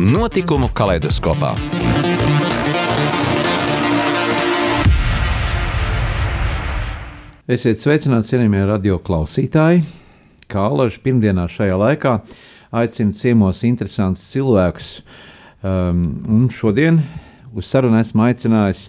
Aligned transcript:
Notikumu 0.00 0.70
kaleidoskopā. 0.72 1.50
Esiet 7.44 7.82
sveicināti, 7.82 8.30
cienījamie 8.30 8.62
radio 8.70 8.96
klausītāji. 9.04 9.82
Kā 10.48 10.62
alaži 10.70 11.02
pirmdienā 11.04 11.44
šajā 11.52 11.76
laikā 11.76 12.14
aicinu 12.72 13.12
ciemos 13.18 13.60
interesantus 13.68 14.30
cilvēkus. 14.32 14.92
Um, 15.60 16.00
un 16.24 16.46
šodien 16.48 17.02
uz 17.52 17.68
sarunu 17.68 18.00
esmu 18.00 18.24
aicinājis 18.30 18.86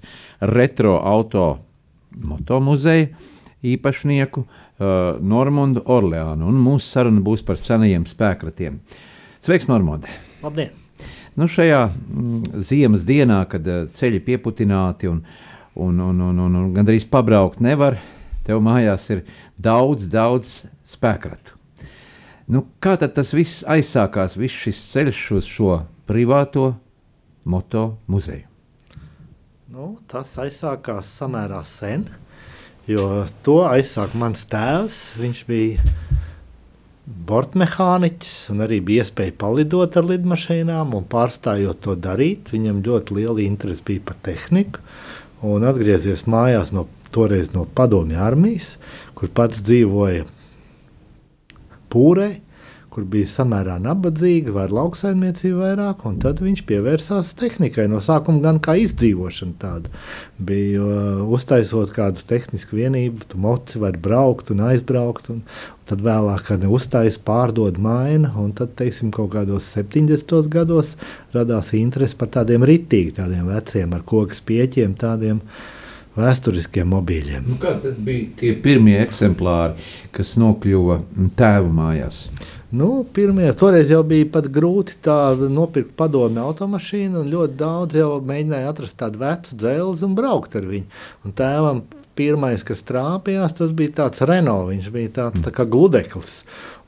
retro 0.53 0.95
auto 1.03 1.49
motomuzeja 2.15 3.09
īpašnieku 3.59 4.45
uh, 4.45 5.19
Normundu 5.19 5.83
Orleānu. 5.83 6.47
Un 6.47 6.63
mūsu 6.63 6.95
saruna 6.95 7.19
būs 7.27 7.43
par 7.43 7.59
senajiem 7.59 8.07
spēkratiem. 8.07 8.79
Sveiks, 9.43 9.67
Normund! 9.67 10.07
Labdien! 10.39 10.82
Nu, 11.35 11.47
šajā 11.49 11.87
mm, 11.89 12.61
ziemas 12.61 13.07
dienā, 13.07 13.39
kad 13.49 13.65
uh, 13.65 13.87
ceļi 13.89 14.21
pieputināti 14.27 15.09
un, 15.09 15.23
un, 15.73 15.99
un, 15.99 16.21
un, 16.29 16.43
un, 16.45 16.59
un 16.59 16.69
gandrīz 16.75 17.07
pabraukt 17.09 17.63
nevar, 17.63 17.97
tev 18.45 18.61
mājās 18.61 19.07
ir 19.15 19.23
daudz, 19.57 20.05
daudz 20.13 20.61
spēkratu. 20.85 21.57
Nu, 22.53 22.65
kā 22.83 22.97
tad 22.99 23.15
tas 23.15 23.31
viss 23.33 23.63
aizsākās, 23.65 24.35
viss 24.37 24.65
šis 24.65 24.81
ceļš 24.91 25.21
uz 25.39 25.47
šo 25.49 25.77
privāto 26.09 26.73
moto 27.49 27.85
muzeju? 28.11 28.49
Nu, 29.73 29.95
tas 30.05 30.35
aizsākās 30.37 31.07
samērā 31.17 31.63
sen, 31.65 32.03
jo 32.85 33.23
to 33.41 33.63
aizsāka 33.65 34.19
mans 34.21 34.43
tēvs. 34.45 34.99
Viņš 35.17 35.41
bija 35.47 35.95
bortmehāniķis 37.03 38.35
un 38.53 38.63
arī 38.63 38.79
bija 38.85 39.03
iespēja 39.03 39.35
palidot 39.41 39.97
ar 39.99 40.07
lidmašīnām. 40.07 40.95
Pārstājot 41.11 41.81
to 41.83 41.97
darīt, 41.99 42.53
viņam 42.53 42.83
ļoti 42.85 43.17
liela 43.19 43.43
interese 43.43 43.83
bija 43.85 44.05
par 44.07 44.19
tehniku. 44.23 44.83
Un 45.43 45.65
atgriezies 45.67 46.23
mājās 46.31 46.71
no, 46.71 46.87
no 47.53 47.65
padomju 47.75 48.19
armijas, 48.23 48.77
kur 49.17 49.31
pats 49.35 49.59
dzīvoja 49.65 50.23
Pūrē 51.93 52.29
kur 52.93 53.05
bija 53.09 53.29
samērā 53.31 53.79
nabadzīga, 53.81 54.53
vai 54.53 54.67
lauksaimniecība 54.69 55.67
vairāk, 55.67 56.05
un 56.09 56.19
tad 56.21 56.41
viņš 56.45 56.63
pievērsās 56.69 57.33
tehnikai. 57.39 57.87
No 57.91 58.01
sākuma 58.03 58.43
gan 58.43 58.61
kā 58.63 58.75
izdzīvošana 58.83 59.57
tāda 59.61 59.91
bija, 60.37 60.83
uh, 60.83 61.23
uztaisot 61.33 61.93
kādu 61.95 62.23
tehnisku 62.29 62.77
vienību, 62.77 63.25
tu 63.31 63.41
moci 63.41 63.81
var 63.81 63.97
braukt 63.97 64.53
un 64.53 64.63
aizbraukt, 64.69 65.31
un, 65.33 65.41
tad 65.89 66.03
vēlāk, 66.05 66.45
kad 66.47 66.63
uztais 66.69 67.17
pārdod 67.19 67.79
maina, 67.81 68.31
un 68.39 68.53
tad, 68.55 68.75
teiksim, 68.79 69.11
kaut 69.15 69.33
kādos 69.35 69.67
70. 69.75 70.35
gados 70.53 70.93
radās 71.35 71.73
interesi 71.77 72.17
par 72.19 72.31
tādiem 72.37 72.65
ritīgi, 72.67 73.17
tādiem 73.19 73.49
veciem 73.51 73.95
ar 73.97 74.05
kokas 74.07 74.43
pieķiem, 74.45 74.95
tādiem 74.99 75.41
vēsturiskiem 76.17 76.91
mobīļiem. 76.93 77.47
Nu, 77.49 77.59
kā 77.61 77.75
tad 77.81 77.97
bija 78.05 78.29
tie 78.39 78.53
pirmie 78.63 78.99
eksemplāri, 79.01 79.81
kas 80.13 80.35
nokļuva 80.39 81.01
tēva 81.39 81.71
mājās? 81.73 82.27
Nu, 82.73 83.03
pirmie, 83.13 83.51
toreiz 83.53 83.91
jau 83.93 83.99
bija 84.01 84.25
pat 84.33 84.47
grūti 84.49 84.95
nopirkt 85.53 85.91
padomu 85.93 86.41
automašīnu, 86.41 87.19
un 87.21 87.29
ļoti 87.29 87.57
daudz 87.59 87.99
jau 87.99 88.15
mēģināja 88.25 88.71
atrast 88.71 88.97
tādu 88.97 89.21
vecu 89.21 89.59
dzelzi 89.61 90.07
un 90.07 90.15
braukt 90.17 90.57
ar 90.57 90.65
viņu. 90.65 90.87
Un 91.21 91.35
tēvam 91.37 91.83
pirmais, 92.17 92.65
kas 92.65 92.81
trāpījās, 92.87 93.53
tas 93.59 93.75
bija 93.77 93.93
tāds 93.99 94.25
Renault. 94.25 94.71
Viņš 94.71 94.89
bija 94.95 95.11
tāds 95.19 95.45
tā 95.45 95.53
kā 95.53 95.67
gludeklis. 95.69 96.39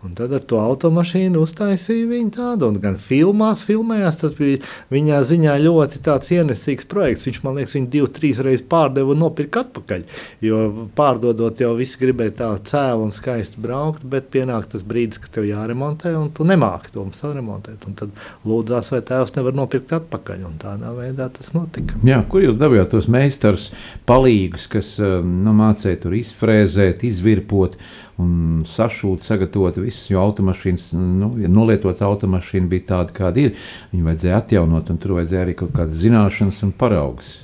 Un 0.05 0.13
tad 0.17 0.33
ar 0.37 0.43
to 0.45 0.59
automašīnu 0.61 1.41
uztaisīja 1.41 2.05
viņa 2.11 2.31
tādu, 2.35 2.69
un 2.69 2.79
gan 2.83 2.99
filmās, 3.01 3.63
filmējās. 3.65 4.19
Tas 4.21 4.35
bija 4.37 4.59
viņa 4.93 5.21
ziņā 5.31 5.55
ļoti 5.63 6.01
ienesīgs 6.37 6.85
projekts. 6.91 7.25
Viņš 7.25 7.41
man 7.45 7.57
liekas, 7.57 7.73
viņu 7.77 7.89
divas, 7.93 8.13
trīs 8.13 8.41
reizes 8.45 8.65
pārdeva 8.69 9.15
un 9.15 9.23
nopirka 9.23 9.63
atpakaļ. 9.65 10.05
Jo 10.45 10.61
pārdodot, 10.97 11.61
jau 11.61 11.73
visi 11.79 11.99
gribēja 12.01 12.35
tā 12.41 12.51
cēlu 12.69 13.07
un 13.07 13.15
skaisti 13.15 13.61
braukt, 13.61 14.05
bet 14.05 14.29
pienāk 14.33 14.69
tas 14.71 14.85
brīdis, 14.85 15.23
kad 15.23 15.39
tev 15.39 15.49
jāremontē, 15.49 16.13
un 16.19 16.29
tu 16.35 16.45
nemāki 16.47 16.93
to 16.93 17.07
saremontēt. 17.17 17.89
Un 17.89 17.97
tad 17.97 18.13
lūdzās, 18.45 18.93
vai 18.93 19.01
tēvs 19.05 19.35
nevar 19.39 19.57
nopirkt 19.57 19.95
atpakaļ. 19.97 20.45
Tādā 20.61 20.91
veidā 20.95 21.31
tas 21.33 21.51
notika. 21.55 21.97
Jā, 22.05 22.21
kur 22.29 22.45
jūs 22.45 22.59
dabūjāt 22.61 22.93
tos 22.93 23.09
meistarus, 23.11 23.71
palīgus, 24.07 24.69
kas 24.71 24.95
nu, 25.01 25.55
mācīja 25.57 26.03
tur 26.05 26.17
izfrēzēt, 26.19 27.05
izvirpot? 27.07 27.79
Un 28.21 28.63
sašūt, 28.69 29.23
sagatavot 29.25 29.79
visus. 29.81 30.09
Jo 30.11 30.23
automašīnas, 30.25 30.91
nu, 30.95 31.31
ja 31.41 31.51
nolietots 31.51 32.03
automašīna 32.05 32.71
bija 32.71 32.89
tāda, 32.93 33.15
kāda 33.15 33.47
ir, 33.47 33.65
viņu 33.93 34.07
vajadzēja 34.09 34.41
atjaunot, 34.43 34.91
un 34.91 35.01
tur 35.01 35.17
vajadzēja 35.19 35.47
arī 35.47 35.57
kaut 35.59 35.75
kādas 35.75 35.99
zināšanas 36.03 36.63
un 36.67 36.75
paraugus. 36.79 37.35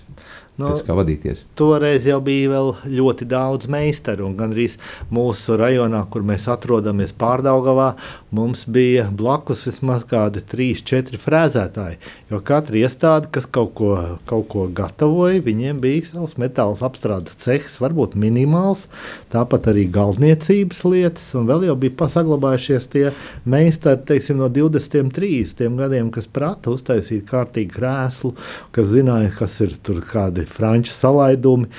Pēc 0.70 0.86
kā 0.86 0.96
vadīties? 0.98 1.44
Toreiz 1.58 2.06
jau 2.06 2.20
bija 2.24 2.62
ļoti 2.86 3.26
daudz 3.30 3.70
meistaru. 3.72 4.30
Gan 4.38 4.54
arī 4.54 4.68
mūsu 5.14 5.58
rajonā, 5.60 6.04
kur 6.14 6.26
mēs 6.28 6.46
atrodamies 6.52 7.16
Pārdaugavā, 7.18 7.96
mums 8.36 8.64
bija 8.70 9.08
blakus 9.10 9.66
vismaz 9.68 10.06
kādi 10.08 10.44
3-4 10.54 11.20
frēzētāji. 11.22 12.00
Jo 12.32 12.42
katra 12.46 12.80
iestāde, 12.84 13.32
kas 13.34 13.48
kaut 13.50 13.74
ko, 13.80 13.96
kaut 14.30 14.48
ko 14.52 14.68
gatavoja, 14.72 15.42
viņiem 15.44 15.82
bija 15.84 16.06
savs 16.14 16.38
metāla 16.42 16.78
apstrādes 16.88 17.36
cehs, 17.42 17.80
varbūt 17.82 18.16
minimāls, 18.20 18.86
tāpat 19.34 19.72
arī 19.74 19.88
galdniecības 19.92 20.84
lietas. 20.88 21.28
Un 21.38 21.50
vēl 21.50 21.68
jau 21.70 21.76
bija 21.80 22.10
saglabājušies 22.12 22.88
tie 22.92 23.06
meistari 23.50 24.04
teiksim, 24.08 24.40
no 24.42 24.50
20, 24.52 25.12
30 25.16 25.78
gadiem, 25.80 26.12
kas 26.14 26.28
prata 26.32 26.74
uztaisīt 26.74 27.26
kārtīgu 27.30 27.76
krēslu, 27.76 28.34
kas 28.76 28.90
zināja, 28.92 29.32
kas 29.38 29.58
ir 29.66 29.76
tur 29.84 30.02
kādi 30.06 30.46
franču 30.52 30.94
salaidumi 30.96 31.70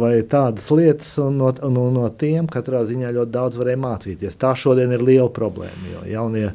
vai 0.00 0.14
tādas 0.28 0.68
lietas. 0.74 1.12
No, 1.32 1.50
no, 1.52 1.86
no 1.94 2.06
tiem 2.18 2.48
katrā 2.50 2.82
ziņā 2.88 3.12
ļoti 3.16 3.34
daudz 3.34 3.60
varēja 3.60 3.82
mācīties. 3.82 4.38
Tā 4.40 4.54
šodien 4.58 4.94
ir 4.96 5.04
liela 5.04 5.28
problēma. 5.32 5.92
Jo 5.92 6.06
jaunie, 6.10 6.46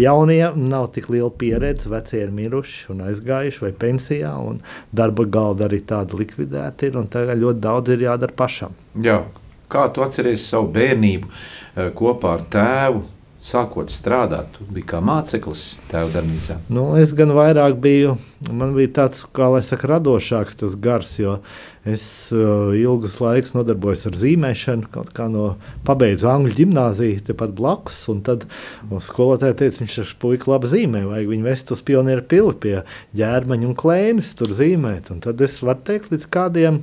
jaunie 0.00 0.42
nav 0.56 0.90
tik 0.96 1.10
liela 1.12 1.30
pieredze, 1.30 1.90
vecie 1.92 2.22
ir 2.26 2.34
miruši 2.36 2.92
un 2.94 3.02
aizgājuši 3.08 3.64
vai 3.64 3.72
pensijā, 3.86 4.36
un 4.36 4.62
darba 4.96 5.26
galda 5.26 5.70
arī 5.70 5.82
tāda 5.86 6.18
likvidēta 6.20 6.90
ir. 6.90 7.02
Tagad 7.12 7.40
ļoti 7.40 7.62
daudz 7.62 7.92
ir 7.92 8.06
jādara 8.08 8.36
pašam. 8.36 8.76
Jā. 9.02 9.24
Kā 9.66 9.88
tu 9.90 10.04
atceries 10.04 10.44
savu 10.46 10.68
bērnību 10.76 11.26
eh, 11.26 11.88
kopā 11.98 12.36
ar 12.36 12.44
tēvu? 12.54 13.00
Sākot 13.46 13.92
strādāt, 13.94 14.48
tu 14.56 14.66
biji 14.66 14.88
kā 14.90 14.98
māceklis 15.04 15.76
tēva 15.90 16.10
darbnīcā? 16.14 16.58
Nu, 16.72 16.88
es 16.98 17.12
gan 17.16 17.30
vairāk 17.36 17.76
biju, 17.82 18.16
man 18.50 18.74
bija 18.74 18.90
tāds, 19.00 19.22
kā 19.36 19.48
lai 19.52 19.62
saka, 19.66 19.92
radošāks 19.92 20.58
tas 20.62 20.74
gars, 20.82 21.12
jo 21.20 21.36
es 21.86 22.02
uh, 22.34 22.74
ilgus 22.74 23.20
laikus 23.22 23.54
nodarbojos 23.54 24.08
ar 24.10 24.18
zīmēšanu, 24.18 24.90
kaut 24.94 25.12
kā 25.16 25.28
no 25.30 25.52
pabeidzu 25.86 26.30
angļu 26.32 26.56
ģimnāziju, 26.58 27.22
tepat 27.28 27.54
blakus, 27.56 28.02
un 28.10 28.24
tad 28.26 28.48
skolotāja 29.06 29.58
teica, 29.62 29.84
viņš 29.84 29.98
ar 30.02 30.14
puiku 30.22 30.50
labi 30.50 30.72
zīmē, 30.72 31.04
vajag 31.06 31.34
viņu 31.34 31.46
vest 31.46 31.70
uz 31.76 31.84
pionieru 31.86 32.26
pili 32.26 32.56
pie 32.66 32.76
ģērmaņa 33.20 33.70
un 33.70 33.78
klēnes 33.78 34.34
tur 34.38 34.50
zīmēt, 34.58 35.12
un 35.14 35.22
tad 35.22 35.46
es 35.46 35.60
varu 35.62 35.86
teikt 35.86 36.10
līdz 36.14 36.26
kādiem, 36.34 36.82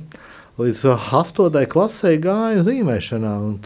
līdz 0.56 0.86
astotai 1.18 1.66
klasē 1.68 2.14
gāja 2.22 2.64
zīmēšanā, 2.64 3.36
un, 3.42 3.58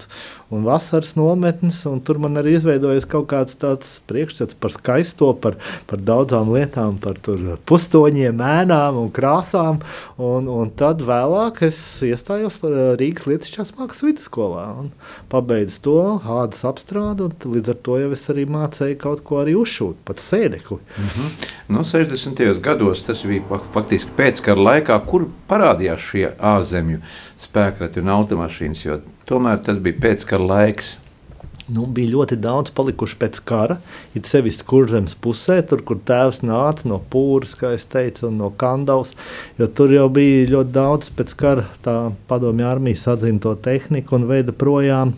un 0.51 0.65
vasaras 0.65 1.15
nometnes. 1.19 1.81
Un 1.89 2.01
tur 2.05 2.21
man 2.23 2.39
arī 2.41 2.55
izveidojas 2.57 3.07
kaut 3.09 3.29
kāds 3.33 3.57
tāds 3.61 3.99
priekšstats 4.09 4.57
par 4.61 4.73
skaisto, 4.75 5.33
par, 5.43 5.59
par 5.91 6.01
daudzām 6.01 6.53
lietām, 6.55 6.99
par 7.03 7.21
pustoņiem, 7.69 8.37
mēnām 8.39 9.01
un 9.03 9.11
krāsām. 9.15 9.83
Un, 10.17 10.49
un 10.49 10.73
tad 10.79 11.05
vēlāk 11.07 11.63
es 11.69 11.81
iestājos 12.07 12.61
Rīgas 13.01 13.29
Lietušķās 13.29 13.75
mākslas 13.79 14.05
vidusskolā 14.09 14.65
un 14.83 14.91
pabeidzu 15.33 15.83
to 15.85 15.99
ādas 16.39 16.65
apstrādi. 16.69 17.29
Līdz 17.49 17.75
ar 17.75 17.81
to 17.85 17.99
jau 18.03 18.11
es 18.17 18.25
arī 18.33 18.47
mācīju 18.49 18.99
kaut 19.01 19.25
ko 19.27 19.43
arī 19.43 19.57
uzšūt, 19.59 20.01
pat 20.09 20.23
sēdekli. 20.23 20.79
Mm 20.79 21.09
-hmm. 21.15 21.49
No 21.69 21.85
60. 21.85 22.61
gados 22.61 23.05
tas 23.05 23.25
bija 23.25 23.61
faktiski 23.73 24.11
pēckara 24.17 24.63
laikā, 24.71 25.01
kur 25.07 25.29
parādījās 25.49 25.99
šie 26.11 26.31
ārzemju 26.41 27.01
spēkrati 27.37 28.01
un 28.01 28.09
automašīnas. 28.09 28.87
Tomēr 29.29 29.61
tas 29.61 29.81
bija 29.85 30.01
pēckara 30.07 30.47
laiks. 30.49 30.97
Nu, 31.69 31.85
bija 31.85 32.15
ļoti 32.15 32.39
daudz 32.41 32.73
palikuši 32.73 33.17
pēc 33.21 33.43
kara, 33.45 33.75
it 34.17 34.25
sevišķi 34.25 34.65
kurzemes 34.71 35.13
pusē, 35.21 35.59
tur, 35.69 35.83
kur 35.85 35.99
tēvs 36.09 36.41
nāca 36.41 36.89
no 36.89 36.97
Pūras, 37.13 37.53
kā 37.61 37.75
es 37.77 37.85
teicu, 37.93 38.31
un 38.31 38.39
no 38.41 38.49
Kandavas. 38.57 39.13
Tur 39.77 39.93
jau 39.93 40.07
bija 40.09 40.49
ļoti 40.55 40.73
daudz 40.73 41.13
pēc 41.19 41.37
kara 41.37 41.67
padomju 42.31 42.71
armijas 42.71 43.05
atzīto 43.13 43.53
tehniku 43.61 44.17
un 44.17 44.25
veida 44.31 44.57
projām 44.57 45.13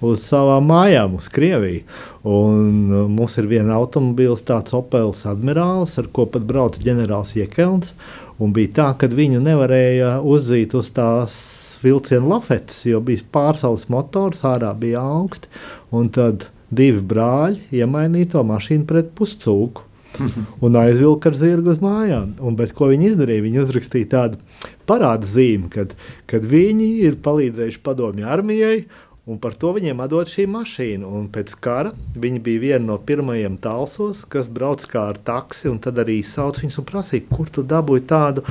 uz 0.00 0.22
savām 0.28 0.70
mājām, 0.70 1.18
uz 1.18 1.26
Krieviju. 1.32 1.82
Un 2.22 2.70
uh, 2.94 3.04
mums 3.10 3.34
ir 3.42 3.50
viena 3.50 3.74
automobīls, 3.80 4.46
tāds 4.46 4.76
Opels 4.76 5.26
Admirāls, 5.26 5.98
ar 5.98 6.06
ko 6.14 6.30
pat 6.30 6.46
brauc 6.46 6.78
ģenerālis 6.80 7.34
Jekelns. 7.42 7.96
Un 8.40 8.54
bija 8.54 8.76
tā, 8.78 8.92
ka 8.94 9.10
viņu 9.10 9.42
nevarēja 9.42 10.20
uzzīt 10.22 10.78
uz 10.78 10.94
tās 10.94 11.40
vilciena 11.84 12.36
lafetes, 12.36 12.84
jo 12.88 13.02
bija 13.04 13.26
pārsaules 13.34 13.88
motors, 13.92 14.44
ārā 14.46 14.72
bija 14.78 15.02
augsti. 15.02 15.50
Un 15.94 16.10
tad 16.14 16.48
divi 16.70 17.02
brāļi 17.12 17.80
iemainīja 17.82 18.36
to 18.36 18.44
mašīnu 18.46 18.88
pret 18.90 19.14
puscūku. 19.18 19.86
un 20.64 20.76
aizvilka 20.76 21.30
ar 21.30 21.36
zirgu 21.38 21.70
uz 21.72 21.78
mājām. 21.82 22.34
Un, 22.42 22.56
bet, 22.58 22.74
ko 22.76 22.90
viņi 22.90 23.12
izdarīja? 23.12 23.44
Viņi 23.46 23.62
uzrakstīja 23.62 24.10
tādu 24.14 24.40
parādu 24.88 25.28
zīmi, 25.30 25.70
kad, 25.72 25.94
kad 26.30 26.46
viņi 26.46 26.90
ir 27.06 27.20
palīdzējuši 27.24 27.84
padomju 27.86 28.28
armijai. 28.28 28.82
Un 29.30 29.38
par 29.38 29.54
to 29.54 29.70
viņiem 29.76 30.00
atdod 30.02 30.30
šī 30.32 30.46
mašīna. 30.50 31.06
Un 31.06 31.28
pēc 31.30 31.52
kara 31.62 31.92
viņi 32.18 32.40
bija 32.42 32.62
viena 32.64 32.86
no 32.88 32.96
pirmajiem 32.98 33.60
talsos, 33.62 34.24
kas 34.26 34.48
brauc 34.50 34.82
kā 34.90 35.10
ar 35.12 35.20
taksi, 35.22 35.68
un 35.70 35.78
tad 35.82 36.00
arī 36.02 36.18
sauc 36.26 36.58
viņus 36.62 36.80
un 36.82 36.88
prasīja, 36.88 37.28
kur 37.30 37.52
tu 37.52 37.62
dabūji 37.62 38.08
tādu 38.10 38.46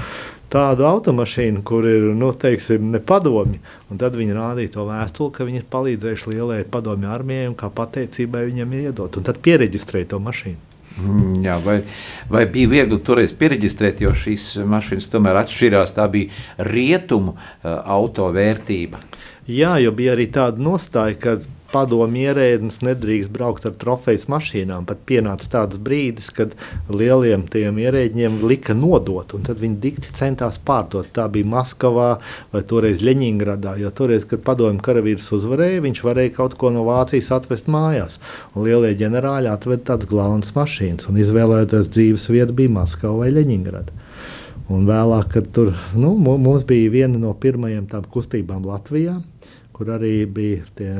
tādu 0.53 0.85
automašīnu, 0.89 1.63
kur 1.65 1.87
ir 1.89 2.09
nu, 2.17 2.31
teiksim, 2.33 2.89
nepadomi. 2.93 3.59
Un 3.89 4.01
tad 4.01 4.17
viņi 4.17 4.37
rādīja 4.37 4.73
to 4.77 4.87
vēstuli, 4.89 5.33
ka 5.35 5.47
viņi 5.47 5.61
ir 5.61 5.67
palīdzējuši 5.73 6.33
lielai 6.33 6.63
padomju 6.69 7.11
armijai 7.13 7.51
un 7.51 7.59
kā 7.59 7.69
pateicībai 7.73 8.47
viņam 8.49 8.73
ir 8.73 8.89
iedot. 8.89 9.19
Un 9.19 9.27
tad 9.29 9.41
pieregistrēja 9.45 10.13
to 10.15 10.23
mašīnu. 10.23 10.65
Mm, 10.99 11.43
jā, 11.45 11.55
vai, 11.63 11.77
vai 12.31 12.43
bija 12.49 12.71
viegli 12.73 12.97
toreiz 13.05 13.31
pieregistrēt, 13.37 14.01
jo 14.03 14.11
šīs 14.17 14.57
mašīnas 14.67 15.07
tomēr 15.13 15.39
atšķirās? 15.43 15.93
Tā 15.95 16.09
bija 16.11 16.65
rietumu 16.65 17.35
uh, 17.37 17.77
auto 17.85 18.27
vērtība. 18.35 18.99
Jā, 19.49 19.77
jo 19.81 19.93
bija 19.95 20.17
arī 20.17 20.27
tāda 20.33 20.61
nostāja, 20.61 21.15
ka 21.21 21.37
padomu 21.73 22.19
ierēdnis 22.23 22.81
nedrīkst 22.85 23.31
braukt 23.33 23.65
ar 23.69 23.75
trofejas 23.79 24.27
mašīnām. 24.31 24.87
Pat 24.89 25.01
pienāca 25.09 25.49
tāds 25.53 25.79
brīdis, 25.81 26.29
kad 26.35 26.55
lieliem 26.89 27.45
tiem 27.51 27.79
ierēģiem 27.83 28.39
lika 28.49 28.75
nodot, 28.77 29.35
un 29.37 29.45
tad 29.47 29.61
viņi 29.61 29.79
dikti 29.83 30.15
centās 30.17 30.59
pārdot. 30.65 31.11
Tā 31.15 31.27
bija 31.31 31.49
Maskavā 31.49 32.09
vai 32.53 32.63
toreiz 32.69 33.03
Ļeņingradā, 33.05 33.75
jo 33.81 33.91
toreiz, 33.95 34.25
kad 34.29 34.43
padomu 34.45 34.81
karavīrs 34.83 35.29
uzvarēja, 35.37 35.85
viņš 35.85 36.03
varēja 36.05 36.35
kaut 36.39 36.57
ko 36.59 36.73
no 36.73 36.85
Vācijas 36.87 37.31
atvest 37.37 37.69
mājās. 37.71 38.19
Un 38.55 38.67
lielie 38.67 38.95
ģenerāļi 38.99 39.51
atveda 39.53 39.93
tādas 39.93 40.09
galvenas 40.11 40.55
mašīnas, 40.57 41.09
un 41.09 41.21
izvēlēties 41.21 41.91
dzīves 41.93 42.29
vietu 42.33 42.57
bija 42.61 42.75
Maskava 42.79 43.23
vai 43.23 43.33
Ļeņingrada. 43.37 43.95
Un 44.69 44.85
vēlāk, 44.85 45.31
kad 45.33 45.47
tur 45.53 45.71
nu, 45.97 46.13
mums 46.21 46.65
bija 46.69 46.91
viena 46.93 47.17
no 47.17 47.31
pirmajām 47.33 47.87
tādām 47.89 48.11
kustībām 48.13 48.67
Latvijā, 48.69 49.15
kur 49.73 49.89
arī 49.95 50.27
bija 50.29 50.67
tie 50.77 50.91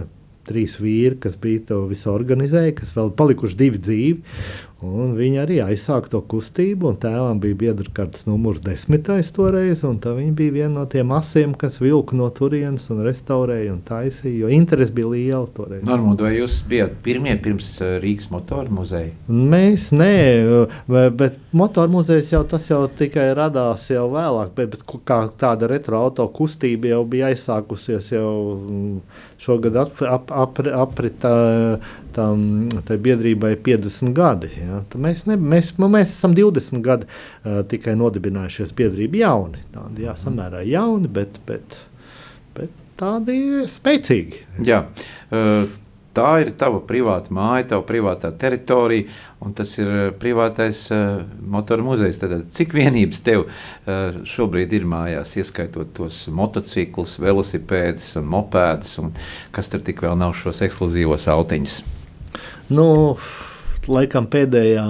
trīs 0.50 0.80
vīri, 0.82 1.20
kas 1.22 1.38
bija 1.40 1.68
to 1.72 1.84
visu 1.92 2.12
organizējuši, 2.14 2.80
kas 2.82 2.96
vēl 2.98 3.14
palikuši 3.20 3.60
divi 3.60 3.84
dzīvi. 3.86 4.42
Viņi 4.80 5.40
arī 5.42 5.58
aizsāka 5.60 6.08
to 6.08 6.22
kustību, 6.32 6.94
un 6.94 6.98
tēvam 7.04 7.40
bija 7.44 7.58
biedra 7.60 7.92
kartes 7.98 8.24
numurs 8.30 8.62
desmitais 8.64 9.28
toreiz, 9.36 9.82
un 9.84 9.98
viņa 10.00 10.36
bija 10.38 10.54
viena 10.56 10.72
no 10.78 10.86
tiem 10.88 11.12
asiem, 11.12 11.52
kas 11.60 11.82
vilka 11.82 12.16
no 12.16 12.30
turienes 12.32 12.88
un 12.94 13.02
restaurēja 13.04 13.74
un 13.74 13.82
taisīja, 13.84 14.46
jo 14.46 14.52
interesi 14.56 14.96
bija 14.96 15.12
liela 15.12 15.50
toreiz. 15.52 15.84
Normūd, 15.84 16.24
vai 16.24 16.32
jūs 16.38 16.62
bijat 16.72 16.96
pirmie 17.04 17.36
pirms 17.44 17.74
eh, 17.84 17.98
Rīgas 18.00 18.30
motoru 18.32 18.78
muzeja? 18.80 19.12
Mēs 19.28 19.90
nē, 19.92 20.14
bet 20.88 21.36
motoru 21.52 21.98
muzejs 21.98 22.32
jau 22.32 22.46
tas 22.48 22.70
jau 22.72 22.86
tikai 22.88 23.34
radās 23.36 23.90
jau 23.92 24.08
vēlāk, 24.16 24.56
bet, 24.56 24.78
bet 24.78 24.88
kā 25.04 25.26
tāda 25.44 25.68
retro 25.74 26.00
auto 26.06 26.24
kustība 26.32 26.94
jau 26.94 27.04
bija 27.04 27.34
aizsākusies 27.34 28.14
jau 28.16 28.32
mm, 28.56 29.28
šogad 29.40 29.78
ap, 29.80 30.02
ap, 30.04 30.32
ap, 30.36 30.60
aprita 30.76 31.32
tam 32.16 32.70
biedrībai 32.90 33.54
50 33.66 34.14
gadi. 34.18 34.52
Ja. 34.60 34.82
Mēs, 35.00 35.26
ne, 35.30 35.38
mēs, 35.40 35.74
nu, 35.80 35.90
mēs 35.92 36.14
esam 36.18 36.36
20 36.38 36.84
gadi 36.86 37.08
uh, 37.10 37.62
tikai 37.70 37.96
nodibinājušies 38.00 38.74
biedrība 38.78 39.24
jauni. 39.24 39.64
Tādi 39.76 40.08
jā, 40.08 40.16
samērā 40.20 40.64
jauni, 40.68 41.12
bet, 41.20 41.40
bet, 41.48 41.78
bet 42.58 42.74
tādi 43.00 43.40
spēcīgi. 43.70 44.44
Jā. 44.68 44.84
Uh, 45.32 45.70
tā 46.20 46.30
ir 46.44 46.52
tava 46.60 46.82
privāta 46.84 47.34
māja, 47.36 47.70
tava 47.74 47.86
privātā 47.88 48.32
teritorija, 48.36 49.08
un 49.44 49.56
tas 49.56 49.72
ir 49.80 49.90
eh, 49.90 50.08
privātais 50.20 50.82
uh, 50.92 51.22
motoru 51.40 51.86
muzejs. 51.88 52.20
Tad, 52.20 52.34
cik 52.54 52.76
vienības 52.76 53.22
tev 53.26 53.46
uh, 53.46 54.20
šobrīd 54.28 54.76
ir 54.76 54.88
mājās, 54.90 55.38
ieskaitot 55.40 55.94
tos 55.96 56.26
motociklus, 56.36 57.18
velosipēdus 57.24 58.18
un 58.20 58.28
mopēdus, 58.36 58.98
un 59.04 59.14
kas 59.56 59.72
tur 59.72 59.84
tik 59.86 60.04
vēl 60.04 60.18
nav 60.20 60.36
šos 60.40 60.64
ekskluzīvos 60.68 61.30
autiņus? 61.32 61.80
Nu, 62.70 62.90
laikam 63.90 64.28
pēdējā 64.30 64.86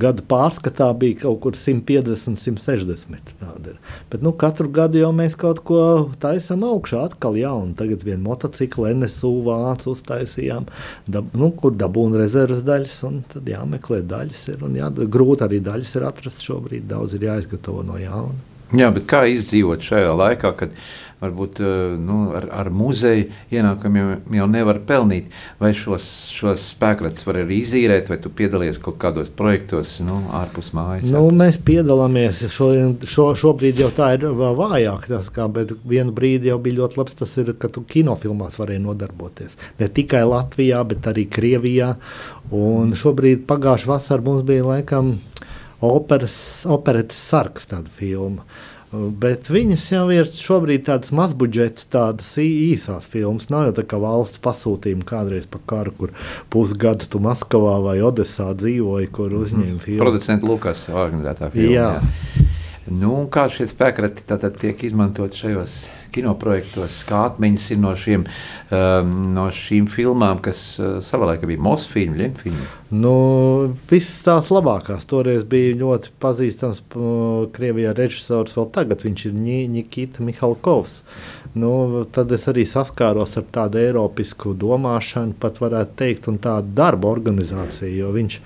gada 0.00 0.22
pārskatā 0.28 0.88
bija 0.98 1.22
kaut 1.24 1.40
kur 1.44 1.56
150, 1.58 2.38
160. 2.38 3.32
Tāda 3.40 3.74
ir. 3.74 3.78
Bet 4.12 4.24
nu, 4.24 4.32
katru 4.38 4.70
gadu 4.72 5.00
jau 5.00 5.10
mēs 5.16 5.36
kaut 5.38 5.62
ko 5.68 5.80
taisām 6.22 6.64
augšā, 6.68 7.04
atkal 7.10 7.38
jaunu. 7.38 7.76
Tagad 7.78 8.04
vienu 8.06 8.24
motociklu 8.28 8.90
NSU 9.00 9.32
vācu 9.48 9.94
uztaisījām, 9.94 10.68
dab, 11.10 11.32
nu, 11.38 11.50
kur 11.58 11.76
dabūna 11.78 12.22
rezerves 12.22 12.64
daļas, 12.66 12.98
un 13.08 13.22
tad 13.32 13.48
jāmeklē 13.48 14.02
daļas. 14.08 14.44
Ir, 14.54 14.68
jā, 14.78 14.92
grūti 15.06 15.46
arī 15.48 15.62
daļas 15.64 15.96
ir 15.98 16.08
atrast 16.08 16.44
šobrīd, 16.46 16.88
daudz 16.90 17.18
ir 17.18 17.28
jāizgatavo 17.30 17.84
no 17.86 17.98
jauna. 18.00 18.46
Jā, 18.76 18.90
bet 18.92 19.06
kā 19.08 19.22
izdzīvot 19.32 19.80
šajā 19.80 20.10
laikā, 20.12 20.50
kad 20.58 20.74
varbūt 21.22 21.60
eh, 21.62 21.96
nu, 22.00 22.18
ar, 22.38 22.46
ar 22.60 22.70
muzeju 22.74 23.28
ienākumiem 23.54 24.34
jau 24.38 24.48
nevar 24.50 24.80
pelnīt? 24.88 25.28
Vai 25.60 25.72
šos, 25.76 26.06
šos 26.34 26.64
spēkratus 26.74 27.26
var 27.26 27.40
arī 27.42 27.60
izīrēt, 27.62 28.10
vai 28.12 28.20
tu 28.22 28.32
piedalies 28.34 28.80
kaut 28.82 28.98
kādos 29.02 29.30
projektos 29.34 29.96
nu, 30.04 30.20
ārpus 30.38 30.72
mājas? 30.76 31.08
Nu, 31.12 31.24
mēs 31.34 31.60
piedalāmies. 31.64 32.44
Šo, 32.54 32.70
šo, 33.08 33.28
šobrīd 33.38 33.82
jau 33.82 33.90
tā 33.94 34.12
ir 34.16 34.28
vājāk, 34.32 35.08
tas, 35.10 35.30
kā, 35.34 35.48
bet 35.52 35.74
vienu 35.88 36.14
brīdi 36.16 36.52
jau 36.52 36.60
bija 36.62 36.82
ļoti 36.82 37.02
labs. 37.02 37.18
Tas 37.18 37.34
ir, 37.42 37.54
ka 37.58 37.70
tu 37.72 37.84
kinofilmās 37.88 38.58
varēji 38.60 38.84
nodarboties. 38.84 39.58
Ne 39.80 39.90
tikai 39.92 40.24
Latvijā, 40.28 40.82
bet 40.88 41.10
arī 41.10 41.28
Krievijā. 41.30 41.94
Un 42.54 42.94
šobrīd 42.96 43.44
pagājušā 43.48 43.90
vasarā 43.90 44.24
mums 44.24 44.46
bija 44.48 44.64
laikam 44.64 45.16
operas, 45.84 46.66
operetes 46.68 47.18
sarks, 47.30 47.68
tāda 47.70 47.90
filma. 47.92 48.46
Bet 48.92 49.50
viņas 49.52 49.84
jau 49.92 50.06
ir 50.14 50.30
šobrīd 50.32 50.86
tādas 50.86 51.12
mazbudžetas, 51.12 51.88
tādas 51.92 52.30
īsās 52.40 53.04
filmas. 53.10 53.50
Nav 53.52 53.66
jau 53.68 53.74
tā 53.76 53.84
kā 53.90 54.00
valsts 54.00 54.40
pasūtījuma 54.44 55.04
kādreiz 55.08 55.44
par 55.50 55.60
karu, 55.68 55.92
kur 55.98 56.14
pusgadu 56.52 57.08
tu 57.12 57.20
Maskavā 57.20 57.76
vai 57.84 57.98
Odesā 58.04 58.48
dzīvoji, 58.56 59.10
kur 59.12 59.36
uzņēma 59.42 59.74
mhm. 59.74 59.82
filmu. 59.84 60.00
Producents 60.04 60.48
Lukas 60.48 60.86
organizētā 60.88 61.52
filmā. 61.52 61.74
Jā. 61.74 61.90
Jā. 61.98 62.46
Nu, 62.88 63.26
kā 63.28 63.44
šie 63.52 63.66
spēkrati 63.68 64.24
tiek 64.56 64.82
izmantot 64.88 65.36
šajos 65.36 65.82
kinoprojektos, 66.14 67.02
kā 67.08 67.26
atmiņas 67.28 67.66
ir 67.74 67.80
no, 67.82 67.92
šiem, 68.00 68.24
um, 68.72 69.10
no 69.36 69.48
šīm 69.52 69.88
filmām, 69.92 70.40
kas 70.44 70.62
uh, 70.80 70.96
savā 71.04 71.34
laikā 71.34 71.50
bija 71.50 71.60
Moskvas 71.60 71.92
filma, 71.92 72.22
Lemfilma? 72.22 72.68
Nu, 72.88 73.74
visas 73.90 74.22
tās 74.24 74.46
labākās. 74.48 75.04
Toreiz 75.08 75.42
bija 75.44 75.74
ļoti 75.76 76.12
pazīstams 76.22 76.80
Krievijā 77.52 77.92
režisors, 77.92 78.54
vēl 78.56 78.70
tagad 78.72 79.04
viņš 79.04 79.26
ir 79.28 79.34
Nikita 79.74 80.24
Mihalkovs. 80.24 81.02
Nu, 81.58 82.04
tad 82.12 82.32
es 82.36 82.44
arī 82.50 82.66
saskāros 82.68 83.32
ar 83.40 83.46
tādu 83.52 83.80
eiropisku 83.80 84.52
domāšanu, 84.58 85.32
pat 85.40 85.56
varētu 85.62 85.94
teikt, 85.96 86.28
un 86.28 86.36
tādu 86.44 86.74
darba 86.76 87.08
organizāciju, 87.08 87.94
jo 88.02 88.10
viņš 88.12 88.36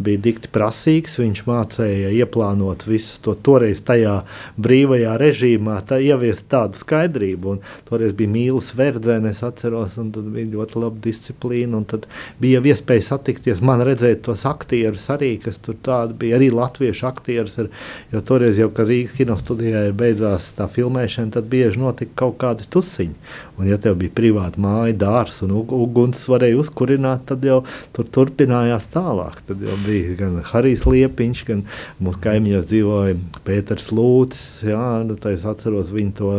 bija 0.00 0.20
dikti 0.26 0.50
prasīgs, 0.52 1.16
viņš 1.22 1.42
mācīja 1.48 2.12
ieplānot 2.20 2.84
visu 2.88 3.16
to 3.24 3.34
toreiz 3.48 3.80
tajā 3.86 4.18
brīvajā 4.60 5.16
režīmā, 5.22 5.78
tā 5.88 6.02
ieviest 6.04 6.50
tādu 6.52 6.78
skaidrību, 6.80 7.56
un 7.56 7.62
toreiz 7.88 8.12
bija 8.16 8.34
mīlas 8.34 8.70
verdzēne, 8.76 9.32
es 9.32 9.42
atceros, 9.46 9.96
un 10.02 10.12
tad 10.14 10.28
bija 10.34 10.52
ļoti 10.52 10.84
laba 10.84 11.04
disciplīna, 11.08 11.80
un 11.80 11.88
tad 11.88 12.06
bija 12.42 12.60
iespēja 12.60 13.08
satikties 13.14 13.64
man 13.64 13.82
redzēt 13.90 14.24
tos 14.26 14.46
aktierus 14.48 15.06
arī, 15.12 15.34
kas 15.42 15.60
tur 15.62 15.78
tādi 15.84 16.16
bija, 16.22 16.38
arī 16.38 16.50
latviešu 16.54 17.06
aktierus, 17.10 17.58
ar, 17.62 17.70
jo 18.14 18.22
toreiz 18.26 18.60
jau, 18.60 18.70
kad 18.74 18.90
Rīgas 18.90 19.16
kinostudijā 19.18 19.84
beidzās 19.96 20.52
tā 20.58 20.68
filmēšana, 20.70 21.34
tad 21.36 21.50
bieži 21.52 21.82
notika 21.82 22.16
kaut 22.24 22.38
kādi 22.42 22.68
tusiņi. 22.70 23.16
Un, 23.60 23.66
ja 23.68 23.76
tev 23.76 23.98
bija 24.00 24.12
privāta 24.16 24.60
māja, 24.62 24.94
dārsts 24.96 25.42
un 25.44 25.50
uguns 25.60 26.22
varēja 26.32 26.56
uzkurināt, 26.62 27.26
tad 27.28 27.42
jau 27.44 27.58
tur 27.92 28.06
turpinājās 28.08 28.86
tālāk. 28.94 29.42
Tad 29.44 29.60
jau 29.66 29.74
bija 29.84 30.14
gan 30.16 30.38
Harijs 30.48 30.86
Liepiņš, 30.88 31.42
gan 31.50 31.64
mūsu 32.00 32.22
kaimiņos 32.24 32.68
dzīvoja 32.70 33.18
Pēters 33.44 33.90
Lūcis. 33.92 34.62
Jā, 34.70 34.84
nu, 35.04 35.18
es 35.28 35.44
atceros 35.44 35.90
viņu 35.92 36.14
to 36.16 36.30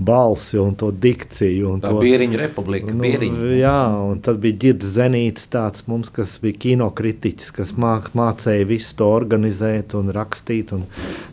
balsi 0.00 0.56
un 0.62 0.72
to 0.80 0.88
dikciju. 0.88 1.74
Un 1.74 1.82
Tā 1.84 1.92
to, 1.92 2.00
Bieriņa 2.00 2.40
republika. 2.40 2.94
Nu, 2.94 3.04
Bieriņa. 3.04 3.50
jā, 3.58 3.76
un 4.14 4.22
tad 4.24 4.40
bija 4.40 4.56
Girds 4.64 4.94
Zenīts, 4.96 5.50
tāds 5.52 5.84
mums, 5.90 6.08
kas 6.16 6.38
bija 6.40 6.56
kinokritiķis, 6.64 7.52
kas 7.58 7.74
māk, 7.76 8.08
mācīja 8.16 8.68
visu 8.70 8.96
to 9.02 9.10
organizēt 9.12 9.92
un 10.00 10.08
rakstīt. 10.16 10.72
Un 10.76 10.88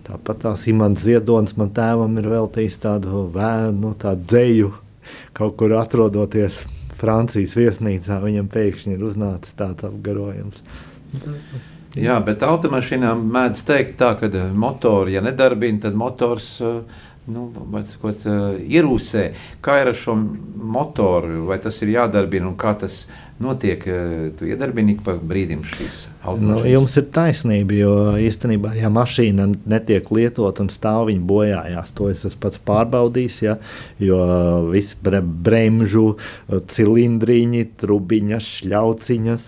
tāpat 0.09 0.43
tās 0.43 0.67
Imants 0.67 1.07
Ziedonis 1.07 1.55
man 1.55 1.71
tēvam 1.71 2.19
ir 2.19 2.27
veltījis 2.35 2.81
tādu 2.83 3.29
vēnu, 3.31 3.79
nu, 3.85 3.93
tādu 3.95 4.27
dzēju, 4.27 4.73
kaut 5.37 5.57
kur 5.59 5.75
atrodoties 5.77 6.63
Francijas 6.97 7.53
viesnīcā, 7.57 8.17
viņam 8.23 8.47
pēkšņi 8.49 8.95
ir 8.95 9.03
uznācis 9.05 9.53
tāds 9.57 9.85
apgarojums. 9.85 10.63
Jā, 11.97 12.17
bet 12.25 12.45
automašīnām 12.45 13.21
mēdz 13.33 13.61
teikt 13.65 13.99
tā, 14.01 14.13
ka 14.19 14.29
motori, 14.53 15.15
ja 15.15 15.21
nedarbina, 15.25 15.85
tad 15.85 15.97
motors 15.97 16.49
uh, 16.61 16.81
nu, 17.29 17.47
sakot, 17.85 18.25
uh, 18.25 18.57
ierūsē. 18.57 19.23
Kā 19.65 19.79
ir 19.81 19.93
ar 19.93 19.97
šo 19.97 20.17
motoru? 20.17 21.45
Vai 21.49 21.61
tas 21.63 21.79
ir 21.85 21.95
jādarbina 21.95 22.49
un 22.49 22.57
kā 22.59 22.73
tas 22.81 23.05
notiek? 23.41 23.85
Tu 24.37 24.51
iedarbini 24.51 24.99
pa 25.05 25.17
brīdim 25.21 25.65
šīs 25.65 26.05
Nu, 26.35 26.57
jums 26.67 26.91
ir 26.99 27.05
taisnība, 27.15 27.75
jo 27.77 27.91
īstenībā, 28.19 28.73
ja 28.75 28.89
mašīna 28.91 29.45
netiek 29.69 30.09
lietota 30.11 30.65
un 30.65 30.71
stāv 30.71 31.05
viņa 31.07 31.23
bojājās, 31.29 31.93
to 31.95 32.09
es 32.11 32.25
esmu 32.27 32.41
pats 32.43 32.59
pārbaudījis. 32.67 33.37
Ja, 33.45 33.55
jo 34.03 34.17
viss 34.73 34.97
bre, 35.03 35.21
bremžu, 35.23 36.17
cilindriņi, 36.73 37.63
trubiņas, 37.79 38.49
šļauciņas, 38.57 39.45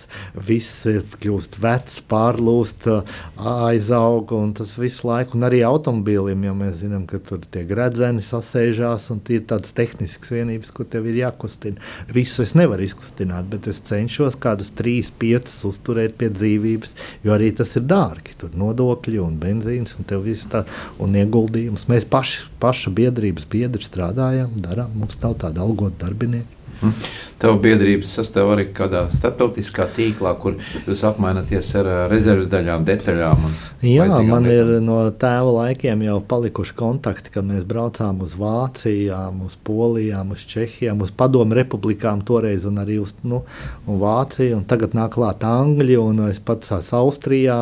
viss 0.48 0.88
kļūst 1.20 1.60
vecs, 1.60 2.00
pārlūst, 2.12 2.88
aizaug 3.36 4.32
un 4.38 4.56
tas 4.56 4.78
visu 4.80 5.10
laiku. 5.10 5.36
Un 5.36 5.50
arī 5.50 5.62
automobīlim, 5.68 6.48
jo 6.48 6.56
mēs 6.62 6.80
zinām, 6.86 7.04
ka 7.10 7.20
tur 7.20 7.44
tie 7.52 7.66
gredzeni 7.68 8.24
sasēžās 8.24 9.10
un 9.12 9.20
ir 9.36 9.44
tādas 9.52 9.76
tehniskas 9.76 10.32
vienības, 10.32 10.72
kur 10.76 10.88
tev 10.88 11.12
ir 11.12 11.20
jākustina. 11.26 11.84
Visu 12.16 12.46
es 12.46 12.56
nevaru 12.56 12.88
izkustināt, 12.88 13.52
bet 13.52 13.68
es 13.68 13.84
cenšos 13.90 14.40
kādus 14.40 14.72
3, 14.80 15.12
5 15.20 15.60
uzturēt 15.70 16.16
pie 16.20 16.32
dzīvības 16.32 16.69
dzīvības, 16.70 16.94
jo 17.24 17.34
arī 17.34 17.50
tas 17.56 17.76
ir 17.76 17.88
dārgi. 17.90 18.38
Tur 18.40 18.54
nodokļi 18.58 19.20
un 19.24 19.40
benzīns 19.42 19.96
un, 19.98 20.06
tā, 20.06 20.64
un 21.00 21.16
ieguldījums. 21.16 21.88
Mēs 21.90 22.08
paši, 22.10 22.48
paša 22.62 22.94
biedrības 22.96 23.50
biedri 23.50 23.84
strādājam, 23.84 24.54
darām, 24.62 24.94
mums 24.96 25.20
nav 25.24 25.40
tāda 25.42 25.66
algota 25.66 26.06
darbinieka. 26.06 26.59
Mhm. 26.82 27.10
Tev 27.40 27.56
biedrības 27.64 28.12
sastāv 28.18 28.50
arī 28.52 28.66
kādā 28.76 29.06
starptautiskā 29.14 29.86
tīklā, 29.96 30.34
kur 30.42 30.58
jūs 30.84 31.06
apmainaties 31.08 31.70
ar 31.80 31.88
rezerves 32.12 32.50
daļām, 32.52 32.84
detaļām. 32.88 33.46
Jā, 33.80 34.08
man 34.28 34.44
lietām. 34.44 34.50
ir 34.52 34.84
no 34.84 34.98
tēva 35.16 35.54
laikiem 35.56 36.04
jau 36.04 36.18
palikuši 36.34 36.76
kontakti, 36.76 37.32
kad 37.32 37.48
mēs 37.48 37.64
braucām 37.68 38.20
uz 38.26 38.36
Vācijām, 38.36 39.40
uz 39.48 39.56
Polijām, 39.64 40.34
uz 40.36 40.44
Čehijām, 40.52 41.00
uz 41.06 41.14
Padomu 41.16 41.56
republikām 41.56 42.26
toreiz 42.28 42.68
un 42.68 42.82
arī 42.84 43.00
uz 43.00 43.16
nu, 43.24 43.46
un 43.88 44.04
Vāciju. 44.04 44.60
Un 44.60 44.68
tagad 44.68 44.98
nāk 45.00 45.16
klāt 45.16 45.48
Angļi 45.48 45.96
un 45.96 46.26
es 46.28 46.44
pats 46.44 46.76
esmu 46.76 47.00
Austrijā, 47.06 47.60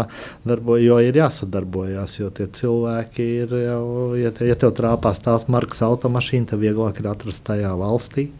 darboju, 0.48 0.88
jo 0.90 1.00
ir 1.06 1.22
jāsadarbojās, 1.22 2.18
jo 2.18 2.32
tie 2.34 2.50
cilvēki 2.50 3.30
ir 3.44 3.56
jau, 3.62 3.86
ja, 4.18 4.34
te, 4.34 4.50
ja 4.50 4.58
tev 4.58 4.74
trāpās 4.82 5.22
tās 5.22 5.46
markas 5.54 5.86
automašīna, 5.86 6.50
tad 6.50 6.66
vieglāk 6.66 7.04
ir 7.04 7.14
atrast 7.14 7.46
tajā 7.46 7.78
valstī. 7.78 8.32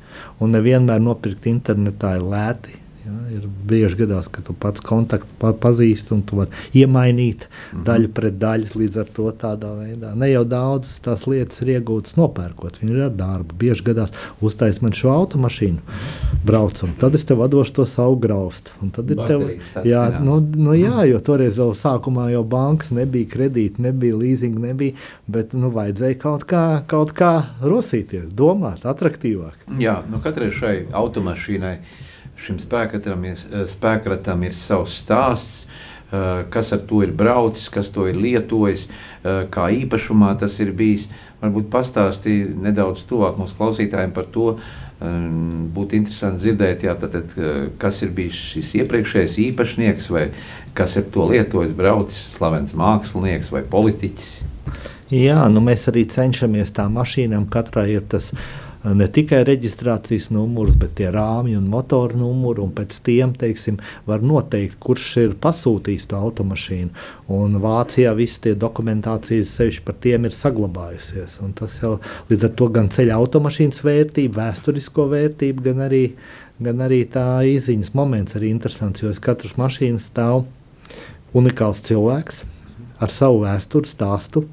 Un 0.44 0.54
nevienmēr 0.56 1.02
nopirkt 1.04 1.48
internetā 1.50 2.16
ir 2.18 2.28
lēti. 2.34 2.78
Ja, 3.08 3.14
ir 3.32 3.46
bieži 3.64 4.02
gadās, 4.02 4.26
ka 4.28 4.42
tu 4.44 4.52
pats 4.58 4.82
kontaktu 4.84 5.30
pa, 5.40 5.54
pazīsti 5.56 6.12
un 6.12 6.24
tu 6.28 6.42
vari 6.42 6.52
iemainīt 6.76 7.46
mm 7.46 7.52
-hmm. 7.54 7.84
daļu 7.88 8.10
pret 8.18 8.40
daļu 8.42 8.80
līdz 8.82 8.98
ar 9.00 9.12
to 9.16 9.28
tādā 9.44 9.70
veidā. 9.78 10.10
Ne 10.16 10.28
jau 10.32 10.42
daudzas 10.44 10.98
tās 11.06 11.24
lietas 11.28 11.62
ir 11.64 11.72
iegūtas 11.78 12.18
nopērkot, 12.18 12.82
viņi 12.82 12.92
ir 12.92 13.04
ar 13.06 13.14
darbu. 13.16 13.56
Bieži 13.62 13.86
gadās 13.86 14.12
uztais 14.42 14.82
man 14.82 14.92
šo 14.92 15.14
automašīnu, 15.14 15.78
braucam, 16.44 16.96
tad 17.00 17.16
es 17.16 17.24
tev 17.26 17.40
vadošu 17.44 17.74
to 17.74 17.86
savu 17.86 18.18
graustu. 18.26 18.72
Tad 18.96 19.12
ir 19.12 19.22
tev, 19.28 19.46
jā, 19.88 20.04
nu, 20.20 20.40
nu, 20.56 20.74
jā, 20.74 21.06
jo 21.08 21.20
toreiz 21.20 21.56
vēl 21.56 21.72
sākumā 21.80 22.28
jau 22.32 22.44
bankas 22.44 22.92
nebija, 22.92 23.30
kredīti 23.36 23.82
nebija, 23.88 24.16
leasing 24.16 24.60
nebija, 24.60 24.98
bet 25.28 25.54
nu, 25.54 25.72
vajadzēja 25.72 26.20
kaut 26.20 26.44
kā, 26.44 26.66
kaut 26.88 27.16
kā 27.16 27.32
rosīties, 27.62 28.28
domāt, 28.36 28.84
attraktīvāk. 28.84 29.64
Jā, 29.80 30.02
nu 30.12 30.20
katrai 30.20 30.52
šai 30.52 30.76
automašīnai 30.92 31.78
šim 32.38 32.58
eh, 32.58 33.66
spēkratam 33.68 34.44
ir 34.46 34.56
savs 34.56 34.98
stāsts. 35.04 35.66
Eh, 36.08 36.46
kas 36.50 36.72
ar 36.72 36.80
to 36.88 37.02
ir 37.04 37.12
braucis, 37.12 37.68
kas 37.70 37.90
to 37.92 38.08
ir 38.08 38.16
lietojis, 38.16 38.88
eh, 38.88 39.46
kā 39.52 39.68
īpašumā 39.84 40.38
tas 40.40 40.60
ir 40.60 40.72
bijis. 40.72 41.08
Varbūt 41.42 41.70
pastāstīja 41.70 42.54
nedaudz 42.56 43.04
tuvāk 43.06 43.38
mūsu 43.38 43.58
klausītājiem 43.60 44.14
par 44.14 44.26
to. 44.26 44.58
Būtu 44.98 45.94
interesanti 45.94 46.42
dzirdēt, 46.42 46.82
jā, 46.82 46.96
tātad, 46.98 47.30
kas 47.78 48.00
ir 48.02 48.10
bijis 48.10 48.34
šis 48.34 48.72
iepriekšējais 48.80 49.36
īpašnieks, 49.44 50.08
vai 50.10 50.32
kas 50.74 50.96
ir 50.98 51.04
to 51.14 51.28
lietojis, 51.30 51.76
braucis, 51.78 52.34
slavens 52.34 52.74
mākslinieks 52.74 53.52
vai 53.54 53.62
politiķis. 53.62 54.32
Jā, 55.14 55.44
nu 55.54 55.62
mēs 55.62 55.86
arī 55.92 56.08
cenšamies 56.10 56.74
tā 56.74 56.88
mašīnām, 56.90 57.46
katrai 57.46 57.92
ir 57.94 58.10
tas 58.10 58.32
uh, 58.34 58.40
ne 58.86 59.08
tikai 59.12 59.42
reģistrācijas 59.48 60.30
numurs, 60.34 60.76
bet 60.80 60.96
tie 61.00 61.10
rāmji 61.14 61.58
un 61.58 61.70
motoru 61.72 62.20
numuri. 62.20 62.62
Un 62.64 62.74
pēc 62.76 63.00
tiem 63.06 63.34
teiksim, 63.38 63.80
var 64.10 64.26
noteikt, 64.26 64.78
kurš 64.84 65.08
ir 65.24 65.36
pasūtījis 65.44 66.08
to 66.12 66.20
automašīnu. 66.20 67.06
Un 67.38 67.58
Vācijā 67.64 68.14
viss 68.18 68.42
tie 68.44 68.56
dokumentācijas 68.60 69.56
sevišķi 69.58 69.86
par 69.88 69.98
tiem 70.04 70.28
ir 70.30 70.36
saglabājusies. 70.36 71.40
Un 71.46 71.56
tas 71.58 71.80
jau 71.82 71.98
līdz 72.32 72.50
ar 72.50 72.54
to 72.60 72.70
gan 72.76 72.92
ceļa 72.94 73.18
automašīnas 73.22 73.84
vērtību, 73.88 74.38
vēsturisko 74.38 75.08
vērtību, 75.14 75.66
gan 75.72 75.88
arī, 75.88 76.04
gan 76.64 76.86
arī 76.86 77.04
tā 77.12 77.28
izziņas 77.48 77.96
moments 77.98 78.38
arī 78.40 78.54
interesants, 78.54 79.04
jo 79.04 79.14
katrs 79.22 79.58
mašīnas 79.60 80.12
stāv 80.12 80.46
unikāls 81.38 81.84
cilvēks 81.86 82.46
ar 83.04 83.14
savu 83.14 83.44
vēsturi 83.46 83.90
stāstu. 83.90 84.46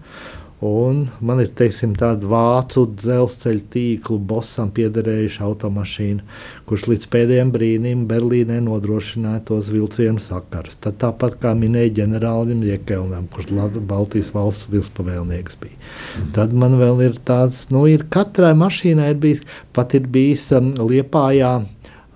Un 0.65 1.03
man 1.21 1.43
ir 1.43 1.51
teiksim, 1.53 1.93
tāda 1.99 2.25
vācu 2.31 2.87
dzelzceļa 2.97 3.65
tīkla 3.75 4.17
bosam 4.31 4.71
piederējuša 4.73 5.43
automašīna, 5.45 6.25
kurš 6.65 6.87
līdz 6.89 7.09
pēdējiem 7.13 7.51
brīdim 7.53 8.07
Berlīnē 8.09 8.63
nodrošināja 8.65 9.43
tos 9.51 9.69
vilcienu 9.75 10.23
sakarus. 10.25 10.79
Tad 10.81 10.97
tāpat 11.03 11.37
kā 11.43 11.53
minēja 11.59 11.93
ģenerālim 12.01 12.65
Jekelnam, 12.65 13.29
kurš 13.35 13.53
Baltijas 13.85 14.33
valsts 14.33 14.71
vilspavēlnieks 14.73 15.61
bija. 15.61 15.77
Mm. 15.77 16.33
Tad 16.39 16.57
man 16.57 16.79
vēl 16.81 17.05
ir 17.11 17.21
tāds, 17.29 17.67
nu, 17.69 17.85
ir 17.91 18.07
katrai 18.09 18.55
mašīnai 18.57 19.13
ir 19.13 19.21
bijis, 19.21 19.45
pat 19.77 19.93
ir 19.99 20.09
bijis 20.09 20.49
um, 20.57 20.73
Liepājā 20.81 21.59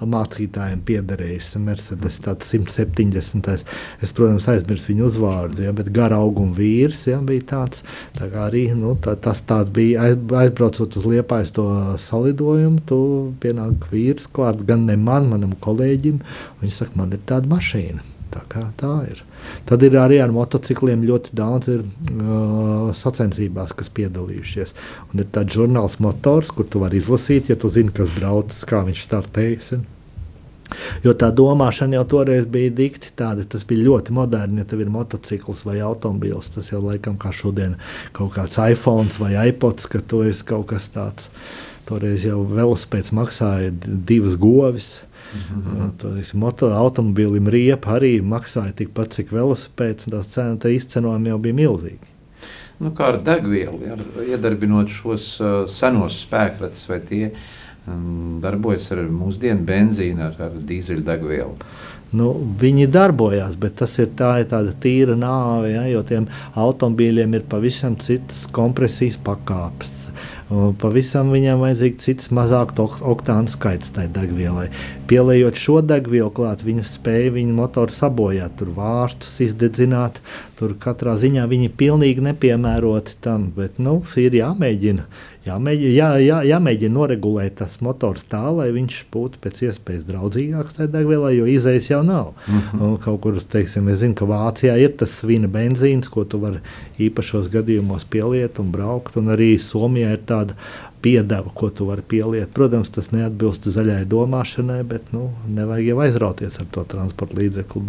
mācītājiem 0.06 0.80
piederējis 0.86 1.54
Mercedes 1.62 2.18
170. 2.22 3.64
Es, 4.02 4.12
protams, 4.14 4.48
aizmirsu 4.50 4.92
viņu 4.92 5.06
uzvārdu, 5.08 5.64
ja, 5.66 5.74
bet 5.76 5.90
gara 5.94 6.20
auguma 6.22 6.54
vīrs 6.58 7.04
ja, 7.10 7.20
bija 7.24 7.46
tāds. 7.54 7.84
Tā 8.18 8.30
arī 8.44 8.68
nu, 8.78 8.94
tā, 9.02 9.16
tas 9.18 9.42
bija 9.74 10.08
aizbraucot 10.08 10.98
uz 11.00 11.08
liepais 11.08 11.54
to 11.56 11.68
salidojumu. 12.02 12.82
Tu 12.88 13.00
pienāk 13.42 13.88
vīrs 13.92 14.28
klāt 14.30 14.62
gan 14.68 14.86
ne 14.88 14.98
man, 15.00 15.30
manam 15.32 15.56
kolēģim. 15.64 16.22
Viņš 16.62 16.82
saka, 16.82 17.00
man 17.00 17.16
ir 17.16 17.24
tāda 17.28 17.50
mašīna. 17.50 18.04
Tā 18.34 18.44
kā 18.52 18.68
tā 18.78 18.94
ir. 19.08 19.24
Tad 19.68 19.84
ir 19.84 19.98
arī 20.00 20.22
ar 20.24 20.32
motocikliem 20.32 21.04
ļoti 21.08 21.34
daudz 21.36 21.70
ir, 21.72 21.84
uh, 21.84 22.88
sacensībās, 22.96 23.74
kas 23.76 23.92
piedalījušies. 23.98 24.74
Un 25.12 25.24
ir 25.24 25.28
tāds 25.34 25.58
žurnāls 25.58 25.98
motors, 26.04 26.50
kur 26.54 26.68
tu 26.68 26.82
vari 26.84 27.02
izlasīt, 27.02 27.52
ja 27.52 27.58
tu 27.60 27.70
zini, 27.72 27.92
kas 27.94 28.12
brauc, 28.16 28.56
kā 28.68 28.82
viņš 28.88 29.04
startējas. 29.04 29.78
Jo 31.04 31.14
tā 31.16 31.30
domāšana 31.32 31.96
jau 31.98 32.04
toreiz 32.12 32.46
bija 32.50 32.72
dikti 32.80 33.12
tāda, 33.16 33.46
tas 33.48 33.64
bija 33.68 33.86
ļoti 33.86 34.14
moderni. 34.16 34.62
Ja 34.62 34.68
tev 34.68 34.82
ir 34.84 34.92
motocikls 34.92 35.64
vai 35.68 35.78
automobīls, 35.84 36.52
tas 36.54 36.68
jau 36.72 36.82
laikam 36.84 37.16
kā 37.20 37.32
šodien 37.34 37.78
kaut 38.16 38.34
kāds 38.36 38.60
iPhone 38.60 39.12
vai 39.20 39.32
iPods, 39.48 39.88
ka 39.88 40.02
tu 40.04 40.22
esi 40.28 40.44
kaut 40.48 40.68
kas 40.74 40.90
tāds. 40.94 41.32
Toreiz 41.88 42.26
jau 42.26 42.42
velospēds 42.44 43.14
maksāja 43.16 43.72
divas 43.80 44.36
govis. 44.36 44.98
-hmm. 45.34 46.38
Motora 46.40 46.78
automobīlim 46.82 47.48
riepa 47.48 47.96
arī 47.98 48.20
maksāja 48.22 48.72
tikpat, 48.72 49.12
cik 49.16 49.32
velosipēds. 49.32 50.10
Tās 50.10 50.30
cenas 50.32 50.64
izcenojumi 50.64 51.28
jau 51.28 51.38
bija 51.38 51.54
milzīgi. 51.54 52.14
Nu, 52.78 52.92
kā 52.94 53.08
ar 53.12 53.22
degvielu, 53.26 53.78
ar, 53.90 54.02
iedarbinot 54.22 54.88
šos 54.88 55.40
uh, 55.40 55.66
senos 55.66 56.20
spēkratus, 56.22 56.84
vai 56.88 57.00
tie 57.00 57.24
um, 57.30 58.38
darbojas 58.42 58.92
ar 58.94 59.02
mūsdienu 59.10 59.66
benzīnu, 59.66 60.22
ar, 60.22 60.36
ar 60.46 60.52
dīzeļdegvielu? 60.62 61.56
Nu, 62.18 62.30
viņi 62.60 62.86
darbojās, 62.86 63.58
bet 63.60 63.74
tas 63.82 63.98
ir, 63.98 64.12
tā, 64.16 64.38
ir 64.40 64.46
tāda 64.48 64.72
tīra 64.80 65.18
nāve, 65.18 65.74
ja, 65.74 65.84
jo 65.90 66.04
tiem 66.06 66.30
automobīļiem 66.54 67.34
ir 67.34 67.48
pavisam 67.50 67.98
citas 68.00 68.46
kompresijas 68.54 69.18
pakāpes 69.26 70.07
Pavisam 70.48 71.28
viņam 71.28 71.60
vajadzīgs 71.60 72.06
cits 72.06 72.30
mazāk 72.32 72.70
oktānu 72.80 73.52
skaits 73.52 73.90
tai 73.92 74.06
degvielai. 74.08 74.70
Pielējot 75.10 75.60
šo 75.60 75.82
degvielu 75.84 76.30
klāt, 76.32 76.64
viņa 76.64 76.86
spēja 76.88 77.34
viņu 77.34 77.56
motoru 77.58 77.92
sabojāt, 77.92 78.54
tur 78.56 78.72
vārstus 78.76 79.34
izdedzināt. 79.44 80.22
Tur 80.56 80.72
katrā 80.80 81.18
ziņā 81.20 81.44
viņi 81.50 81.68
ir 81.68 81.76
pilnīgi 81.76 82.24
nepiemēroti 82.30 83.18
tam, 83.24 83.50
bet 83.56 83.76
nu, 83.76 84.00
ir 84.16 84.40
jāmēģina 84.40 85.04
jāmēģina, 85.48 85.92
jā, 85.96 86.08
jā, 86.22 86.38
jāmēģina 86.52 86.94
noregulēt 86.94 87.58
tas 87.60 87.78
motors 87.84 88.24
tā, 88.30 88.44
lai 88.54 88.68
viņš 88.76 88.98
būtu 89.12 89.42
pēc 89.44 89.62
iespējas 89.68 90.06
draudzīgāks 90.08 90.78
tajā 90.78 90.92
degvielā, 90.94 91.32
jo 91.36 91.48
izējas 91.50 91.90
jau 91.90 92.02
nav. 92.06 92.34
Mm 92.46 92.60
-hmm. 92.60 92.82
Un 92.86 92.98
kaut 93.04 93.20
kur, 93.24 93.40
teiksim, 93.40 93.88
es 93.88 93.98
zinu, 93.98 94.14
ka 94.14 94.24
Vācijā 94.24 94.78
ir 94.78 94.96
tas 94.96 95.18
svina 95.20 95.48
benzīns, 95.48 96.08
ko 96.08 96.24
tu 96.24 96.38
vari 96.38 96.60
īpašos 96.98 97.50
gadījumos 97.50 98.04
pieliet 98.04 98.58
un 98.58 98.70
braukt, 98.72 99.16
un 99.16 99.34
arī 99.34 99.56
Somijā 99.58 100.12
ir 100.12 100.22
tāda 100.26 100.54
piedeva, 101.02 101.50
ko 101.54 101.70
tu 101.70 101.86
vari 101.86 102.02
pieliet. 102.02 102.50
Protams, 102.54 102.90
tas 102.90 103.10
neatbilst 103.14 103.68
zaļai 103.70 104.04
domāšanai, 104.10 104.82
bet 104.88 105.12
nu, 105.14 105.30
nevajag 105.46 105.92
jau 105.92 105.98
aizrauties 106.04 106.58
ar 106.60 106.66
to 106.74 106.84
transporta 106.84 107.38
līdzekli. 107.38 107.82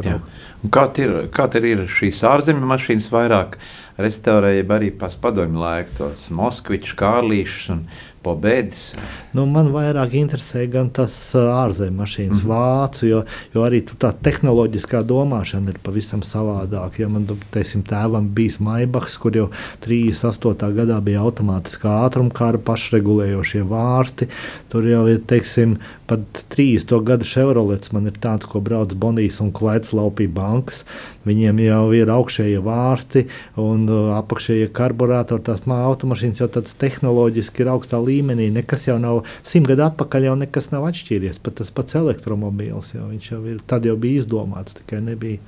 Kā 0.70 0.86
ir, 1.02 1.16
kā 1.34 1.50
ir 1.62 1.86
šīs 2.00 2.24
ārzemju 2.30 2.70
mašīnas 2.70 3.10
vairāk? 3.14 3.58
restaurēja 4.00 4.66
arī 4.76 4.92
padomju 5.20 5.60
laikos 5.60 6.30
Moskvičs, 6.36 6.96
Kārlīšs 7.00 7.70
un 7.76 7.84
Pobēdis. 8.24 8.84
Nu, 9.30 9.44
man 9.46 9.68
vairāk 9.70 10.16
interesē 10.18 10.64
gan 10.74 10.88
tas 10.90 11.14
ārzemju 11.38 12.00
mašīnas, 12.00 12.40
mm 12.42 12.50
-hmm. 12.50 12.54
vācu, 12.54 13.06
jo, 13.06 13.20
jo 13.54 13.66
arī 13.68 13.84
tā 13.86 14.10
tehnoloģiskā 14.26 15.04
domāšana 15.06 15.70
ir 15.70 15.78
pavisam 15.84 16.22
savādāka. 16.26 17.00
Ja 17.00 17.10
man, 17.10 17.28
teiksim, 17.52 17.84
tēvam 17.84 18.30
bija 18.34 18.58
Maibachs, 18.60 19.18
kur 19.18 19.36
jau 19.36 19.50
38. 19.86 20.74
gadā 20.74 21.02
bija 21.02 21.22
automātiskā 21.22 21.94
ātrumkāra 22.08 22.58
pašregulējošie 22.58 23.64
vārsti, 23.70 24.28
tur 24.70 24.88
jau 24.88 25.06
ir, 25.08 25.22
teiksim, 25.28 25.78
pat 26.08 26.46
30. 26.50 27.04
gadu 27.06 27.26
Chevrolets 27.26 27.92
man 27.94 28.08
ir 28.08 28.18
tāds, 28.18 28.50
ko 28.50 28.62
brauc 28.62 28.96
Bonijas 28.96 29.42
un 29.42 29.52
Klaids 29.52 29.94
laupī 29.94 30.28
bankas. 30.28 30.84
Viņiem 31.28 31.60
jau 31.60 31.84
ir 31.94 32.10
augšējie 32.10 32.62
vārsti 32.66 33.28
un 33.62 33.86
apakšējie 34.16 34.72
karburātori. 34.74 35.44
Tās 35.46 35.62
automašīnas 35.70 36.42
jau 36.42 36.48
tādas 36.48 36.74
tehnoloģiski 36.82 37.62
ir 37.62 37.70
augstā 37.76 38.00
līmenī. 38.02 38.50
Nekas 38.56 38.88
jau 38.88 38.98
nav 38.98 39.19
simt 39.48 39.70
gadu 39.70 39.86
atpakaļ, 39.88 40.30
jau 40.30 40.36
nekas 40.40 40.70
nav 40.74 40.88
atšķīries. 40.90 41.42
Pat 41.46 41.60
tas 41.62 41.74
pats 41.76 41.98
elektromobīls 42.00 42.94
jau, 42.96 43.10
jau 43.14 43.42
ir, 43.50 43.60
tad 43.70 43.88
jau 43.88 43.98
bija 44.00 44.24
izdomāts, 44.24 44.78
tikai 44.82 45.02
nebija, 45.06 45.42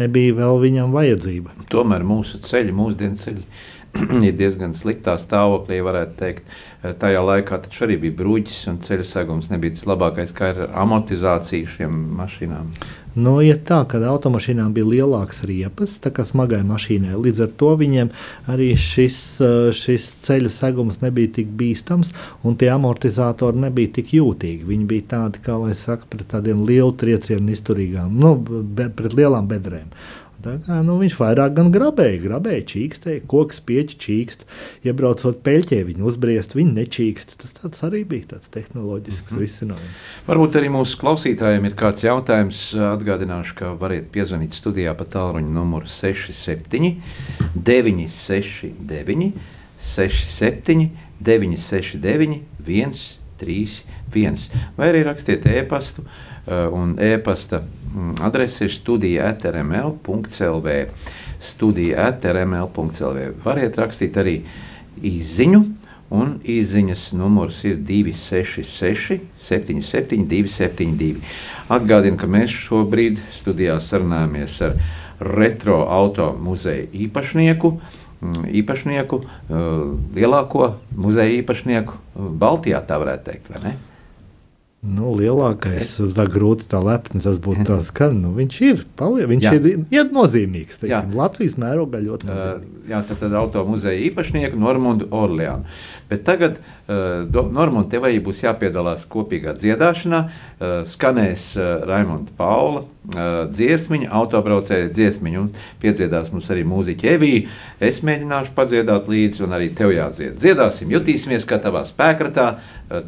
nebija 0.00 0.38
vēl 0.40 0.58
viņam 0.66 0.96
vajadzība. 0.96 1.56
Tomēr 1.72 2.06
mūsu 2.06 2.42
ceļi, 2.42 2.74
mūsdienu 2.76 3.20
ceļi 3.22 3.46
ir 4.28 4.36
diezgan 4.36 4.76
sliktā 4.76 5.18
stāvoklī, 5.20 5.82
varētu 5.84 6.18
teikt. 6.20 6.54
Tajā 6.82 7.20
laikā 7.22 7.60
arī 7.84 7.98
bija 8.06 8.16
brūģis 8.18 8.62
un 8.72 8.80
ceļu 8.82 9.04
segums 9.06 9.50
nebija 9.52 9.76
tas 9.76 9.86
labākais, 9.86 10.32
kā 10.34 10.50
ar 10.54 10.64
amortizāciju 10.82 11.70
šiem 11.76 11.98
mašīnām. 12.18 12.72
Nu, 13.12 13.34
ir 13.44 13.58
tā, 13.68 13.82
ka 13.84 13.98
automašīnām 14.08 14.72
bija 14.72 14.88
lielākas 14.88 15.42
riepas 15.44 15.98
nekā 16.00 16.24
smagai 16.24 16.62
mašīnai. 16.64 17.12
Līdz 17.20 17.42
ar 17.44 17.50
to 17.60 17.74
viņiem 17.76 18.08
arī 18.48 18.70
šis, 18.80 19.18
eh, 19.44 19.68
šis 19.76 20.06
ceļa 20.24 20.48
segums 20.48 21.02
nebija 21.02 21.28
tik 21.36 21.50
bīstams, 21.52 22.08
un 22.42 22.56
tie 22.56 22.70
amortizatori 22.72 23.60
nebija 23.66 23.92
tik 24.00 24.14
jūtīgi. 24.16 24.64
Viņi 24.64 24.86
bija 24.86 25.02
tādi, 25.12 25.44
kā 25.44 25.60
lai 25.60 25.74
saka, 25.74 26.08
pret 26.08 26.28
tādiem 26.32 26.64
lielu 26.64 26.92
triecienu 26.96 27.52
izturīgām, 27.52 28.16
nu, 28.16 28.36
be, 28.36 28.88
pret 28.88 29.12
lielām 29.12 29.46
bedrēm. 29.46 29.92
Kā, 30.42 30.78
nu, 30.86 30.96
viņš 31.00 31.14
vairāk 31.20 31.54
gan 31.56 31.70
grabēja, 31.74 32.18
grabēja, 32.24 32.64
čīkstēja, 32.72 33.24
koks 33.30 33.62
pieķi 33.68 33.98
čīkst. 34.04 34.40
Iebraucot 34.88 35.36
peļķē, 35.46 35.78
viņi 35.88 36.06
uzbriest, 36.08 36.56
viņi 36.58 36.72
nečīkst. 36.80 37.28
Tas 37.60 37.84
arī 37.86 38.00
bija 38.08 38.24
tāds 38.34 38.48
tehnoloģisks 38.54 39.30
mm 39.30 39.36
-hmm. 39.36 39.44
risinājums. 39.44 39.96
Varbūt 40.26 40.52
arī 40.60 40.68
mūsu 40.74 40.98
klausītājiem 41.00 41.64
ir 41.70 41.78
kāds 41.78 42.04
jautājums. 42.04 42.58
Atgādināšu, 42.74 43.54
ka 43.58 43.66
variet 43.78 44.10
piezvanīt 44.12 44.52
studijā 44.58 44.94
pa 44.94 45.04
tālruņa 45.04 45.52
numuru 45.52 45.86
67 45.86 46.96
969 47.54 49.32
67 49.78 50.90
969 51.22 53.22
131 53.42 54.50
vai 54.76 54.92
arī 54.92 55.02
rakstiet 55.06 55.46
e-pastu 55.46 56.04
un 56.46 56.94
e-pasta 57.02 57.62
adrese 58.22 58.66
ir 58.66 58.74
studija 58.74 59.28
atrml.clv. 59.32 60.76
Studija 61.42 62.08
atrml.clv. 62.12 63.28
Variet 63.44 63.78
rakstīt 63.80 64.18
arī 64.20 64.36
īziņu, 65.02 65.62
un 66.12 66.34
īziņas 66.44 67.06
numurs 67.16 67.62
ir 67.68 67.78
266, 67.80 69.20
77, 69.40 70.26
272. 70.28 71.22
Atgādinu, 71.72 72.20
ka 72.20 72.28
mēs 72.30 72.52
šobrīd 72.66 73.22
studijā 73.32 73.78
sarunājamies 73.80 74.58
ar 74.66 74.76
retro 75.22 75.82
auto 75.88 76.32
muzeja 76.38 76.88
īpašnieku. 76.92 77.72
Mm, 78.22 78.44
īpašnieku, 78.60 79.18
lielāko 80.14 80.76
muzeja 80.94 81.32
īpašnieku 81.40 81.96
Baltijā, 82.38 82.78
tā 82.86 83.00
varētu 83.02 83.26
teikt, 83.32 83.50
vai 83.50 83.62
ne? 83.64 83.72
Nu, 84.82 85.12
lielākais, 85.14 85.92
tā 86.10 86.24
grūti 86.26 86.66
tā 86.66 86.80
lepni, 86.82 87.20
tas 87.22 87.36
būtu 87.38 87.68
tāds, 87.68 87.92
ka 87.94 88.08
nu, 88.10 88.32
viņš 88.34 88.56
ir, 88.66 88.80
palie, 88.98 89.28
viņš 89.30 89.44
jā. 89.46 89.52
ir 89.54 89.68
iet 89.94 90.10
nozīmīgs. 90.10 90.80
Teiksim, 90.82 91.12
Latvijas 91.14 91.54
mērogā 91.54 92.00
ļoti 92.02 92.26
nozīmīgs. 92.26 92.64
Uh, 92.66 92.88
jā, 92.90 92.98
tad, 93.06 93.20
tad 93.20 93.36
auto 93.38 93.62
muzeja 93.68 94.00
īpašnieku 94.08 94.58
Normundu 94.58 95.06
Orleānu. 95.14 95.70
Bet 96.10 96.24
tagad 96.26 96.58
uh, 96.58 97.22
Normundu 97.30 97.92
tev 97.92 98.08
arī 98.08 98.18
būs 98.26 98.42
jāpiedalās 98.42 99.06
kopīgā 99.12 99.54
dziedāšanā. 99.62 100.20
Uh, 100.26 100.74
skanēs 100.90 101.46
uh, 101.60 101.86
Raimonda 101.86 102.34
Paula 102.34 102.82
uh, 102.82 103.30
dziesmiņa, 103.54 104.10
autobraucēja 104.18 104.90
dziesmiņa 104.90 105.44
un 105.44 105.48
piedziedās 105.82 106.34
mums 106.34 106.50
arī 106.50 106.66
mūziķa 106.66 107.14
Evija. 107.14 107.46
Es 107.78 108.02
mēģināšu 108.02 108.58
padziedāt 108.58 109.06
līdzi 109.14 109.46
un 109.46 109.54
arī 109.54 109.70
tev 109.78 109.94
jādzied. 109.94 110.34
Dziedāsim, 110.42 110.90
jutīsimies 110.98 111.46
kā 111.46 111.62
tavā 111.62 111.86
spēkratā, 111.86 112.50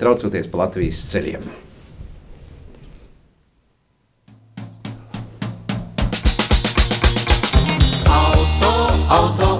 traucoties 0.00 0.50
pa 0.50 0.64
Latvijas 0.64 1.04
ceļiem. 1.12 1.46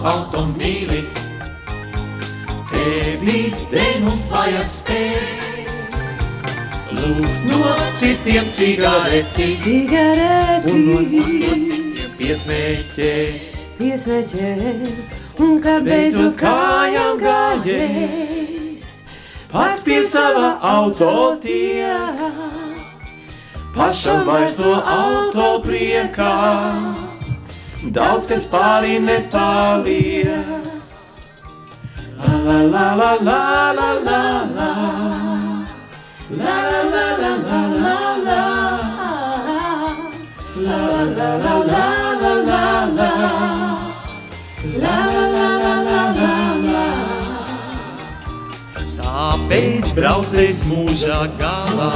automobīli. 0.05 1.03
Tevis 2.71 3.65
dēļ 3.73 4.05
mums 4.05 4.29
vajag 4.33 4.71
spēt. 4.73 5.99
Lūgt 6.95 7.49
no 7.49 7.75
citiem 7.99 8.51
cigareti, 8.55 9.49
cigareti. 9.59 10.71
un 10.71 10.85
no 10.89 11.01
citiem 11.11 11.67
piesmēķēt. 12.21 13.51
Piesmēķēt, 13.75 15.41
un 15.43 15.57
kad 15.63 15.83
beidzot 15.89 16.37
kājām 16.39 17.19
gājēs, 17.19 18.44
pats 19.55 19.85
pie 19.87 20.03
sava 20.03 20.59
auto 20.59 21.39
tie, 21.39 21.95
pašam 23.77 24.27
vairs 24.27 24.59
no 24.59 24.75
auto 24.83 25.49
priekā 25.63 26.35
daudz 27.95 28.27
kas 28.27 28.49
pārī 28.51 28.99
nepaliek. 28.99 30.73
La 32.25 32.35
la 32.47 32.59
la 32.73 32.87
la 32.99 33.11
la 33.29 33.64
braucējs 49.95 50.65
mūžā 50.67 51.19
galā 51.39 51.91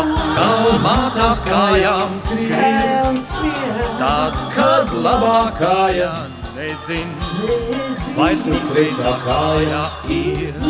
atkal 0.00 0.66
mācās 0.84 1.44
kājām 1.48 2.12
skriet. 2.24 3.32
Tad, 4.00 4.36
kad 4.54 4.92
labākajā 5.06 6.12
nezin, 6.56 7.14
vairs 8.16 8.44
tik 8.44 8.66
kreisā 8.72 9.14
kājā 9.24 9.82
iet. 10.12 10.62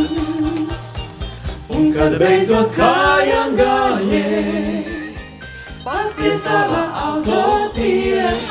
Un 1.71 1.93
kad 1.95 2.17
beidzot 2.21 2.75
kājām 2.75 3.55
gājies, 3.59 5.47
pats 5.85 6.19
pie 6.19 6.35
sava 6.43 6.83
auto 7.07 7.45
tiek, 7.75 8.51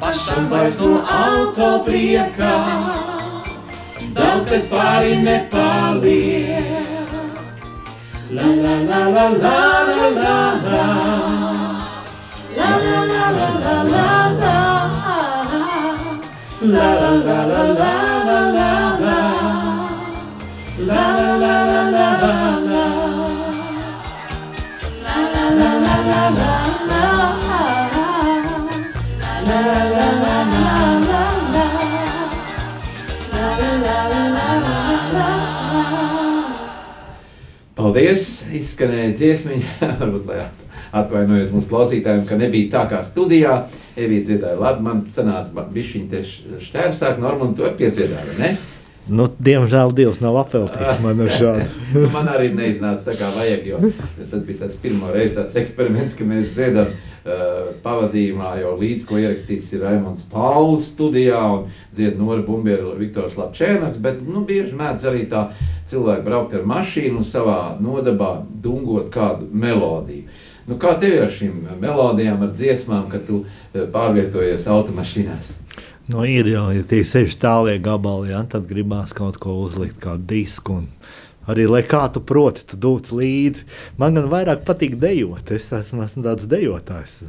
pašam 0.00 0.48
vairs 0.52 0.80
no 0.80 1.00
auto 1.18 1.72
priekā, 1.88 2.54
Austers 4.34 4.66
pari 4.66 5.14
ne 5.22 5.36
pali. 5.50 6.22
La 8.36 8.46
la 8.62 8.74
la 8.88 9.00
la 9.14 9.26
la 9.42 9.58
la 9.86 10.08
la 10.18 10.38
la. 10.64 10.86
La 12.56 12.70
la 12.84 12.98
la 13.10 13.24
la 13.36 13.48
la 13.62 13.76
la 13.94 14.08
la. 14.40 14.56
La 16.74 16.88
la 17.00 17.10
la 17.26 17.38
la 17.50 17.62
la 17.80 17.92
la 18.26 18.40
la 18.56 18.70
la. 19.04 19.20
La 20.88 21.02
la 21.16 21.30
la 21.44 21.54
la 21.70 21.82
la 21.94 22.08
la 22.24 22.38
la. 22.68 22.86
La 25.04 25.16
la 25.34 25.44
la 25.60 25.70
la 25.86 25.96
la 26.10 26.22
la. 26.38 26.63
Paldies! 37.94 38.40
Izskanēja 38.50 39.12
dziesmiņa. 39.14 39.68
Varbūt, 40.00 40.24
lai 40.26 40.40
atvainojos 40.98 41.52
mūsu 41.54 41.68
klausītājiem, 41.70 42.24
ka 42.26 42.34
nebija 42.40 42.72
tā 42.72 42.80
kā 42.90 43.02
studijā. 43.06 43.52
Evīds 43.94 44.26
dziedāja 44.26 44.58
labi, 44.58 44.82
man 44.82 45.04
sanāca 45.14 45.62
bišķiņ 45.70 46.08
te 46.10 46.24
šķērsāk, 46.26 47.20
Norman, 47.22 47.52
tu 47.54 47.62
arī 47.62 47.84
piedziedāji, 47.84 48.32
vai 48.32 48.34
ne? 48.40 48.48
Nu, 49.04 49.26
diemžēl 49.28 49.90
Dievs 49.92 50.22
nav 50.24 50.38
apveltījis 50.40 51.00
man 51.04 51.18
ar 51.20 51.32
šādu. 51.36 51.64
Nu, 51.92 52.06
man 52.14 52.28
arī 52.32 52.48
neiznāca 52.56 53.10
tā 53.10 53.16
kā 53.18 53.28
vajag, 53.34 53.66
jo 53.68 53.80
tad 54.30 54.46
bija 54.46 54.62
tāds 54.62 54.78
pirmo 54.80 55.10
reizi 55.12 55.36
tāds 55.36 55.56
eksperiments, 55.60 56.16
ka 56.16 56.24
mēs 56.24 56.54
dziedam 56.56 56.88
uh, 56.88 57.74
pavadījumā 57.84 58.54
jau 58.62 58.72
līdz, 58.80 59.04
ko 59.08 59.20
ierakstīts 59.20 59.68
ir 59.74 59.84
Raimonds 59.84 60.24
Pauls 60.32 60.88
studijā 60.94 61.42
un 61.52 61.66
dzied 61.92 62.16
Nora 62.16 62.40
Bumbiera, 62.46 62.94
Viktors 62.96 63.36
Lapčēnaks, 63.36 64.00
bet, 64.04 64.22
nu, 64.24 64.46
bieži 64.48 64.72
mēdz 64.78 65.04
arī 65.10 65.26
tā 65.28 65.50
cilvēki 65.90 66.24
braukt 66.24 66.56
ar 66.56 66.64
mašīnu 66.72 67.20
un 67.20 67.28
savā 67.28 67.58
nodabā 67.84 68.38
dungot 68.64 69.12
kādu 69.12 69.50
melodiju. 69.52 70.24
Nu, 70.64 70.78
kā 70.80 70.94
tev 70.96 71.18
ir 71.18 71.26
ar 71.26 71.34
šīm 71.34 71.76
melodijām, 71.76 72.40
ar 72.40 72.56
dziesmām, 72.56 73.10
kad 73.12 73.28
tu 73.28 73.42
uh, 73.44 73.84
pārvietojies 73.84 74.64
automašīnās? 74.72 75.58
Nu, 76.06 76.20
ir 76.28 76.48
jau 76.52 76.66
ja 76.68 76.84
tie 76.84 77.00
seši 77.00 77.38
tālie 77.40 77.78
gabali, 77.80 78.28
ja, 78.34 78.42
tad 78.44 78.66
gribās 78.68 79.14
kaut 79.16 79.38
ko 79.40 79.54
uzlikt, 79.62 79.96
kādu 80.02 80.26
disku. 80.34 80.82
Arī, 81.48 81.64
lai 81.68 81.80
kā 81.84 82.02
tu 82.12 82.20
proti, 82.24 82.64
tu 82.68 82.76
dūc 82.80 83.08
līdzi. 83.12 83.64
Man 84.00 84.16
gan 84.16 84.28
vairāk 84.32 84.66
patīk 84.68 84.98
dejot. 85.00 85.48
Es 85.52 85.70
esmu, 85.72 86.04
esmu 86.04 86.24
tāds 86.24 86.48
dejotājs. 86.48 87.22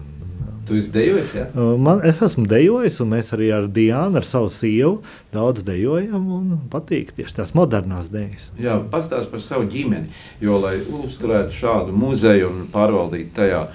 Tu 0.66 0.80
esi 0.80 0.92
dejojis, 0.92 1.34
ja? 1.38 1.46
Man, 1.56 2.00
es 2.08 2.20
esmu 2.26 2.48
dejojis, 2.50 2.98
un 3.04 3.12
mēs 3.12 3.32
arī 3.36 3.52
ar 3.54 3.68
Diānu, 3.72 4.18
ar 4.20 4.28
savu 4.28 4.48
sievu, 4.52 5.02
daudz 5.36 5.64
dejojam. 5.68 6.24
Man 6.26 6.62
patīk 6.72 7.12
tieši 7.16 7.40
tās 7.40 7.56
modernās 7.56 8.08
dejas. 8.12 8.50
Jā, 8.60 8.80
pastāst 8.92 9.32
par 9.32 9.44
savu 9.46 9.68
ģimeni. 9.72 10.12
Jo, 10.44 10.58
lai 10.64 10.80
uzturētu 10.84 11.56
šādu 11.56 11.96
muzeju 11.96 12.52
un 12.52 12.64
pārvaldītu 12.74 13.36
tajā 13.40 13.66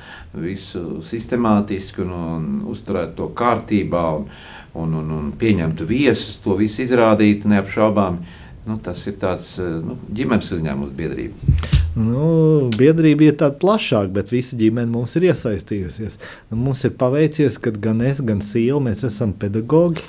visu 0.40 1.00
sistemātiski 1.04 2.04
un, 2.04 2.16
un 2.16 2.48
uzturētu 2.70 3.16
to 3.20 3.28
kārtībā 3.38 4.06
un, 4.18 4.26
un, 4.74 4.94
un, 5.00 5.10
un 5.16 5.32
pieņemtu 5.40 5.86
viesus, 5.88 6.38
to 6.44 6.56
visu 6.60 6.84
izrādīt 6.84 7.46
neapšaubām. 7.48 8.20
Nu, 8.68 8.76
tas 8.84 9.00
ir 9.08 9.16
tāds 9.18 9.54
nu, 9.58 9.96
ģimenes 10.14 10.50
uzņēmums, 10.52 10.92
biedrība. 10.96 11.68
Nu, 11.96 12.68
biedrība 12.76 13.26
ir 13.26 13.36
tāda 13.40 13.56
plašāka, 13.58 14.12
bet 14.14 14.30
visa 14.30 14.54
ģimene 14.60 14.92
mums 14.92 15.16
ir 15.18 15.26
iesaistījusies. 15.30 16.20
Nu, 16.52 16.60
mums 16.68 16.84
ir 16.86 16.94
paveicies, 17.00 17.56
ka 17.62 17.72
gan 17.74 18.04
es, 18.06 18.20
gan 18.22 18.44
sieva, 18.44 18.78
mēs 18.84 19.02
esam 19.08 19.32
pedagogi. 19.34 20.04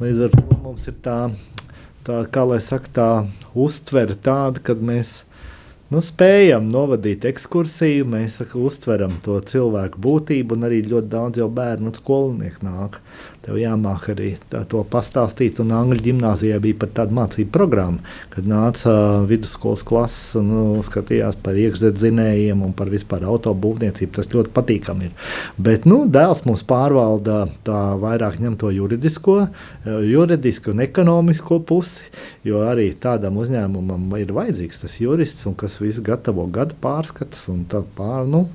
Līdz 0.00 0.24
ar 0.28 0.36
to 0.36 0.60
mums 0.62 0.88
ir 0.88 0.96
tā, 1.04 1.18
tā 2.06 2.22
kā 2.32 2.46
lai 2.48 2.62
saka, 2.64 2.92
tā 2.96 3.08
uztvere 3.52 4.16
tāda, 4.24 4.62
ka 4.64 4.78
mēs 4.78 5.18
nu, 5.92 6.00
spējam 6.04 6.70
novadīt 6.72 7.26
ekskursiju, 7.28 8.08
mēs 8.08 8.40
saka, 8.40 8.56
uztveram 8.70 9.18
to 9.24 9.36
cilvēku 9.52 10.00
būtību, 10.04 10.56
un 10.56 10.68
arī 10.70 10.80
ļoti 10.86 11.12
daudz 11.12 11.42
jau 11.42 11.50
bērnu 11.52 11.92
un 11.92 11.98
skolnieku 11.98 12.64
nāk. 12.64 13.02
Tev 13.46 13.56
jāmāk 13.60 14.10
arī 14.12 14.32
tā, 14.50 14.64
to 14.68 14.80
pastāstīt. 14.90 15.60
Un 15.62 15.70
Angļu 15.76 16.02
gimnājā 16.08 16.58
bija 16.62 16.76
pat 16.82 16.94
tāda 16.98 17.14
mācību 17.16 17.52
programma, 17.54 18.02
kad 18.32 18.48
nāca 18.50 18.92
vidusskolas 19.28 19.84
klases 19.86 20.36
un 20.40 20.50
nu, 20.52 20.64
skatījās 20.84 21.38
par 21.44 21.58
iekšzemes 21.58 22.04
un 22.58 22.74
par 22.76 22.90
vispār 22.92 23.24
autobūvniecību. 23.28 24.12
Tas 24.18 24.30
ļoti 24.32 24.52
patīkami 24.56 25.08
ir. 25.08 25.32
Bet 25.56 25.86
nu, 25.88 26.02
dēls 26.10 26.44
mums 26.48 26.64
pārvalda 26.68 27.46
tā 27.66 27.80
vairāk 28.02 28.40
ņem 28.42 28.58
to 28.60 28.72
juridisko, 28.74 29.38
juridisko 29.86 30.74
un 30.74 30.84
ekonomisko 30.84 31.60
pusi, 31.68 32.04
jo 32.46 32.64
arī 32.66 32.90
tādam 33.00 33.38
uzņēmumam 33.40 34.10
ir 34.18 34.34
vajadzīgs 34.36 34.84
tas 34.84 34.98
jurists, 35.00 35.46
un 35.48 35.56
kas 35.58 35.78
visu 35.80 36.02
gatavo 36.04 36.48
gada 36.52 36.76
pārskats 36.82 37.46
un 37.52 37.64
pār, 37.68 38.26
nu, 38.28 38.46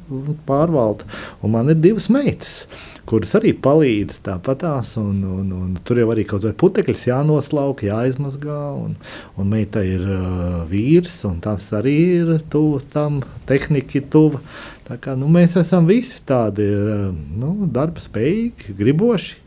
pārvalda. 0.47 1.07
Un 1.41 1.55
man 1.55 1.71
ir 1.71 1.79
divas 1.79 2.11
meitas 2.13 2.63
kuras 3.09 3.33
arī 3.37 3.51
palīdz 3.53 4.21
tāpatās. 4.25 4.82
Un, 5.01 5.21
un, 5.39 5.51
un 5.57 5.75
tur 5.85 6.01
jau 6.01 6.09
arī 6.13 6.25
kaut 6.27 6.43
kāda 6.43 6.55
putekļs 6.59 7.07
jānoslauka, 7.09 7.87
jāizmazgā. 7.89 8.59
Un, 8.85 8.97
un 9.39 9.51
meita 9.51 9.83
ir 9.85 10.03
uh, 10.05 10.63
vīrs, 10.69 11.19
un 11.29 11.39
tas 11.43 11.69
arī 11.75 11.97
ir 12.21 12.33
tuvu 12.53 12.81
tam, 12.93 13.21
tehnika 13.49 13.99
ir 13.99 14.09
tuva. 14.13 14.41
Tā 14.83 14.97
kā, 14.99 15.13
nu, 15.19 15.29
mēs 15.31 15.55
esam 15.59 15.87
visi 15.87 16.19
tādi 16.27 16.65
uh, 16.67 17.07
nu, 17.13 17.55
darba 17.71 18.03
spējīgi, 18.03 18.75
griboši 18.79 19.42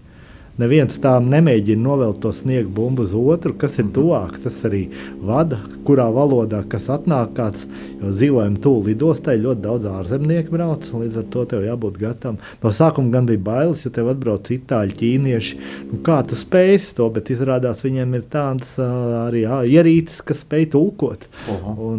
neviens 0.60 1.00
tām 1.02 1.30
nemēģina 1.32 1.82
novēlt 1.82 2.20
to 2.24 2.32
sniegu 2.34 2.70
bumbu 2.76 3.06
uz 3.06 3.14
otru, 3.16 3.54
kas 3.58 3.78
ir 3.82 3.90
tuvāk. 3.96 4.38
Tas 4.44 4.58
arī 4.68 4.86
vada, 5.24 5.58
kurā 5.86 6.08
valodā 6.14 6.62
kas 6.68 6.88
atnāk. 6.92 7.34
Kāds, 7.36 7.66
jo 8.00 8.12
dzīvojam 8.14 8.56
tuvu 8.62 8.86
lidostai, 8.90 9.36
ļoti 9.42 9.64
daudz 9.64 9.88
ārzemnieku 9.90 10.54
brauc, 10.54 10.86
līdz 10.88 11.20
ar 11.20 11.26
to 11.32 11.44
tev 11.50 11.66
jābūt 11.66 11.98
gatavam. 12.00 12.38
No 12.62 12.72
sākuma 12.72 13.12
gan 13.12 13.28
bija 13.28 13.42
bailes, 13.48 13.82
ja 13.84 13.92
tev 13.92 14.10
atbrauc 14.12 14.48
itāļu, 14.54 14.96
ķīnieši. 15.00 15.58
Nu, 15.90 16.00
kā 16.06 16.20
tu 16.28 16.38
spēj 16.38 16.76
to, 16.96 17.08
bet 17.12 17.30
izrādās 17.32 17.82
viņiem 17.84 18.14
ir 18.18 18.24
tādas 18.32 18.72
uh, 18.80 19.26
arī 19.26 19.44
jā, 19.44 19.60
ierīces, 19.78 20.22
kas 20.26 20.42
spēj 20.44 20.68
tulkot. 20.74 21.26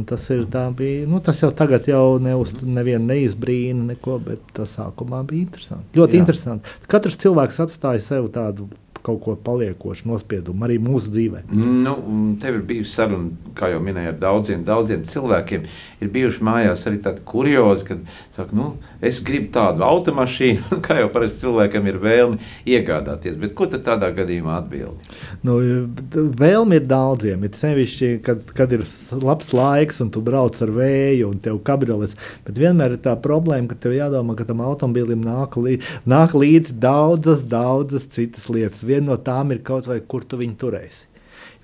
Tas, 0.07 0.27
ir, 0.33 0.45
bija, 0.77 1.07
nu, 1.09 1.21
tas 1.23 1.41
jau 1.43 1.51
tagad 1.55 1.87
jau 1.89 2.17
neuz, 2.21 2.53
nevienu 2.63 3.11
neizbrīna, 3.11 3.93
neko, 3.93 4.17
bet 4.23 4.53
tas 4.57 4.75
sākumā 4.77 5.23
bija 5.27 5.47
interesanti. 5.47 5.89
Ļoti 5.97 6.17
Jā. 6.17 6.23
interesanti. 6.23 6.75
Katrs 6.91 7.19
cilvēks 7.21 7.61
atstāja 7.65 8.03
sev 8.03 8.29
tādu 8.35 8.46
tādu 8.47 8.69
kaut 9.07 9.21
ko 9.23 9.35
paliekošu 9.47 10.07
nospiedumu 10.09 10.67
arī 10.67 10.77
mūsu 10.83 11.11
dzīvē. 11.13 11.45
Nu, 11.55 11.95
tev 12.41 12.59
ir 12.59 12.65
bijusi 12.67 12.93
saruna, 12.97 13.31
kā 13.57 13.71
jau 13.71 13.81
minēju, 13.83 14.13
ar 14.13 14.19
daudziem, 14.21 14.63
daudziem 14.67 15.05
cilvēkiem. 15.07 15.67
Ir 16.03 16.11
bijuši 16.13 16.43
mājās 16.45 16.85
arī 16.89 16.99
tādi 17.05 17.23
kuriozi, 17.27 17.87
kad 17.87 18.03
saka, 18.35 18.55
nu, 18.57 18.69
es 19.01 19.21
gribu 19.25 19.51
tādu 19.55 19.85
automašīnu, 19.87 20.79
kā 20.85 20.99
jau 21.01 21.09
parasti 21.13 21.45
cilvēkam 21.45 21.87
ir 21.89 21.99
vēlme 22.03 22.51
iegādāties. 22.67 23.39
Bet 23.41 23.55
ko 23.57 23.69
tad 23.71 23.85
tādā 23.87 24.11
gadījumā 24.17 24.59
atbildi? 24.61 25.17
Nu, 25.47 25.57
vēlme 26.37 26.81
ir 26.81 26.87
daudziem. 26.89 27.45
Ir 27.47 27.57
sevišķi, 27.57 28.11
kad, 28.25 28.43
kad 28.57 28.73
ir 28.75 28.83
labs 29.23 29.53
laiks 29.55 30.01
un 30.03 30.11
tu 30.13 30.21
brauc 30.25 30.57
ar 30.63 30.73
vēju 30.73 31.31
un 31.31 31.41
tev 31.43 31.61
kabriolets. 31.67 32.17
Bet 32.47 32.59
vienmēr 32.59 32.97
ir 32.97 33.03
tā 33.05 33.15
problēma, 33.21 33.71
ka 33.71 33.79
tev 33.87 33.95
jādomā, 33.97 34.35
ka 34.37 34.47
tam 34.47 34.61
automobilim 34.65 35.23
nāk, 35.25 35.57
lī, 35.61 35.77
nāk 36.09 36.35
līdzi 36.37 36.77
daudzas, 36.81 37.43
daudzas 37.47 38.07
citas 38.13 38.47
lietas 38.51 38.83
viena 38.97 39.13
no 39.13 39.21
tām 39.21 39.53
ir 39.55 39.63
kaut 39.65 39.87
vai 39.89 40.01
kur 40.01 40.25
tu 40.27 40.41
viņu 40.41 40.59
turēsi. 40.65 41.05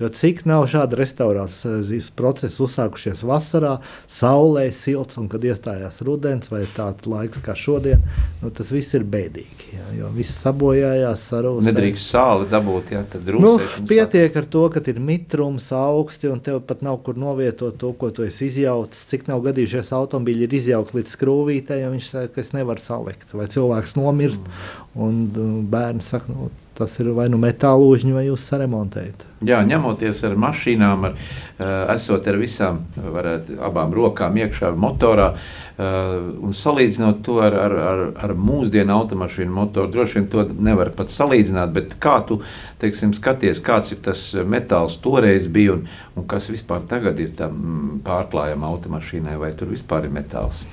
Jo 0.01 0.09
cik 0.09 0.41
nav 0.49 0.65
šāda 0.71 0.97
restaurācijas 0.97 2.09
procesa 2.17 2.63
uzsākušies 2.65 3.21
vasarā, 3.29 3.75
saulē, 4.09 4.65
silts, 4.73 5.19
un 5.21 5.27
kad 5.29 5.43
iestājās 5.45 6.01
rudens 6.05 6.49
vai 6.49 6.63
tāds 6.73 7.05
laiks 7.09 7.41
kā 7.45 7.53
šodien, 7.57 8.01
nu, 8.41 8.49
tas 8.49 8.71
viss 8.73 8.95
ir 8.97 9.05
bēdīgi. 9.05 9.69
Jā, 9.75 9.85
jo 9.99 10.09
viss 10.15 10.39
sabojājās, 10.41 11.27
sarūsē. 11.29 11.67
Nedrīkst 11.69 12.15
sāli 12.15 12.49
dabūt, 12.51 12.95
jā, 12.95 13.03
tad 13.13 13.29
nu, 13.37 13.53
pietiek 13.89 14.41
ar 14.41 14.49
to, 14.55 14.65
ka 14.73 14.81
ir 14.89 14.99
mitrums 15.03 15.69
augsti 15.77 16.31
un 16.33 16.41
tev 16.43 16.63
pat 16.67 16.81
nav 16.85 16.99
kur 17.05 17.19
novietot 17.19 17.77
to, 17.79 17.93
ko 17.93 18.09
tu 18.09 18.25
esi 18.25 18.49
izjaucis. 18.49 19.05
Cik 19.13 19.29
nav 19.29 19.45
gadījušies 19.45 19.93
automobīļi 19.93 20.49
ir 20.49 20.57
izjaukti 20.57 20.99
līdz 20.99 21.15
skrūvītē, 21.15 21.79
ja 21.83 21.93
viņš 21.93 22.09
saka, 22.15 22.33
ka 22.33 22.41
es 22.41 22.51
nevaru 22.57 22.81
salikt, 22.81 23.37
vai 23.37 23.47
cilvēks 23.51 23.95
nomirst, 24.01 24.41
mm. 24.41 24.99
un 25.05 25.23
uh, 25.29 25.55
bērni 25.69 26.03
saka, 26.05 26.33
nu, 26.33 26.49
tas 26.77 26.95
ir 26.99 27.11
vai 27.13 27.29
nu 27.31 27.39
metāla 27.41 27.81
lūžņi, 27.81 28.15
vai 28.15 28.27
jūs 28.27 28.47
saremontējat. 28.49 29.27
Jā, 29.43 29.59
ņemoties 29.67 30.21
ar 30.23 30.37
mašīnām, 30.39 31.05
ar, 31.09 31.15
uh, 31.17 31.71
esot 31.93 32.27
ar 32.31 32.37
visām, 32.39 32.79
varētu 32.95 33.57
abām 33.67 33.91
rokām 33.95 34.37
iekšā 34.39 34.71
motorā, 34.79 35.33
uh, 35.33 36.13
un 36.43 36.55
salīdzinot 36.55 37.19
to 37.25 37.39
ar, 37.43 37.57
ar, 37.65 37.75
ar, 37.91 38.03
ar 38.23 38.35
mūsdienu 38.39 38.95
automašīnu 38.95 39.51
motoru, 39.53 39.91
droši 39.91 40.19
vien 40.19 40.29
to 40.31 40.47
nevar 40.63 40.93
pat 40.95 41.11
salīdzināt, 41.11 41.73
bet 41.75 41.97
kā 42.03 42.19
tu, 42.27 42.39
teiksim, 42.81 43.11
skaties, 43.17 43.61
kāds 43.63 43.91
ir 43.95 43.99
tas 44.05 44.25
metāls 44.47 44.99
toreiz 45.03 45.49
bija, 45.51 45.75
un, 45.75 45.87
un 46.15 46.27
kas 46.29 46.47
vispār 46.51 46.87
tagad 46.87 47.19
ir 47.19 47.35
tam 47.37 47.57
mm, 47.57 48.03
pārklājama 48.07 48.71
automašīnai, 48.71 49.35
vai 49.41 49.51
tur 49.57 49.75
vispār 49.75 50.07
ir 50.07 50.15
metāls? 50.15 50.63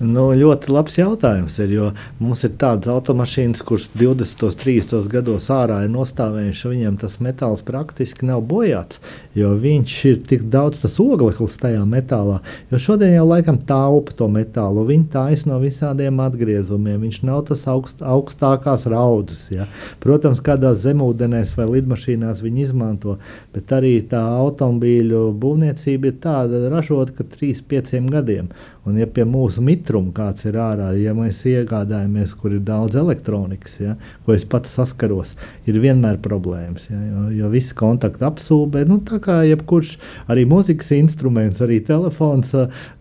Nu, 0.00 0.30
ļoti 0.32 0.70
labs 0.72 0.94
jautājums 0.96 1.58
ir, 1.60 1.72
jo 1.76 1.86
mums 2.24 2.40
ir 2.46 2.54
tādas 2.60 2.88
automašīnas, 2.88 3.60
kuras 3.68 3.90
20, 3.92 4.56
30 4.62 5.10
gados 5.12 5.39
ārā 5.54 5.78
ir 5.86 5.92
nostāvējušas, 5.94 6.70
viņiem 6.74 6.96
tas 7.00 7.16
metāls 7.24 7.62
praktiski 7.64 8.26
nav 8.28 8.42
bojāts, 8.50 9.00
jo 9.38 9.54
viņš 9.62 9.94
ir 10.10 10.18
tik 10.28 10.44
daudz 10.52 10.82
tas 10.82 10.98
ogleklis 11.00 11.56
tajā 11.62 11.86
metālā. 11.88 12.40
Jo 12.72 12.80
šodien 12.82 13.14
jau 13.14 13.24
laikam 13.30 13.60
taupa 13.66 14.16
to 14.18 14.28
metālu, 14.28 14.84
viņi 14.88 15.08
taisa 15.14 15.48
no 15.48 15.60
visādiem 15.62 16.20
atgriezumiem, 16.20 17.00
viņš 17.06 17.20
nav 17.28 17.46
tas 17.48 17.64
augst, 17.70 18.02
augstākās 18.04 18.84
raudzes. 18.90 19.46
Ja. 19.54 19.68
Protams, 20.04 20.42
kādās 20.44 20.82
zemūdenēs 20.84 21.56
vai 21.56 21.68
lidmašīnās 21.76 22.44
viņi 22.44 22.66
izmanto, 22.66 23.16
bet 23.54 23.72
arī 23.72 23.96
tā 24.10 24.20
automobīļu 24.42 25.30
būvniecība 25.40 26.12
ir 26.12 26.20
tāda 26.20 26.66
ražota, 26.68 27.16
ka 27.16 27.28
3-5 27.38 28.10
gadiem. 28.12 28.52
Un, 28.88 28.96
ja 28.96 29.04
pie 29.04 29.26
mūsu 29.28 29.60
mitruma 29.60 30.08
kāds 30.16 30.46
ir 30.48 30.56
ārā, 30.56 30.88
ja 30.96 31.12
mēs 31.16 31.42
iegādājamies, 31.48 32.32
kur 32.40 32.54
ir 32.56 32.62
daudz 32.64 32.96
elektronikas, 32.96 33.74
ja, 33.82 33.96
ko 34.24 34.32
es 34.32 34.46
pats 34.48 34.72
saskaros, 34.78 35.34
ir 35.68 35.76
vienmēr 35.82 36.16
problēmas. 36.24 36.86
Ja, 36.88 36.96
jo, 36.96 37.26
jo 37.42 37.50
visi 37.52 37.76
kontakti 37.76 38.24
apsūbē, 38.24 38.86
nu, 38.88 39.02
tā 39.04 39.20
kā 39.20 39.42
jebkurš 39.50 39.92
arī 40.32 40.46
mūzikas 40.48 40.94
instruments, 40.96 41.60
arī 41.64 41.82
telefons 41.84 42.54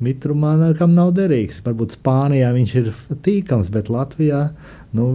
mitrumā 0.04 0.58
kam 0.80 0.98
nav 0.98 1.14
derīgs. 1.16 1.62
Varbūt 1.64 1.96
Spānijā 1.96 2.52
viņš 2.56 2.76
ir 2.82 2.92
tīkams, 3.24 3.72
bet 3.72 3.92
Latvijā 3.94 4.50
Nu, 4.90 5.06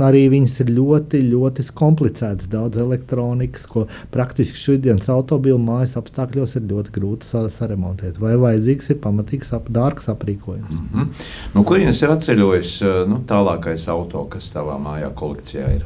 arī 0.00 0.22
viņas 0.32 0.54
ir 0.64 0.70
ļoti, 0.72 1.18
ļoti 1.28 1.64
komplicētas. 1.76 2.48
Daudz 2.52 2.80
elektronikas, 2.80 3.66
ko 3.68 3.84
praktiski 4.14 4.56
šodienas 4.56 5.10
automobīļu 5.12 5.58
mājas 5.60 5.98
apstākļos 6.00 6.56
ir 6.56 6.64
ļoti 6.70 6.94
grūti 6.94 7.42
saremontēt. 7.52 8.16
Vai 8.22 8.38
vajadzīgs 8.40 8.88
ir 8.94 9.00
pamatīgs, 9.04 9.52
ap, 9.58 9.68
dārgs 9.68 10.08
aprīkojums. 10.08 10.78
Mm 10.78 10.88
-hmm. 10.94 11.26
nu, 11.54 11.64
Kurienes 11.68 12.00
ir 12.02 12.14
atceļojis 12.16 12.72
eh, 12.82 13.02
nu, 13.08 13.20
tālākais 13.28 13.84
auto, 13.92 14.24
kas 14.32 14.48
tavā 14.54 14.78
mājā 14.80 15.12
kolekcijā 15.14 15.68
ir? 15.76 15.84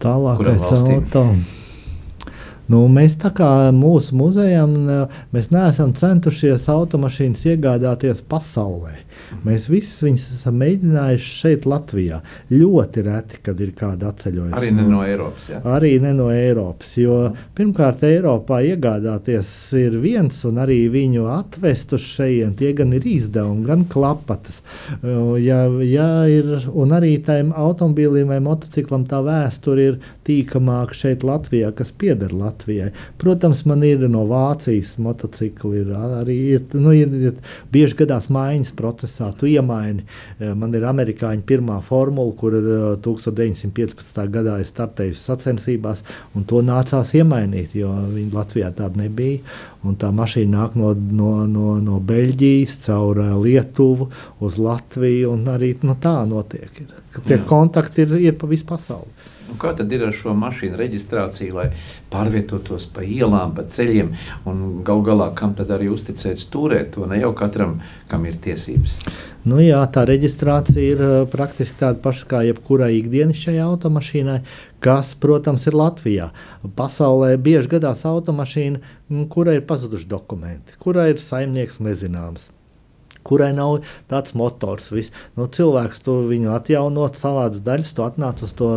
Tālākais 0.00 0.66
auto. 0.72 1.24
Nu, 2.70 2.84
mēs 2.88 3.16
tā 3.18 3.32
kā 3.34 3.70
mūsu 3.74 4.14
muzejam, 4.14 4.74
mēs 5.34 5.50
neesam 5.50 5.92
centušies 5.94 6.68
automašīnas 6.70 7.42
iegādāties 7.50 8.22
pasaulē. 8.22 8.94
Mēs 9.46 9.68
visus 9.70 10.02
viņus 10.04 10.24
esam 10.34 10.58
mēģinājuši 10.60 11.30
šeit, 11.40 11.66
Latvijā. 11.70 12.20
Ļoti 12.50 13.04
reti, 13.06 13.40
kad 13.44 13.60
ir 13.62 13.72
kāda 13.78 14.10
atceļojusi. 14.10 14.56
Arī 14.58 14.70
ne 14.74 14.86
no 14.88 15.02
Eiropas. 15.06 15.48
Ja? 15.52 15.60
Arī 15.76 15.92
ne 16.02 16.12
no 16.16 16.28
Eiropas. 16.34 16.92
Jo 17.00 17.18
pirmkārt, 17.56 18.04
Eiropā 18.06 18.60
iegādāties 18.72 19.50
ir 19.78 19.98
viens, 20.02 20.40
un 20.48 20.60
arī 20.62 20.80
viņu 20.92 21.26
atvest 21.32 21.94
uz 21.96 22.06
šejienes. 22.16 22.56
Tie 22.60 22.72
gan 22.76 22.94
ir 22.96 23.06
izdevumi, 23.06 23.64
gan 23.68 23.86
klapatas. 23.90 24.60
Ja, 25.40 25.62
ja 25.86 26.10
ir, 26.30 26.50
un 26.74 26.94
arī 26.96 27.14
tam 27.24 27.54
automobīlim 27.56 28.30
vai 28.30 28.40
motociklam 28.44 29.06
tā 29.10 29.22
vēsture 29.26 29.86
ir 29.90 30.00
tīkamāka 30.26 30.96
šeit, 30.96 31.24
Latvijā, 31.26 31.70
kas 31.76 31.92
pieder 31.96 32.32
Latvijai. 32.34 32.90
Protams, 33.20 33.64
man 33.68 33.84
ir 33.86 34.06
no 34.10 34.26
Vācijas 34.30 34.96
motocikli, 35.02 35.82
ir 35.84 35.94
arī 35.94 36.38
ir, 36.56 36.64
nu, 36.78 36.94
ir, 36.96 37.14
ir 37.30 37.56
bieži 37.72 37.98
gadās 38.02 38.30
maiņas 38.32 38.74
procesā 38.78 39.19
procesā 39.20 39.38
tu 39.38 39.46
iemaini. 39.46 40.04
Eh, 40.40 40.54
man 40.54 40.74
ir 40.74 40.82
amerikāņu 40.82 41.42
pirmā 41.42 41.82
formula, 41.82 42.32
kur 42.32 42.52
1915. 42.52 44.24
Eh, 44.24 44.28
gadā 44.28 44.58
ir 44.58 44.64
startējusi 44.64 45.20
sacensībās, 45.20 46.02
un 46.34 46.44
to 46.44 46.62
nācās 46.62 47.12
iemainīt, 47.14 47.74
jo 47.74 47.88
viņa 47.88 48.32
Latvijā 48.32 48.72
tāda 48.72 48.96
nebija. 48.96 49.40
Un 49.84 49.96
tā 49.96 50.10
mašīna 50.12 50.50
nāk 50.50 50.74
no, 50.76 50.92
no, 50.94 51.46
no, 51.46 51.80
no 51.80 52.00
Beļģijas, 52.00 52.78
caur 52.86 53.18
eh, 53.18 53.34
Lietuvu 53.34 54.10
uz 54.40 54.58
Latviju, 54.58 55.32
un 55.32 55.44
arī 55.46 55.76
nu, 55.82 55.96
tā 56.00 56.26
notiek. 56.26 56.70
Tie 57.26 57.36
Jā. 57.36 57.44
kontakti 57.44 58.02
ir, 58.02 58.14
ir 58.20 58.38
pa 58.38 58.46
visu 58.46 58.66
pasauli. 58.66 59.10
Un 59.50 59.58
kā 59.58 59.72
tad 59.74 59.90
ir 59.92 60.04
ar 60.06 60.14
šo 60.14 60.34
mašīnu 60.38 60.78
reģistrāciju, 60.78 61.56
lai 61.56 61.66
pārvietotos 62.12 62.86
pa 62.94 63.02
ielām, 63.02 63.54
pa 63.56 63.64
ceļiem, 63.66 64.12
un 64.46 64.60
gal 64.86 65.02
galā 65.06 65.30
kam 65.34 65.56
tad 65.58 65.72
arī 65.74 65.90
uzticēt 65.90 66.38
stūrēt 66.38 66.94
to 66.94 67.08
ne 67.10 67.18
jau 67.18 67.32
katram, 67.36 67.80
kam 68.10 68.28
ir 68.30 68.38
tiesības? 68.42 68.94
Nu, 69.48 69.56
jā, 69.64 69.80
tā 69.90 70.04
reģistrācija 70.08 70.84
ir 70.84 71.02
uh, 71.02 71.14
praktiski 71.32 71.80
tāda 71.80 71.98
paša 72.04 72.28
kā 72.30 72.44
jebkurai 72.44 72.92
ikdienišķai 72.98 73.56
automašīnai, 73.64 74.38
kas, 74.84 75.14
protams, 75.18 75.64
ir 75.66 75.78
Latvijā. 75.80 76.30
Pasaulē 76.76 77.34
bieži 77.40 77.74
gadās 77.74 78.04
automašīna, 78.08 78.84
kurai 79.32 79.58
ir 79.58 79.66
pazuduši 79.66 80.10
dokumenti, 80.12 80.78
kurai 80.84 81.10
ir 81.14 81.24
saimnieks 81.24 81.80
nezināms 81.82 82.50
kurai 83.26 83.50
nav 83.56 83.80
tāds 84.10 84.34
motors. 84.38 84.90
Vis. 84.94 85.10
Nu, 85.38 85.46
cilvēks 85.50 86.02
tur 86.06 86.26
viņu 86.30 86.52
atjaunot, 86.56 87.18
savāds 87.20 87.62
daļas, 87.64 87.94
tu 87.96 88.06
atnāc 88.06 88.44
uz 88.46 88.54
to 88.58 88.70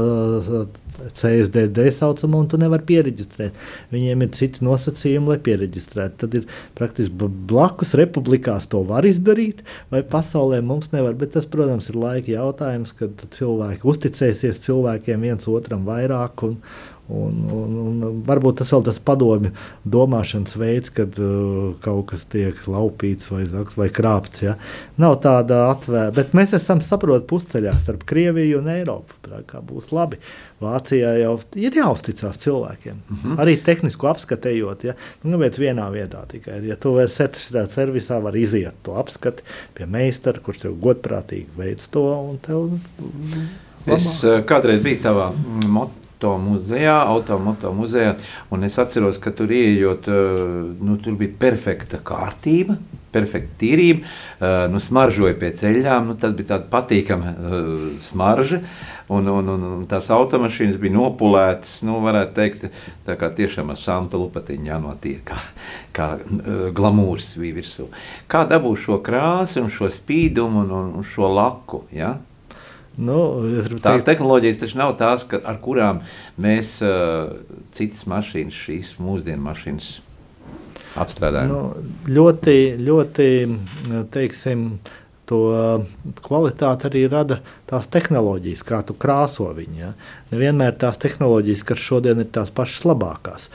CSDD 1.13 1.87
saucamo, 1.91 2.43
un 2.43 2.49
tu 2.51 2.59
nevari 2.61 2.85
pieregistrēt. 2.87 3.57
Viņiem 3.93 4.25
ir 4.25 4.31
citi 4.37 4.65
nosacījumi, 4.65 5.33
lai 5.33 5.39
pieregistrētu. 5.43 6.19
Tad 6.23 6.37
ir 6.39 6.47
praktiski 6.77 7.29
blakus 7.49 7.93
republikās 7.99 8.69
to 8.71 8.83
var 8.87 9.07
izdarīt, 9.07 9.63
vai 9.93 10.03
pasaulē 10.07 10.61
mums 10.65 10.91
nevar. 10.93 11.17
Bet 11.19 11.33
tas, 11.37 11.49
protams, 11.49 11.89
ir 11.91 11.99
laika 11.99 12.35
jautājums, 12.35 12.93
kad 12.99 13.25
cilvēki 13.35 13.87
uzticēsies 13.89 14.61
cilvēkiem 14.65 15.27
viens 15.27 15.49
otram 15.49 15.87
vairāk. 15.89 16.45
Un, 16.47 16.59
Un, 17.13 17.43
un, 17.53 17.73
un 17.87 18.21
varbūt 18.25 18.61
tas 18.61 18.71
vēl 18.73 18.83
tas 18.87 18.97
padomju 19.05 19.51
domāšanas 19.93 20.55
veids, 20.57 20.89
kad 20.93 21.17
uh, 21.21 21.75
kaut 21.83 22.07
kas 22.09 22.25
tiek 22.31 22.57
laupīts 22.65 23.29
vai, 23.29 23.43
vai 23.77 23.89
krāpts. 23.93 24.41
Ja? 24.47 24.55
Nav 25.01 25.19
tāda 25.25 25.67
atvērta, 25.69 26.15
bet 26.17 26.33
mēs 26.37 26.55
esam 26.57 26.81
saprotami 26.81 27.29
pusceļā 27.29 27.75
starp 27.77 28.07
Krieviju 28.09 28.63
un 28.63 28.71
Eiropu. 28.73 29.19
Tā 29.27 29.43
kā 29.49 29.61
būs 29.63 29.91
labi. 29.93 30.19
Vācijā 30.63 31.13
jau 31.19 31.37
ir 31.59 31.77
jāuzticas 31.77 32.39
cilvēkiem. 32.41 32.97
Mm 32.97 33.17
-hmm. 33.23 33.39
Arī 33.43 33.57
tehniski 33.63 34.07
apskatējot, 34.07 34.83
ja 34.83 34.93
nu, 35.23 35.37
kāpēc 35.37 35.59
vienā 35.59 35.89
vietā 35.93 36.25
tikai. 36.27 36.61
Ja 36.67 36.75
tu 36.75 36.97
esi 36.99 37.21
certificēts 37.21 37.75
servisā, 37.77 38.21
var 38.23 38.35
iziet 38.35 38.73
to 38.83 38.95
apskati 38.97 39.43
pie 39.73 39.85
meistara, 39.85 40.39
kurš 40.39 40.57
tev 40.65 40.77
godprātīgi 40.81 41.57
veids 41.57 41.87
to. 41.87 42.37
Tev, 42.41 42.71
es 43.85 44.23
uh, 44.23 44.39
kādreiz 44.45 44.81
biju 44.81 45.03
tavā 45.03 45.33
motā 45.67 46.02
auto 46.23 46.37
muzejā, 46.39 47.03
automoto 47.03 47.73
muzejā. 47.75 48.15
Un 48.51 48.63
es 48.63 48.79
atceros, 48.79 49.19
ka 49.19 49.31
tur 49.31 49.51
ieejot, 49.51 50.07
eh, 50.07 50.43
nu, 50.79 50.97
tur 50.97 51.15
bija 51.19 51.31
perfekta 51.39 51.99
kārtība. 51.99 52.77
Perfekta 53.13 53.59
tīrība, 53.59 54.07
uh, 54.41 54.63
nu, 54.73 54.79
smaržoja 54.81 55.35
pēc 55.37 55.59
ceļām. 55.59 56.07
Nu, 56.07 56.15
tas 56.17 56.31
bija 56.33 56.55
tāds 56.55 56.65
patīkams 56.71 57.27
uh, 57.29 57.83
smarža, 58.01 58.57
un, 59.13 59.29
un, 59.29 59.51
un, 59.53 59.67
un 59.67 59.83
tās 59.85 60.07
automašīnas 60.09 60.79
bija 60.81 60.95
nopulētas. 60.95 61.83
Nu, 61.85 61.99
varētu 62.01 62.33
teikt, 62.33 62.65
tā 63.05 63.13
kā 63.13 63.29
tiešām 63.29 63.69
ar 63.69 63.77
santa 63.77 64.17
lupatiņu 64.17 64.65
jānotiek, 64.65 65.21
kā, 65.29 65.37
kā 65.93 66.09
uh, 66.17 66.65
glamūrs 66.73 67.35
bija 67.37 67.59
virsū. 67.59 67.91
Kā 68.25 68.47
dabūt 68.49 68.81
šo 68.81 68.97
krāsu, 69.05 69.61
un 69.61 69.69
šo 69.69 69.93
spīdumu 69.93 70.65
un, 70.65 70.95
un 70.97 71.05
šo 71.05 71.29
laku? 71.29 71.85
Ja? 71.93 72.15
Nu, 72.97 73.19
tās 73.81 74.03
teikt... 74.03 74.09
tehnoloģijas 74.11 74.59
taču 74.61 74.77
nav 74.77 74.95
tās, 74.99 75.25
ka, 75.29 75.39
ar 75.49 75.57
kurām 75.63 76.03
mēs 76.41 76.75
uh, 76.85 77.31
citas 77.73 78.05
mašīnas, 78.09 78.59
šīs 78.67 78.95
mūsdienu 79.01 79.41
mašīnas 79.47 79.93
apstrādājam. 81.01 81.49
Nu, 81.49 82.11
ļoti, 82.13 82.57
ļoti, 82.83 83.29
teiksim, 84.13 84.67
to 85.29 85.39
kvalitāti 86.21 86.89
arī 86.89 87.03
rada 87.09 87.39
tās 87.69 87.87
tehnoloģijas, 87.91 88.63
kā 88.67 88.81
tu 88.85 88.95
krāso 88.99 89.47
viņu. 89.55 89.79
Ja? 89.79 89.93
Nevienmēr 90.33 90.73
tās 90.81 90.97
tehnoloģijas, 90.97 91.61
kas 91.67 91.81
šodien 91.83 92.23
ir 92.23 92.29
tās 92.33 92.49
pašas 92.53 92.87
labākās. 92.89 93.49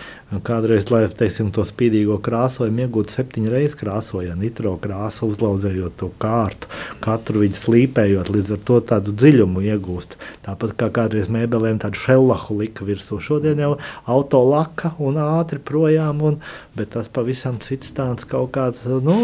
Kādreiz, 0.44 0.84
lai 0.92 1.06
teiksim, 1.08 1.48
to 1.56 1.64
spīdīgo 1.66 2.18
krāsojumu 2.22 2.84
iegūtu 2.84 3.16
septiņu 3.16 3.50
reizi 3.50 3.78
krāsojot, 3.80 4.36
nitro 4.38 4.74
krāsu, 4.78 5.26
uzlaudzējot 5.32 5.96
to 5.98 6.10
kārtu, 6.22 6.68
katru 7.02 7.42
viņu 7.42 7.58
slīpējot, 7.58 8.30
līdz 8.34 8.52
ar 8.54 8.62
to 8.68 8.78
tādu 8.92 9.14
dziļumu 9.18 9.64
iegūst. 9.72 10.18
Tāpat 10.46 10.76
kā 10.78 10.90
kādreiz 11.00 11.30
mēbelēm 11.32 11.80
tādu 11.82 11.98
šellahu 11.98 12.60
lika 12.60 12.86
virsū. 12.86 13.18
Šodien 13.24 13.64
jau 13.64 13.72
auto 14.06 14.44
laka 14.46 14.92
un 15.02 15.18
ātri 15.24 15.58
projām, 15.58 16.22
un, 16.30 16.38
bet 16.78 16.92
tas 16.94 17.10
pavisam 17.10 17.58
cits 17.64 17.96
tāds 17.96 18.28
kaut 18.28 18.52
kāds, 18.54 18.84
nu, 18.84 19.18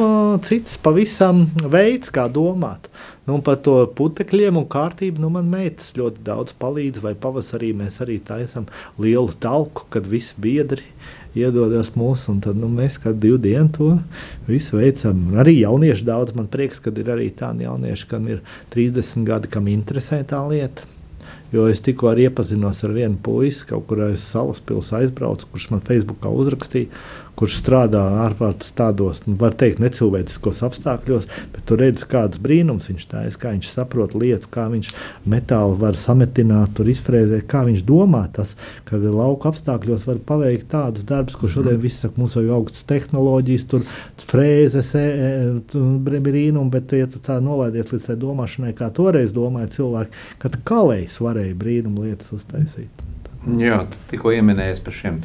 cits 0.49 0.81
pavisam 0.81 1.45
veids, 1.69 2.11
kā 2.11 2.27
domāt. 2.33 2.89
Nu, 3.25 3.39
par 3.41 3.57
to 3.65 3.79
putekļiem 3.97 4.59
un 4.61 4.67
kārtību 4.69 5.23
nu, 5.23 5.31
man 5.33 5.47
meitas 5.49 5.95
ļoti 5.97 6.21
daudz 6.27 6.53
palīdz. 6.61 7.01
Vai 7.05 7.15
pavasarī 7.17 7.73
mēs 7.77 7.97
arī 8.05 8.19
taisām 8.21 8.67
lielu 9.01 9.33
talku, 9.41 9.87
kad 9.95 10.05
visi 10.11 10.37
biedri 10.45 10.85
iedodas 11.35 11.95
mūsu, 11.97 12.35
un 12.35 12.43
tad 12.45 12.59
nu, 12.61 12.69
mēs 12.71 12.99
kādu 13.03 13.23
divu 13.25 13.39
dienu 13.47 13.73
to 13.75 13.91
visu 14.49 14.77
veicam. 14.77 15.25
Arī 15.41 15.57
jaunieši 15.63 16.07
daudz, 16.07 16.37
man 16.37 16.51
prieks, 16.53 16.83
ka 16.85 16.93
ir 16.93 17.11
arī 17.17 17.31
tādi 17.35 17.65
jaunieši, 17.65 18.11
kam 18.13 18.29
ir 18.29 18.45
30 18.77 19.25
gadi, 19.27 19.51
kam 19.57 19.73
interesē 19.73 20.21
tā 20.29 20.45
lieta. 20.51 20.85
Jo 21.55 21.69
es 21.71 21.79
tikko 21.85 22.11
iepazinos 22.19 22.81
ar 22.83 22.93
vienu 22.97 23.17
puisi, 23.23 23.63
kaut 23.69 23.87
kur 23.89 24.01
aiz 24.09 24.23
salas 24.27 24.61
pilsētas 24.65 25.05
aizbraucu, 25.05 25.47
kurš 25.53 25.69
man 25.71 25.83
Facebookā 25.87 26.33
uzrakstīja, 26.35 26.91
kurš 27.39 27.59
strādā 27.61 28.03
ārkārtas 28.25 28.73
tādos, 28.77 29.23
nu, 29.27 29.37
var 29.41 29.57
teikt, 29.59 29.81
necilvēciskos 29.83 30.63
apstākļos, 30.67 31.27
bet 31.55 31.65
tu 31.69 31.79
redzi, 31.81 32.07
kādas 32.11 32.41
brīnums 32.43 32.89
viņš 32.91 33.07
taisa, 33.11 33.41
kā 33.41 33.55
viņš 33.55 33.71
saprot 33.73 34.15
lietu, 34.19 34.51
kā 34.55 34.67
viņš 34.73 34.91
metālu 35.31 35.79
var 35.81 35.99
sametināt, 35.99 36.75
tur 36.79 36.91
izfrēzēt, 36.93 37.47
kā 37.51 37.65
viņš 37.69 37.85
domā 37.89 38.25
tas, 38.35 38.55
ka 38.89 39.01
lauka 39.03 39.51
apstākļos 39.51 40.07
var 40.09 40.21
paveikt 40.27 40.71
tādus 40.75 41.07
darbus, 41.09 41.39
ko 41.39 41.51
šodien 41.51 41.79
mm. 41.79 41.85
viss 41.85 42.05
saka, 42.05 42.21
mums 42.21 42.37
vajag 42.39 42.55
augstas 42.59 42.87
tehnoloģijas, 42.91 43.67
tur 43.71 43.87
frēzes, 44.25 44.93
e, 44.99 45.07
e, 45.31 46.21
brīnumi, 46.25 46.71
bet 46.73 46.95
ja 46.97 47.09
tu 47.11 47.23
tā 47.25 47.41
nolaidies 47.43 47.91
līdz 47.93 48.11
tai 48.11 48.19
domāšanai, 48.21 48.75
kā 48.79 48.91
toreiz 48.95 49.35
domāja 49.35 49.73
cilvēki, 49.79 50.23
kad 50.45 50.61
kalējs 50.69 51.19
varēja 51.25 51.59
brīnumu 51.59 52.07
lietas 52.07 52.31
uztaisīt. 52.37 53.05
Jā, 53.61 53.83
tikko 54.09 54.33
pieminējis 54.33 54.81
par 54.85 54.97
šiem 54.97 55.19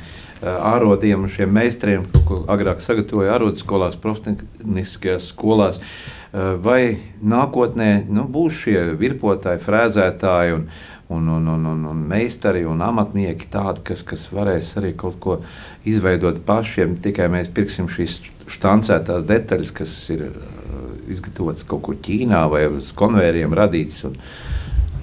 ārodiem 0.43 1.25
un 1.25 1.31
šiem 1.31 1.51
meistariem, 1.51 2.05
ko 2.27 2.43
agrāk 2.51 2.83
sagatavoja 2.83 3.35
ārodas 3.35 3.63
skolās, 3.65 3.99
profesionāliskajās 3.99 5.33
skolās. 5.33 5.81
Vai 6.31 6.99
nākotnē 7.25 8.05
nu, 8.07 8.27
būs 8.29 8.61
šie 8.63 8.77
virpotāji, 8.99 9.63
frēzētāji 9.65 10.55
un, 10.55 10.67
un, 11.09 11.29
un, 11.35 11.47
un, 11.55 11.65
un, 11.71 11.85
un 11.89 12.03
meistari 12.11 12.61
un 12.69 12.83
amatnieki 12.85 13.49
tādi, 13.49 13.81
kas, 13.89 14.03
kas 14.05 14.27
varēs 14.29 14.75
arī 14.77 14.93
kaut 14.97 15.17
ko 15.23 15.39
izveidot 15.89 16.43
pašiem, 16.45 16.99
tikai 17.01 17.31
mēs 17.33 17.49
pirksim 17.55 17.89
šīs 17.89 18.19
štancētās 18.49 19.25
detaļas, 19.29 19.73
kas 19.73 19.95
ir 20.13 20.27
izgatavotas 21.09 21.65
kaut 21.67 21.83
kur 21.87 21.97
Ķīnā 22.05 22.45
vai 22.51 22.67
uz 22.69 22.93
konvēriem 22.97 23.53
radītas. 23.57 24.05
Un, 24.09 24.15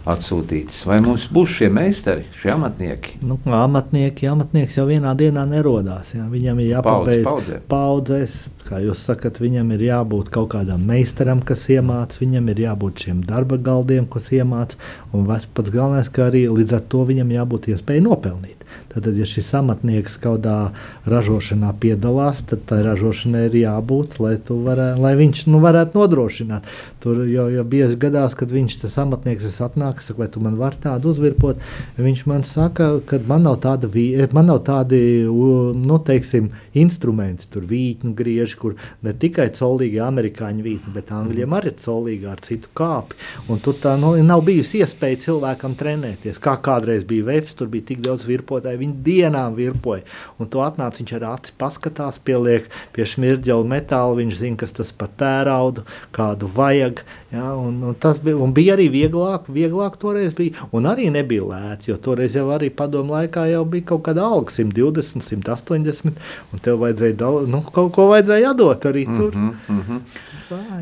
atsūtītas. 0.07 0.85
Vai 0.87 0.99
mums 1.05 1.27
būs 1.35 1.57
šie 1.59 1.71
meistari, 1.73 2.27
šie 2.39 2.53
amatnieki? 2.55 3.19
Nu, 3.27 3.39
amatnieki, 3.59 4.29
amatnieks 4.31 4.79
jau 4.79 4.87
vienā 4.89 5.15
dienā 5.19 5.47
nerodās. 5.51 6.15
Jā. 6.15 6.27
Viņam 6.31 6.61
ir 6.63 6.77
jāpabeidz 6.77 7.25
paudzēs. 7.27 7.65
paudzēs. 7.71 8.37
Kā 8.67 8.81
jūs 8.83 9.05
sakat, 9.07 9.39
viņam 9.39 9.69
ir 9.77 9.85
jābūt 9.87 10.33
kaut 10.35 10.51
kādam 10.57 10.83
meistaram, 10.89 11.39
kas 11.47 11.69
iemācīja, 11.71 12.25
viņam 12.25 12.51
ir 12.51 12.63
jābūt 12.65 13.05
šiem 13.05 13.21
darba 13.27 13.59
galdiem, 13.63 14.09
kas 14.11 14.27
iemācīja. 14.35 14.95
Un 15.15 15.27
pats 15.31 15.71
galvenais, 15.75 16.11
ka 16.11 16.27
arī 16.31 16.47
līdz 16.51 16.79
ar 16.81 16.87
to 16.91 17.05
viņam 17.07 17.31
jābūt 17.37 17.71
iespējai 17.75 18.07
nopelnīt. 18.09 18.57
Tad, 18.97 19.07
ja 19.13 19.27
šis 19.29 19.51
amatnieks 19.59 20.17
kaut 20.17 20.41
kādā 20.41 20.73
ražošanā 21.09 21.75
piedalās, 21.81 22.41
tad 22.49 22.65
tai 22.69 22.81
ražošanai 22.87 23.45
ir 23.51 23.59
jābūt, 23.61 24.17
lai, 24.25 24.37
varē, 24.49 24.89
lai 25.01 25.13
viņš 25.19 25.43
nu, 25.53 25.61
varētu 25.65 26.01
nodrošināt. 26.01 26.67
Tur 27.07 27.21
jau, 27.31 27.45
jau 27.55 27.65
bieži 27.71 27.99
gadās, 28.03 28.35
kad 28.35 28.51
viņš 28.51 28.81
tas 28.83 28.97
amatnieks 28.99 29.61
atnāk, 29.63 30.01
saka, 30.03 30.25
vai 30.25 30.27
tu 30.33 30.43
man 30.43 30.57
vari 30.59 30.81
tādu 30.83 31.13
uzvirpot. 31.13 31.61
Viņš 31.95 32.25
man 32.27 32.43
saka, 32.43 32.97
ka 33.07 33.21
man 33.31 33.47
nav, 33.47 33.61
tāda, 33.63 33.91
man 34.35 34.51
nav 34.51 34.65
tādi 34.67 34.99
nu, 35.27 36.01
teiksim, 36.03 36.51
instrumenti, 36.75 37.47
tur 37.53 37.69
vītņu 37.71 38.11
grieži, 38.17 38.59
kur 38.59 38.75
ne 39.07 39.15
tikai 39.15 39.49
colīgi 39.55 40.01
amerikāņu 40.03 40.67
vītņi, 40.67 40.95
bet 40.97 41.13
angļiem 41.15 41.55
arī 41.55 41.71
ir 41.71 41.79
colīgi 41.85 42.31
ar 42.33 42.43
citu 42.43 42.73
kāpi. 42.77 43.19
Un 43.53 43.63
tur 43.63 43.79
tā 43.79 43.95
nu, 44.01 44.17
nav 44.27 44.43
bijusi 44.49 44.83
iespēja 44.83 45.23
cilvēkam 45.29 45.79
trenēties. 45.79 46.43
Kā 46.43 46.57
kādreiz 46.59 47.07
bija 47.07 47.29
vefs, 47.31 47.55
tur 47.55 47.71
bija 47.71 47.93
tik 47.93 48.03
daudz 48.05 48.27
virpotāju 48.27 48.77
Viņi 48.81 48.99
dienām 49.07 49.57
virpoja. 49.57 50.05
Un 50.41 50.51
to 50.53 50.63
atnāca 50.65 51.01
viņš 51.01 51.15
ar 51.19 51.27
aci 51.33 51.55
paskatās, 51.59 52.21
pieliek 52.23 52.69
pie 52.97 53.07
šmirģeļa 53.09 53.71
metāla. 53.71 54.19
Viņš 54.21 54.41
zina, 54.41 54.61
kas 54.61 54.75
tas 54.77 54.93
par 54.97 55.13
tēraudu, 55.21 55.87
kādu 56.17 56.51
vajag. 56.57 56.96
Ja, 57.33 57.55
un, 57.59 57.81
un 57.83 57.97
tas 58.01 58.21
bija, 58.23 58.37
un 58.43 58.55
bija 58.57 58.77
arī 58.77 58.87
vieglāk, 58.93 59.49
vieglāk 59.53 59.99
toreiz 60.01 60.35
bija. 60.37 60.67
Un 60.77 60.89
arī 60.91 61.09
nebija 61.15 61.47
lēti, 61.47 61.91
jo 61.91 61.99
toreiz 62.03 62.37
jau 62.39 62.47
arī 62.55 62.71
padomu 62.71 63.17
laikā 63.17 63.49
jau 63.51 63.65
bija 63.69 63.91
kaut 63.93 64.05
kāda 64.09 64.27
alga 64.27 64.55
120, 64.55 65.25
180. 65.27 66.23
Un 66.53 66.65
tev 66.65 66.81
vajadzēja 66.85 67.19
dal, 67.25 67.43
nu, 67.51 67.63
kaut 67.67 67.93
ko 67.97 68.09
vajadzēja 68.13 68.55
atdot 68.55 68.89
arī 68.91 69.05
tur. 69.11 69.35
Mm 69.35 69.51
-hmm, 69.51 69.77
mm 69.77 69.85
-hmm. 69.89 70.01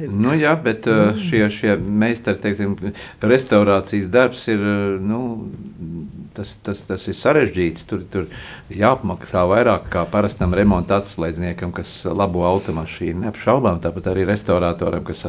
Ir. 0.02 0.10
Nu, 0.12 0.34
jā, 0.36 0.52
bet 0.62 0.86
uh, 0.86 1.16
šie, 1.16 1.46
šie 1.50 1.76
meistari, 1.76 2.36
teiksim, 2.36 2.74
restaurācijas 3.22 4.10
darbs 4.12 4.48
ir 4.48 4.60
nu, 5.00 5.20
tas, 6.34 6.56
tas, 6.62 6.82
tas 6.88 7.06
ir 7.08 7.16
sarežģīts. 7.16 7.86
Tur, 7.88 8.02
tur 8.10 8.26
jāapmaksā 8.72 9.44
vairāk 9.48 9.88
kā 9.92 10.04
parastam 10.10 10.54
remonta 10.56 10.98
atslēdzniekam, 11.00 11.72
kas 11.76 11.92
labo 12.04 12.44
automašīnu. 12.48 13.24
Neapšaubām, 13.24 13.80
tāpat 13.84 14.10
arī 14.12 14.26
restauratoram, 14.28 15.04
kas 15.06 15.24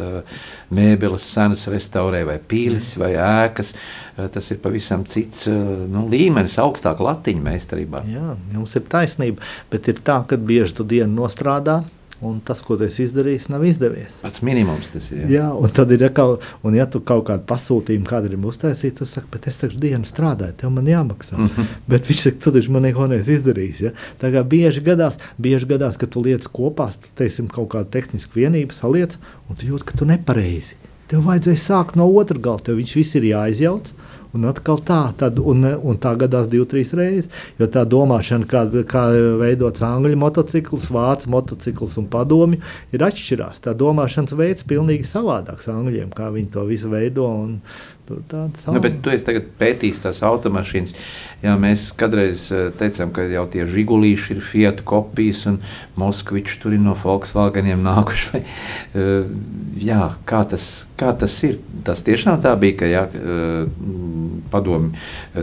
mēbeles 0.75 1.25
senas 1.31 1.65
restaurē 1.71 2.23
vai 2.27 2.37
pīlis 2.39 2.93
vai 3.01 3.13
ēkas. 3.15 3.73
Tas 4.15 4.51
ir 4.53 4.61
pavisam 4.63 5.03
cits 5.09 5.47
nu, 5.49 6.05
līmenis, 6.11 6.59
augstāk 6.63 7.01
latiņa 7.03 7.45
meistarībā. 7.49 8.05
Jā, 8.11 8.35
jums 8.55 8.75
ir 8.79 8.85
taisnība, 8.91 9.43
bet 9.71 9.91
ir 9.91 9.99
tā, 10.05 10.21
ka 10.29 10.39
bieži 10.39 10.77
tu 10.79 10.87
dienu 10.87 11.23
nostrādā 11.23 11.81
Un 12.25 12.39
tas, 12.45 12.61
ko 12.65 12.77
tu 12.79 12.87
izdarījis, 12.87 13.47
nav 13.53 13.63
izdevies. 13.67 14.17
Pats 14.23 14.41
minimums 14.45 14.89
tas 14.93 15.07
ir. 15.11 15.25
Jā, 15.25 15.29
jā 15.35 15.49
un 15.53 15.73
tad 15.75 15.91
ir 15.93 16.05
atkal, 16.07 16.37
un 16.65 16.77
ja 16.77 16.87
tu 16.89 17.01
kaut 17.05 17.27
kādu 17.27 17.45
pasūtījumu 17.49 18.07
kādam 18.09 18.47
uztaisīji, 18.49 18.95
tad 18.99 19.11
saki, 19.11 19.29
bet 19.35 19.45
es 19.51 19.59
taču 19.61 19.81
dienu 19.81 20.07
strādāju, 20.09 20.55
tev 20.61 20.73
man 20.73 20.89
jāmaksā. 20.89 21.37
Mm 21.37 21.49
-hmm. 21.51 21.75
Bet 21.87 22.09
viņš 22.09 22.23
saka, 22.23 22.41
tu 22.43 22.51
taču 22.55 22.71
man 22.71 22.87
neko 22.87 23.07
neesi 23.11 23.37
izdarījis. 23.37 23.83
Ja? 23.85 23.91
Tā 24.21 24.31
kā 24.33 24.43
bieži 24.43 24.81
gadās, 24.81 25.19
bieži 25.37 25.65
gadās, 25.65 25.97
ka 25.97 26.07
tu 26.07 26.21
lietas 26.21 26.47
kopā, 26.47 26.89
teiksim, 27.15 27.47
kaut 27.47 27.69
kādu 27.69 27.89
tehnisku 27.89 28.39
vienību 28.39 28.73
saliec, 28.73 29.17
un 29.49 29.55
tu 29.55 29.65
jūti, 29.65 29.85
ka 29.85 29.97
tu 29.97 30.05
nepareizi. 30.05 30.75
Tev 31.07 31.21
vajadzēja 31.21 31.61
sākt 31.61 31.95
no 31.95 32.07
otras 32.09 32.41
gala, 32.41 32.59
tev 32.59 32.75
viņš 32.81 32.95
viss 32.95 33.15
ir 33.15 33.23
jāizjauc. 33.23 33.93
Un 34.35 34.47
atkal 34.49 34.81
tā, 34.83 34.99
tad, 35.19 35.39
un, 35.39 35.63
un 35.63 35.99
tā 36.01 36.11
gadās 36.19 36.49
divas, 36.51 36.69
trīs 36.71 36.91
reizes. 36.97 37.29
Jo 37.59 37.69
tā 37.71 37.85
domāšana, 37.87 38.47
kā, 38.51 38.65
kā 38.91 39.05
veidots 39.39 39.83
angļu 39.85 40.19
motocikls, 40.19 40.89
vācu 40.91 41.31
motocikls 41.31 41.95
un 42.01 42.09
padomju, 42.11 42.59
ir 42.95 43.05
atšķirās. 43.07 43.63
Tā 43.63 43.75
domāšanas 43.79 44.35
veids 44.35 44.65
ir 44.65 44.71
pilnīgi 44.73 45.07
savādāks 45.07 45.71
angļiem, 45.71 46.11
kā 46.15 46.31
viņi 46.35 46.51
to 46.55 46.65
visu 46.67 46.91
veido. 46.91 47.29
Un, 47.45 47.59
Nu, 48.69 48.81
bet 48.83 48.99
tu 49.03 49.09
esi 49.13 49.39
pētījis 49.59 50.03
tās 50.03 50.21
automašīnas. 50.25 50.93
Jā, 51.45 51.55
mēs 51.61 51.89
kādreiz 51.97 52.47
eh, 52.53 52.67
teicām, 52.77 53.11
ka 53.13 53.25
jau 53.29 53.45
tie 53.51 53.65
žigulīši 53.69 54.35
ir 54.35 54.41
Fiat 54.45 54.81
kopijas 54.87 55.43
un 55.49 55.59
Moskvičs 55.99 56.59
tur 56.61 56.75
ir 56.77 56.83
no 56.83 56.95
Volkswageniem 56.97 57.83
nākuši. 57.85 58.43
Eh, 58.95 59.25
jā, 59.83 60.05
kā 60.29 60.39
tas, 60.47 60.85
kā 60.95 61.09
tas 61.19 61.33
ir? 61.43 61.57
Tas 61.83 61.99
tiešām 62.05 62.37
tā 62.43 62.53
bija, 62.59 62.77
ka 62.79 62.87
jā, 62.87 63.01
eh, 63.11 63.65
padomi, 64.51 64.93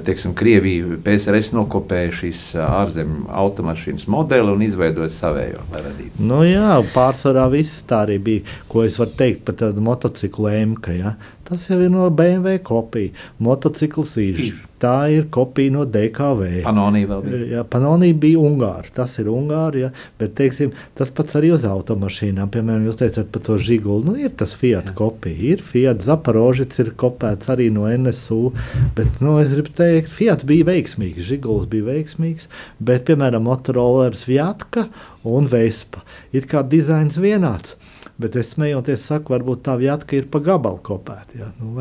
teiksim, 0.06 0.32
Krievija 0.38 0.96
PSRS 1.04 1.52
nokopēja 1.56 2.14
šīs 2.16 2.40
ārzemju 2.64 3.26
automašīnas 3.42 4.08
modeli 4.12 4.54
un 4.54 4.64
izveidoja 4.64 5.12
savējo, 5.12 5.66
lai 5.74 5.84
radītu. 5.84 6.24
Nu 6.24 6.40
jā, 6.46 6.78
pārsvarā 6.94 7.44
viss 7.52 7.84
tā 7.88 8.06
arī 8.06 8.16
bija, 8.22 8.56
ko 8.72 8.86
es 8.86 8.96
varu 9.00 9.12
teikt 9.20 9.44
par 9.48 9.58
tādu 9.60 9.84
motociklu 9.84 10.48
ēmka, 10.54 10.96
ja? 10.96 11.16
Tas 11.52 11.66
jau 11.68 11.76
ir 11.84 11.90
no 11.92 12.06
BMW 12.08 12.56
kopija. 12.64 13.12
Motocikls 13.44 14.14
īši. 14.16 14.52
Tā 14.80 14.94
ir 15.12 15.26
kopija 15.30 15.70
no 15.74 15.82
DKV. 15.84 16.62
Panonī 16.64 17.02
vēl 17.10 17.20
bija. 17.26 17.40
Jā, 17.50 17.64
Panonī 17.68 18.08
bija 18.18 18.40
Ungāri. 18.40 18.88
Tas 18.96 19.12
ir 19.20 19.28
Ungāri, 19.28 19.82
ja? 19.84 19.90
bet 20.18 20.32
teiksim, 20.38 20.72
tas 20.98 21.12
pats 21.12 21.36
arī 21.36 21.52
uz 21.52 21.66
automašīnām. 21.68 22.48
Piemēram, 22.54 22.88
jūs 22.88 22.98
teicat 23.02 23.28
par 23.34 23.44
to 23.44 23.58
žiguli. 23.60 24.08
Nu, 24.08 24.16
ir 24.16 24.32
tas 24.40 24.56
Fiat 24.56 24.88
jā. 24.90 24.96
kopija. 24.96 25.36
Ir 25.52 25.62
Fiat 25.68 26.00
Zaporožits, 26.06 26.80
ir 26.80 26.94
kopēts 26.98 27.52
arī 27.52 27.68
no 27.74 27.84
NSU. 27.84 28.54
Bet, 28.96 29.20
nu, 29.20 29.36
es 29.44 29.52
gribu 29.52 29.76
teikt, 29.76 30.10
Fiat 30.16 30.46
bija 30.48 30.70
veiksmīgs, 30.72 31.28
žiguls 31.28 31.68
bija 31.70 31.90
veiksmīgs, 31.92 32.48
bet, 32.80 33.04
piemēram, 33.10 33.44
Motorola, 33.44 34.08
Vjatka 34.24 34.88
un 35.28 35.52
Vespa. 35.52 36.00
Ir 36.32 36.48
kā 36.48 36.64
dizains 36.64 37.20
vienāds. 37.20 37.76
Bet 38.20 38.36
es 38.36 38.52
smejoties, 38.52 39.04
saku, 39.08 39.32
varbūt 39.32 39.62
tā 39.66 39.76
vietka 39.80 40.16
ir 40.18 40.26
pa 40.30 40.42
gabalu 40.44 40.82
kopēta. 40.84 41.38
Ja? 41.38 41.50
Nu, 41.58 41.72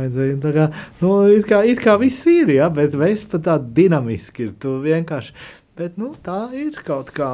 tā 0.41 0.53
kā, 0.55 0.67
nu, 1.01 1.15
it, 1.33 1.47
kā, 1.49 1.63
it 1.67 1.81
kā 1.83 1.97
viss 2.01 2.23
ir, 2.31 2.53
ja? 2.55 2.69
bet 2.73 2.95
veids 2.97 3.25
pat 3.31 3.43
tā 3.49 3.57
dinamiski 3.59 4.47
ir. 4.47 4.53
Tu 4.61 4.77
vienkārši, 4.85 5.35
bet 5.79 5.99
nu, 6.01 6.13
tā 6.23 6.45
ir 6.57 6.79
kaut 6.87 7.11
kā. 7.15 7.33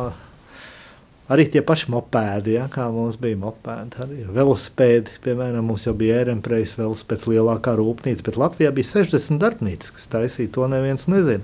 Arī 1.28 1.44
tie 1.52 1.60
paši 1.60 1.90
mopēdi, 1.92 2.54
ja, 2.56 2.70
kā 2.72 2.86
mums 2.88 3.18
bija 3.20 3.36
mopēdi, 3.42 4.00
arī 4.00 4.22
velosipēdi. 4.32 5.18
Piemēram, 5.26 5.66
mums 5.68 5.84
jau 5.84 5.92
bija 6.00 6.22
ērempreis 6.22 6.78
velosipēds 6.80 7.28
lielākā 7.28 7.74
rūpnīca, 7.76 8.24
bet 8.24 8.40
Latvijā 8.40 8.72
bija 8.72 8.88
60 8.94 9.42
darbnīcas, 9.42 9.92
kas 9.98 10.08
taisīja 10.14 10.54
to 10.56 10.70
neviens 10.72 11.04
nezina. 11.12 11.44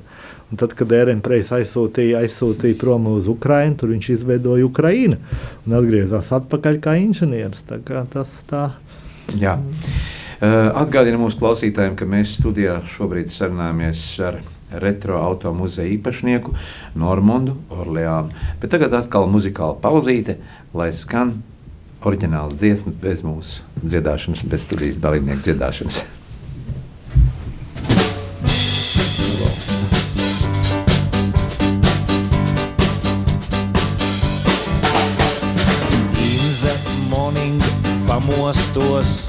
Un 0.53 0.57
tad, 0.61 0.75
kad 0.77 0.91
ērempreis 0.93 1.47
aizsūtīja, 1.55 2.19
aizsūtīja 2.21 2.77
prom 2.77 3.07
uz 3.09 3.25
Ukrajinu, 3.31 3.73
tur 3.79 3.89
viņš 3.89 4.09
izveidoja 4.13 4.67
Ukrajinu 4.67 5.17
un 5.65 5.73
atgriezās 5.79 6.29
atpakaļ 6.37 6.77
kā 6.83 6.93
inženieris. 7.01 7.63
Tā 7.65 7.79
kā 7.81 8.03
tas 8.13 8.35
tā. 8.45 8.67
Jā. 9.41 9.55
Atgādinu 10.77 11.23
mūsu 11.23 11.41
klausītājiem, 11.41 11.97
ka 11.97 12.05
mēs 12.05 12.35
studijā 12.37 12.77
šobrīd 12.85 13.33
sarunājamies 13.33 14.05
ar 14.29 14.37
retro 14.83 15.17
automuzeja 15.25 15.89
īpašnieku 15.97 16.53
Normundu 17.01 17.57
Orleānu. 17.73 18.29
Bet 18.61 18.77
tagad 18.77 18.93
atkal 19.01 19.25
muzikāla 19.33 19.81
pauzīte, 19.81 20.37
lai 20.77 20.91
skan 20.93 21.39
oriģināls 22.05 22.59
dziesmas 22.61 23.01
bez 23.01 23.25
mūsu 23.25 23.65
dziedāšanas, 23.81 24.45
bez 24.53 24.69
studijas 24.69 25.01
dalībnieku 25.01 25.49
dziedāšanas. 25.49 26.03
Pamostos, 38.23 39.25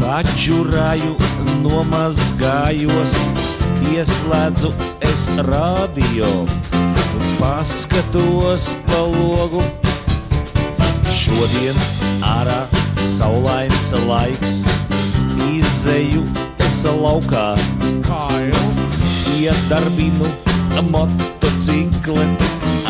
pačurāju, 0.00 1.16
nomazgājos, 1.60 3.14
ieslēdzu 3.92 4.70
es 5.04 5.28
radio, 5.48 6.28
paskatos 7.40 8.70
pa 8.88 9.02
logu. 9.04 9.62
Šodien 11.12 11.76
ārā 12.24 12.62
saulains 13.04 13.92
laiks, 14.08 14.60
izēju 15.50 16.24
es 16.68 16.84
laukā, 16.88 17.50
kails, 18.06 18.96
iedarbinu 19.36 20.49
motocikletu, 20.90 22.44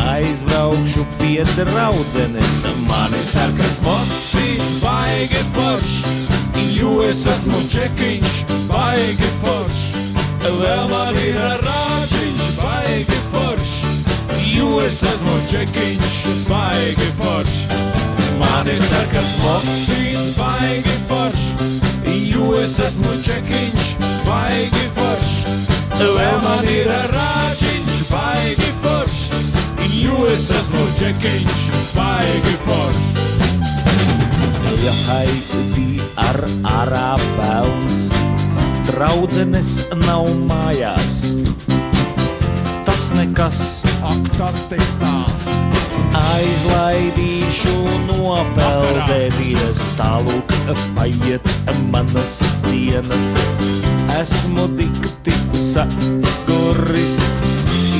aizbraukšu 0.07 1.05
pie 1.19 1.43
draudzenes. 1.55 2.65
Man 2.87 3.13
ir 3.13 3.25
sarkans 3.25 3.81
mocīts, 3.85 4.79
baigi 4.83 5.41
forš, 5.55 5.93
jo 6.75 7.01
es 7.07 7.25
esmu 7.25 7.61
čekiņš, 7.71 8.41
baigi 8.69 9.29
forš. 9.43 9.79
Vēl 10.61 10.87
man 10.91 11.17
ir 11.21 11.37
rāčiņš, 11.65 12.47
baigi 12.57 13.19
forš, 13.33 13.71
jo 14.55 14.81
es 14.85 15.03
esmu 15.11 15.37
čekiņš, 15.51 16.17
baigi 16.49 17.11
forš. 17.21 17.61
Man 18.41 18.67
ir 18.67 18.81
sarkans 18.81 19.37
mocīts, 19.45 20.33
baigi 20.37 20.97
forš, 21.09 21.47
jo 22.33 22.53
es 22.61 22.77
esmu 22.89 23.15
čekiņš, 23.25 23.95
baigi 24.25 24.89
forš. 24.97 25.50
Vēl 26.01 26.37
man 26.41 26.65
ir 26.71 26.89
rāčiņš, 27.11 27.97
baigi 28.09 28.69
forš, 28.81 29.19
jo 30.01 30.25
es 30.31 30.47
esmu 30.55 30.81
čekiņš, 30.97 31.65
baigi 31.93 32.55
forš. 32.65 33.01
Ja 34.81 34.93
haiti 35.05 35.99
ar 36.17 36.39
ārā 36.65 37.11
pelns, 37.37 37.99
draudzenes 38.89 39.75
nav 40.07 40.25
mājās. 40.49 41.19
Tas 42.87 43.11
nekas, 43.13 43.61
Ak, 44.01 44.25
tas 44.39 44.65
te 44.71 44.81
tā, 44.97 45.13
aizlaidīšu 46.17 47.77
nopeldēties 48.09 49.85
tālūk, 50.01 50.57
paiet 50.97 51.55
manas 51.93 52.39
dienas. 52.71 54.00
Esmu 54.19 54.67
tik 54.77 54.97
tik 55.23 55.55
sakuris, 55.55 57.15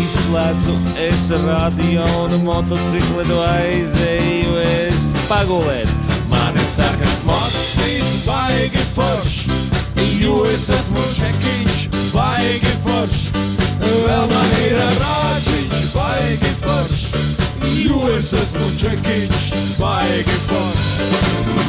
izslēdzu 0.02 0.76
es 1.00 1.30
radio 1.46 2.04
un 2.26 2.36
motocikletu 2.44 3.38
aizēju 3.48 4.58
es 4.66 5.06
pagulēt. 5.30 5.94
man 6.30 6.56
ir 6.56 6.68
sarkans 6.68 7.24
mocīts, 7.28 8.12
baigi 8.28 8.84
forš, 8.96 9.36
jo 10.20 10.44
es 10.52 10.70
esmu 10.70 11.06
čekiņš, 11.16 11.88
baigi 12.14 12.74
forš. 12.86 13.20
Vēl 13.82 14.28
man 14.34 14.56
ir 14.66 14.78
rāčiņš, 14.80 15.82
baigi 15.96 16.54
forš, 16.66 17.04
jo 17.86 18.02
es 18.16 18.34
esmu 18.44 18.68
čekiņš, 18.84 19.48
baigi 19.80 20.40
forš. 20.50 20.90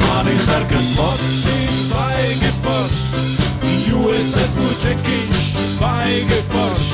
Man 0.07 0.27
ir 0.35 0.39
sarkans 0.39 0.95
mocīts, 0.99 1.85
baigi 1.93 2.51
forš, 2.65 3.32
jo 3.93 4.11
es 4.13 4.33
esmu 4.37 4.69
čekiņš, 4.81 5.41
baigi 5.81 6.39
forš. 6.49 6.85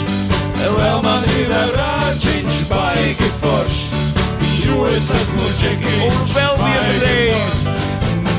Vēl 0.60 1.02
man 1.04 1.24
ir 1.40 1.52
rāčiņš, 1.76 2.58
baigi 2.70 3.30
forš, 3.40 3.80
jo 4.66 4.88
es 4.92 5.08
esmu 5.16 5.48
čekiņš. 5.62 6.04
Un 6.10 6.34
vēl 6.36 6.60
vienreiz. 6.64 7.62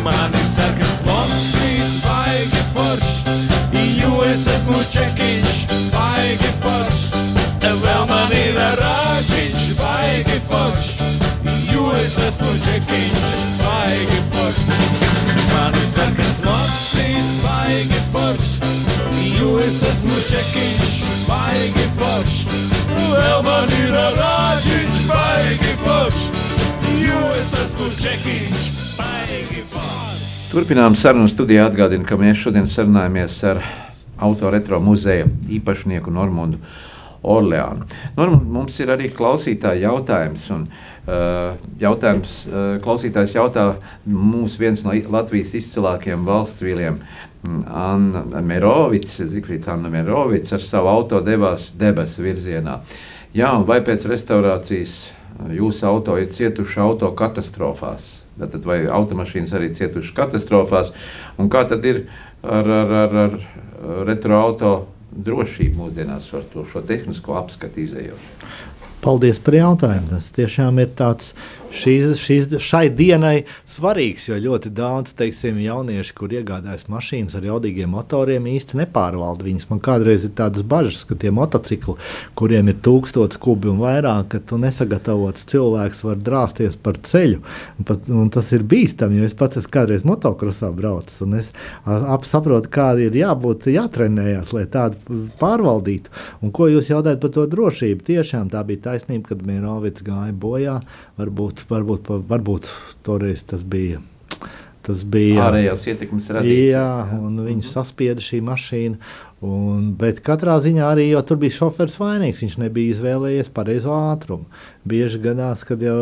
Man 0.05 0.37
ir 0.37 0.47
sarkans 0.49 1.03
mocīts, 1.09 1.97
baigi 2.05 2.63
forš, 2.75 3.11
jo 4.01 4.23
es 4.29 4.47
esmu 4.57 4.81
čekiņš, 4.93 5.57
baigi 5.95 6.53
forš. 6.65 7.01
Vēl 7.81 8.05
man 8.11 8.33
ir 8.37 8.59
rāčiņš, 8.77 9.67
baigi 9.79 10.41
forš, 10.51 10.89
jo 11.73 11.89
es 11.97 12.19
esmu 12.29 12.53
čekiņš, 12.67 13.35
baigi 13.63 14.21
forš. 14.35 14.65
Man 15.55 15.77
ir 15.77 15.87
sarkans 15.89 16.43
mocīts, 16.45 17.37
baigi 17.45 18.01
forš, 18.13 18.50
jo 18.50 18.50
es 19.71 19.83
esmu 19.87 20.17
čekiņš, 20.27 20.95
baigi 21.29 21.85
forš. 21.95 22.33
Vēl 22.91 23.43
man 23.47 23.71
ir 23.77 23.93
rāčiņš, 23.95 24.97
baigi 25.07 25.75
forš, 25.85 26.25
jo 26.99 27.21
es 27.37 27.53
esmu 27.61 27.91
čekiņš, 28.01 28.65
baigi 28.99 29.63
forš. 29.71 30.27
Turpinām 30.51 30.99
sarunu 30.99 31.31
studijā. 31.31 31.69
Atgādinu, 31.71 32.03
ka 32.09 32.19
mēs 32.19 32.43
šodien 32.43 32.67
sarunājamies 32.67 33.39
ar 33.53 33.63
autoretro 34.19 34.83
muzeja 34.83 35.31
īpašnieku 35.61 36.11
Normundu 36.19 36.59
Orleānu. 37.23 37.87
Normund, 38.19 38.51
mums 38.51 38.79
ir 38.83 38.91
arī 38.91 39.13
klausītāja 39.15 39.85
jautājums. 39.87 40.51
Un, 40.57 40.67
uh, 41.07 41.55
jautājums 41.79 42.43
uh, 42.49 42.71
klausītājs 42.83 43.39
jautā, 43.39 43.67
mums 44.09 44.59
viens 44.59 44.83
no 44.87 44.99
Latvijas 45.15 45.55
izcilākajiem 45.61 46.27
valsts 46.27 46.65
vīriem, 46.65 46.97
mm, 46.99 47.30
Anna 47.45 48.43
Merovics, 48.45 49.17
Zikfrīds 49.31 49.69
Anna 49.73 49.89
Merovics 49.93 50.53
ar 50.53 50.65
savu 50.65 50.91
auto 50.93 51.23
devās 51.25 51.71
debesu 51.79 52.25
virzienā. 52.27 52.81
Jā, 53.37 53.55
vai 53.65 53.79
pēc 53.87 54.05
restaurācijas 54.11 54.95
uh, 55.09 55.53
jūsu 55.55 55.87
auto 55.89 56.19
ir 56.21 56.29
cietuši 56.35 56.81
auto 56.85 57.13
katastrofās? 57.17 58.11
Tātad 58.41 58.65
vai 58.69 58.83
automašīnas 58.89 59.55
arī 59.57 59.71
cietušas 59.77 60.15
katastrofās? 60.17 60.93
Un 61.41 61.51
kā 61.53 61.65
tad 61.69 61.85
ir 61.89 62.07
ar, 62.43 62.69
ar, 62.69 62.95
ar, 63.05 63.17
ar 63.23 63.39
retro 64.09 64.41
auto 64.41 64.73
drošību 65.11 65.85
mūsdienās 65.85 66.29
ar 66.37 66.45
to 66.53 66.65
tehnisko 66.87 67.37
apskatu 67.41 67.83
izējot? 67.85 68.29
Paldies 69.01 69.41
par 69.41 69.57
jautājumu. 69.57 70.11
Tas 70.13 70.29
tiešām 70.37 70.81
ir 70.83 70.91
tāds 70.97 71.33
šīs, 71.75 72.13
šīs, 72.21 72.49
šai 72.63 72.85
dienai 72.95 73.45
svarīgs, 73.69 74.29
jo 74.31 74.39
ļoti 74.41 74.73
daudz 74.75 75.15
teiksim, 75.19 75.61
jaunieši, 75.63 76.15
kur 76.19 76.33
iegādājas 76.35 76.89
mašīnas 76.91 77.37
ar 77.39 77.47
jaudīgiem 77.49 77.93
motoriem, 77.95 78.49
īsti 78.51 78.81
nepārvalda 78.81 79.47
viņas. 79.47 79.69
Man 79.71 79.83
kādreiz 79.85 80.27
ir 80.27 80.35
tādas 80.39 80.67
bažas, 80.67 81.05
ka 81.09 81.17
tie 81.19 81.33
motocikli, 81.35 81.97
kuriem 82.39 82.71
ir 82.73 82.81
tūkstots 82.85 83.41
kubi 83.41 83.71
un 83.73 83.81
vairāk, 83.83 84.29
ka 84.35 84.43
tu 84.45 84.59
nesagatavots 84.61 85.47
cilvēks 85.51 86.05
var 86.07 86.21
drāsties 86.21 86.79
par 86.81 87.01
ceļu. 87.07 87.41
Un 87.79 87.89
pat, 87.89 88.09
un 88.11 88.31
tas 88.33 88.51
ir 88.57 88.67
bīstami, 88.67 89.21
jo 89.21 89.29
es 89.29 89.37
pats 89.39 89.61
esmu 89.61 89.75
kādreiz 89.75 90.07
motokrosā 90.09 90.73
braucis, 90.75 91.21
es 91.41 91.53
ap 91.87 92.27
saprotu, 92.29 92.71
kādi 92.73 93.09
ir 93.09 93.19
jābūt, 93.21 93.69
jātrenējās, 93.73 94.55
lai 94.57 94.67
tādu 94.71 95.21
pārvaldītu. 95.41 96.13
Un 96.45 96.53
ko 96.55 96.69
jūs 96.71 96.91
jautājat 96.93 97.23
par 97.23 97.33
to 97.35 97.47
drošību? 97.51 98.05
Tiešām 98.07 98.51
tā 98.53 98.63
bija 98.67 98.91
taisnība, 98.91 99.33
kad 99.33 99.45
Mīrovics 99.47 100.05
gāja 100.07 100.35
bojā. 100.37 100.79
Varbūt, 101.21 101.60
varbūt, 101.71 102.09
varbūt 102.31 102.71
toreiz 103.07 103.45
tas 103.47 103.63
bija. 103.67 104.01
Tas 104.87 105.03
bija 105.05 105.51
ārējās 105.51 105.83
ietekmes 105.93 106.31
radīts. 106.33 106.71
Jā, 106.73 106.87
un 107.21 107.43
viņu 107.45 107.67
saspieda 107.69 108.23
šī 108.25 108.41
mašīna. 108.47 108.97
Un, 109.45 109.93
bet 109.97 110.19
katrā 110.25 110.59
ziņā 110.61 110.89
arī 110.93 111.07
tur 111.29 111.39
bija 111.41 111.57
šofers 111.57 111.97
vainīgs. 112.01 112.43
Viņš 112.45 112.57
nebija 112.61 112.95
izvēlējies 112.95 113.53
pareizo 113.57 113.93
ātrumu. 114.13 114.49
Bieži 114.89 115.21
gadās, 115.21 115.61
kad 115.69 115.83
jau 115.85 115.97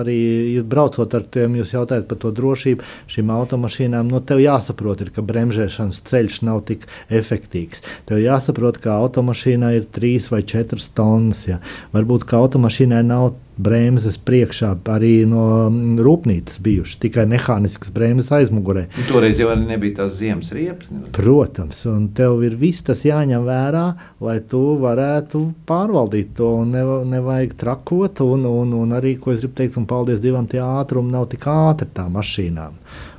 arī 0.00 0.18
braucot 0.66 1.12
ar 1.14 1.26
tiem, 1.30 1.54
jūs 1.60 1.76
jautājat 1.76 2.08
par 2.10 2.18
to 2.24 2.32
drošību, 2.34 2.86
šīm 3.12 3.30
automašīnām, 3.30 4.10
nu, 4.10 4.18
tev 4.26 4.42
jāsaprot, 4.42 5.04
ir, 5.04 5.12
ka 5.14 5.22
bremzēšanas 5.26 6.02
ceļš 6.10 6.40
nav 6.48 6.64
tik 6.66 6.88
efektīvs. 7.06 7.84
Tev 8.10 8.22
jāsaprot, 8.24 8.80
ka 8.82 8.98
automašīnā 8.98 9.76
ir 9.78 9.86
trīs 9.94 10.26
vai 10.32 10.42
četras 10.42 10.90
tonnas. 10.96 11.46
Ja. 11.46 11.60
Varbūt, 11.94 12.26
ka 12.26 12.42
automašīnai 12.42 13.04
nav 13.06 13.36
bremzes 13.56 14.18
priekšā, 14.20 14.74
arī 14.92 15.24
no 15.28 15.68
rūpnīcas 16.04 16.60
bijušas, 16.62 16.98
tikai 17.00 17.24
mehāniskas 17.30 17.92
bremzes 17.94 18.28
aizmugurē. 18.36 18.86
Un 19.00 19.08
toreiz 19.08 19.40
jau 19.40 19.48
nebija 19.56 20.02
tās 20.02 20.18
ziemas 20.18 20.52
riepas. 20.56 20.90
Ne? 20.92 21.06
Protams, 21.16 21.80
un 21.88 22.10
tev 22.16 22.44
ir 22.46 22.58
viss 22.60 22.84
tas 22.86 23.02
jāņem 23.06 23.46
vērā, 23.46 23.86
lai 24.24 24.36
tu 24.50 24.60
varētu 24.82 25.42
pārvaldīt 25.68 26.34
to 26.36 26.52
un 26.60 26.74
ne, 26.76 26.84
nevajag 27.16 27.56
trakot. 27.62 28.15
Un, 28.24 28.46
un, 28.48 28.72
un 28.78 28.94
arī, 28.96 29.16
ko 29.20 29.32
es 29.34 29.42
gribu 29.42 29.58
teikt, 29.58 29.76
un 29.80 29.84
paldies 29.88 30.22
Dievam, 30.22 30.46
tie 30.48 30.62
ātrumi 30.64 31.12
nav 31.12 31.28
tik 31.32 31.44
ātri 31.52 31.90
tām 31.92 32.16
mašīnām. 32.16 32.78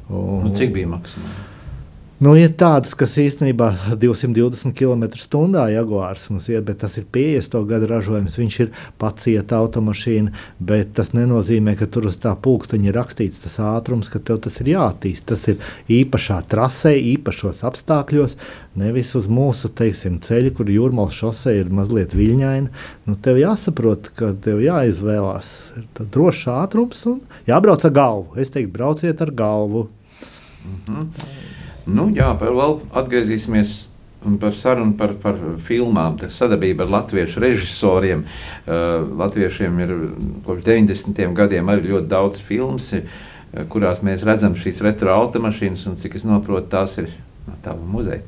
Un, 0.10 0.48
un 0.48 0.56
cik 0.56 0.74
bija 0.74 0.90
maksimāli? 0.90 1.57
Nu, 2.18 2.32
ir 2.34 2.56
tādas, 2.58 2.96
kas 2.98 3.12
īstenībā 3.22 3.68
220 4.02 4.74
km/h 4.74 5.66
Jaguārs 5.70 6.24
mums 6.32 6.48
ir, 6.50 6.64
bet 6.66 6.80
tas 6.82 6.96
ir 6.98 7.04
50 7.14 7.68
gadu 7.70 7.90
ražojums. 7.92 8.38
Viņš 8.42 8.56
ir 8.64 8.72
pacieta 8.98 9.60
automašīna, 9.62 10.32
bet 10.58 10.96
tas 10.98 11.12
nenozīmē, 11.14 11.76
ka 11.78 11.86
tur 11.86 12.08
uz 12.10 12.16
tā 12.24 12.32
pulksteņa 12.34 12.88
ir 12.90 12.96
rakstīts 12.98 13.44
tas 13.44 13.60
ātrums, 13.62 14.10
ka 14.10 14.18
tev 14.18 14.40
tas 14.42 14.58
ir 14.64 14.72
jāattīst. 14.72 15.28
Tas 15.30 15.46
ir 15.54 15.62
īpašā 15.94 16.40
trasē, 16.50 16.96
īpašos 17.12 17.62
apstākļos, 17.70 18.34
nevis 18.82 19.14
uz 19.20 19.28
mūsu 19.30 19.70
teiksim, 19.78 20.18
ceļa, 20.26 20.56
kur 20.58 20.72
jūrmālas 20.74 21.20
šose 21.20 21.54
ir 21.60 21.70
mazliet 21.70 22.16
viļņaina. 22.18 22.74
Nu, 23.06 23.18
tev 23.22 23.38
jāsaprot, 23.44 24.10
ka 24.18 24.32
tev 24.42 24.64
jāizvēlās 24.66 25.52
drošs 26.02 26.48
ātrums 26.56 27.06
un 27.14 27.22
jābrauc 27.46 27.86
ar 27.86 27.94
galvu. 28.00 28.42
Es 28.42 28.50
teiktu, 28.50 28.74
brauciet 28.74 29.22
ar 29.22 29.36
galvu. 29.38 29.86
Nu, 31.88 32.10
jā, 32.12 32.34
par, 32.40 32.52
vēl 32.52 32.82
atgriezīsimies 33.00 33.78
par 34.42 34.56
sarunu 34.58 34.96
par, 35.00 35.14
par 35.22 35.38
filmām. 35.64 36.18
Sadarbība 36.34 36.84
ar 36.84 36.94
latviešu 36.98 37.42
režisoriem. 37.44 38.26
Uh, 38.66 39.06
latviešiem 39.22 39.80
ir 39.86 39.94
kopš 40.46 40.66
90. 40.68 41.22
gadiem 41.38 41.72
arī 41.72 41.94
ļoti 41.94 42.12
daudz 42.12 42.42
filmu, 42.44 42.82
uh, 42.82 43.22
kurās 43.72 44.04
mēs 44.04 44.26
redzam 44.28 44.58
šīs 44.60 44.84
retro 44.84 45.16
automašīnas, 45.16 45.86
un 45.88 46.00
cik 46.02 46.20
es 46.20 46.28
saprotu, 46.28 46.68
tās 46.74 46.98
ir 47.00 47.12
tava 47.64 47.80
muzeja. 47.88 48.24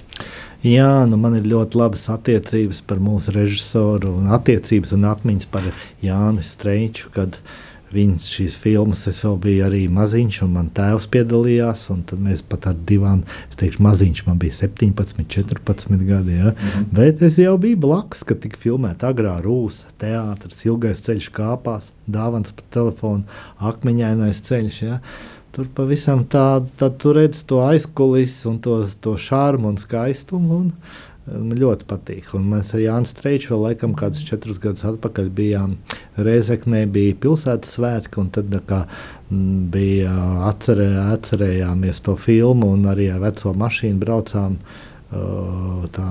Jā, 0.64 1.06
nu 1.08 1.20
man 1.20 1.38
ir 1.40 1.48
ļoti 1.48 1.80
labas 1.80 2.06
attiecības 2.12 2.82
par 2.88 3.00
mūsu 3.04 3.34
režisoru, 3.36 4.14
un 4.22 4.32
attiecības 4.36 4.96
un 4.96 5.08
atmiņas 5.08 5.52
par 5.52 5.68
Jānu 6.04 6.44
Streiču. 6.44 7.12
Kad, 7.16 7.36
uh, 7.36 7.69
Viņš 7.90 8.26
šīs 8.36 8.56
filmas, 8.62 9.02
es 9.10 9.24
vēl 9.26 9.38
biju 9.42 9.64
arī 9.66 9.80
maziņš, 9.90 10.36
un 10.46 10.52
man 10.54 10.68
tēvs 10.78 11.08
piedalījās. 11.10 11.88
Tad 12.10 12.22
mēs 12.22 12.44
pat 12.46 12.68
ar 12.70 12.76
divām, 12.90 13.24
es 13.50 13.58
teikšu, 13.58 13.82
maziņš, 13.82 14.22
man 14.28 14.38
bija 14.42 14.54
17, 14.60 15.24
14 15.26 16.06
gadi. 16.06 16.38
Ja? 16.38 16.52
-hmm. 16.54 16.86
Bet 16.94 17.24
es 17.26 17.40
jau 17.42 17.58
biju 17.58 17.82
blakus, 17.88 18.24
kad 18.24 18.40
tika 18.46 18.58
filmēta 18.62 19.10
agrā 19.10 19.40
rūsa, 19.42 19.90
teātris, 19.98 20.66
ilgais 20.66 21.02
ceļš 21.02 21.32
kāpās, 21.34 21.92
dāvāns 22.06 22.54
pa 22.54 22.64
telefonu, 22.70 23.24
akmeņainais 23.58 24.42
ceļš. 24.46 24.82
Ja? 24.82 25.00
Tur 25.52 25.66
pavisam 25.76 26.26
tā, 26.30 26.62
tad 26.78 26.98
tu 27.02 27.14
redz 27.14 27.42
to 27.44 27.64
aizkulis 27.66 28.46
un 28.46 28.60
to, 28.60 28.86
to 29.02 29.18
šārmu 29.18 29.74
un 29.74 29.78
skaistumu. 29.78 30.60
Un, 30.60 30.74
Man 31.30 31.58
ļoti 31.60 31.86
patīk. 31.90 32.34
Un 32.38 32.48
mēs 32.54 32.74
ar 32.74 32.82
Jānu 32.84 33.10
Streiču 33.10 33.54
vēl 33.54 33.64
laikam 33.70 33.94
kādus 33.98 34.26
četrus 34.28 34.60
gadus 34.62 34.86
atpakaļ 34.90 35.30
bijām 35.36 35.76
Reizeknē, 36.18 36.86
bija 36.90 37.18
pilsētas 37.22 37.76
svētki, 37.78 38.20
un 38.22 38.32
tad 38.34 38.54
kā, 38.70 38.84
bija 39.30 40.14
atcerē, 40.50 40.90
atcerējāmies 41.16 42.02
to 42.06 42.16
filmu 42.20 42.72
un 42.76 42.88
arī 42.90 43.10
ar 43.14 43.22
veco 43.28 43.54
mašīnu 43.58 44.02
braucām. 44.02 44.58
Tā, 45.10 46.08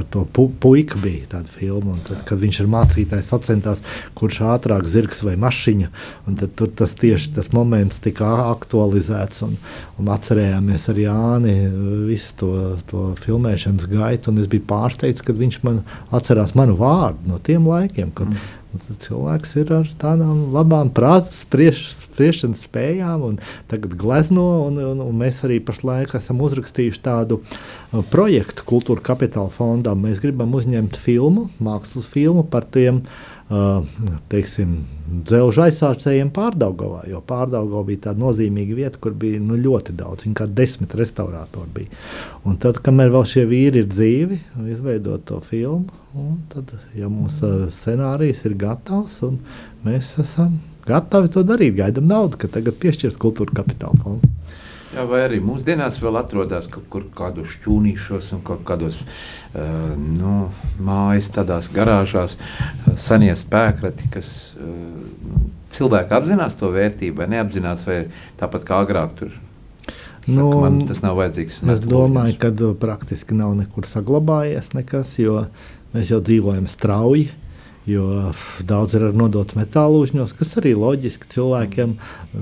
par 0.00 0.08
to 0.08 0.24
pu 0.24 0.46
puiku 0.60 0.98
bija 1.02 1.26
tāda 1.34 1.50
filma. 1.52 1.94
Tad, 2.08 2.22
kad 2.28 2.40
viņš 2.40 2.60
ir 2.62 2.68
mācītājs, 2.72 3.28
sacensties, 3.28 3.82
kurš 4.16 4.40
ātrāk 4.48 4.86
zirgs 4.88 5.20
vai 5.26 5.34
mašīna. 5.40 5.90
Tad 6.40 6.54
tur 6.56 6.70
tas 6.80 6.94
tieši 6.96 7.34
tas 7.36 7.50
moments 7.52 8.00
tika 8.00 8.30
aktualizēts. 8.48 9.42
Un, 9.44 9.58
un 10.00 10.12
atcerējāmies 10.14 10.88
ar 10.92 11.02
Jāni 11.02 11.56
visu 12.08 12.38
to, 12.40 12.52
to 12.88 13.10
filmēšanas 13.20 13.90
gaitu. 13.90 14.32
Es 14.40 14.48
biju 14.48 14.64
pārsteigts, 14.70 15.26
kad 15.26 15.36
viņš 15.36 15.60
man 15.66 15.82
atcerās 16.16 16.56
manu 16.56 16.78
vārdu 16.80 17.34
no 17.34 17.42
tiem 17.44 17.68
laikiem. 17.68 18.14
Kad, 18.16 18.32
mm. 18.32 18.56
Cilvēks 19.02 19.56
ir 19.58 19.72
ar 19.74 19.88
tādām 19.98 20.52
labām 20.54 20.92
prāta 20.94 21.32
spriešanas 22.20 22.66
spējām, 22.68 23.24
un 23.24 23.40
tagad 23.70 23.96
glezno. 23.96 24.46
Un, 24.68 24.76
un, 24.84 25.00
un 25.06 25.16
mēs 25.16 25.40
arī 25.48 25.60
pašlaik 25.64 26.12
esam 26.18 26.44
uzrakstījuši 26.44 27.02
tādu 27.04 27.40
uh, 27.40 28.04
projektu 28.12 28.66
Kultūra 28.68 29.04
Kapitāla 29.12 29.50
fondam. 29.54 30.04
Mēs 30.04 30.20
gribam 30.20 30.52
uzņemt 30.54 31.00
filmu, 31.00 31.48
mākslas 31.64 32.08
filmu 32.12 32.44
par 32.44 32.68
tiem 32.68 33.00
uh, 33.06 33.30
teiksim, 34.30 34.76
dzelžu 35.26 35.64
aizsācējiem 35.64 36.30
pārdaugavā, 36.34 37.02
jo 37.10 37.22
pārdaugavā 37.26 37.82
bija 37.88 38.04
tāda 38.08 38.22
nozīmīga 38.22 38.76
vieta, 38.78 39.00
kur 39.02 39.16
bija 39.18 39.40
nu, 39.42 39.58
ļoti 39.58 39.96
daudz, 39.98 40.26
viņa 40.26 40.38
kā 40.38 40.46
desmit 40.60 40.94
restaurātori 41.00 41.74
bija. 41.80 42.00
Un 42.46 42.60
tad, 42.62 42.78
kamēr 42.84 43.10
vēl 43.16 43.26
šie 43.32 43.46
vīri 43.50 43.82
ir 43.82 43.90
dzīvi, 43.90 44.38
izveidot 44.70 45.26
to 45.26 45.40
filmu, 45.42 45.88
tad, 46.52 46.76
ja 46.94 47.10
mūsu 47.10 47.70
scenārijs 47.74 48.44
ir 48.46 48.58
gatavs, 48.60 49.18
un 49.26 49.40
mēs 49.86 50.14
esam 50.22 50.60
gatavi 50.86 51.30
to 51.34 51.44
darīt, 51.46 51.76
gaidām 51.78 52.08
naudu, 52.10 52.38
ka 52.40 52.50
tagad 52.50 52.78
piešķirs 52.80 53.18
kultūra 53.20 53.60
kapitāla 53.60 53.98
fondu. 54.02 54.30
Jā, 54.90 55.04
vai 55.06 55.20
arī 55.22 55.36
mūsdienās 55.38 56.00
vēl 56.02 56.18
atrodas 56.18 56.66
kaut 56.70 56.88
kur 56.90 57.04
kādos 57.14 57.52
šķūnīšos 57.54 58.32
un 58.34 58.40
kaut 58.46 58.64
kādos 58.66 58.96
uh, 59.04 59.92
nu, 59.94 60.48
mājas, 60.82 61.28
tādās 61.36 61.68
garāžās, 61.70 62.34
uh, 62.34 62.96
senie 62.98 63.30
spēkrati, 63.38 64.08
kas 64.10 64.32
uh, 64.58 65.36
cilvēki 65.70 66.16
apzinās 66.16 66.58
to 66.58 66.72
vērtību 66.74 67.22
vai 67.22 67.28
neapzinās, 67.36 67.86
vai 67.86 68.00
tāpat 68.40 68.66
kā 68.66 68.80
agrāk 68.82 69.14
tur. 69.20 69.36
Saka, 69.86 70.34
nu, 70.34 70.48
man 70.64 70.82
tas 70.90 71.04
nav 71.04 71.14
vajadzīgs. 71.20 71.62
Es 71.70 71.84
domāju, 71.86 72.34
ka 72.42 72.50
praktiski 72.82 73.38
nav 73.38 73.54
nekur 73.60 73.86
saglabājies 73.86 74.74
nekas, 74.74 75.14
jo 75.22 75.44
mēs 75.94 76.10
jau 76.10 76.18
dzīvojam 76.18 76.66
strauji. 76.70 77.30
Uh, 77.30 77.46
Jo 77.88 78.32
daudz 78.66 78.94
ir 78.98 79.06
nodots 79.16 79.56
metālūžņos, 79.56 80.34
kas 80.36 80.52
arī 80.60 80.74
loģiski 80.76 81.30
cilvēkiem 81.32 81.94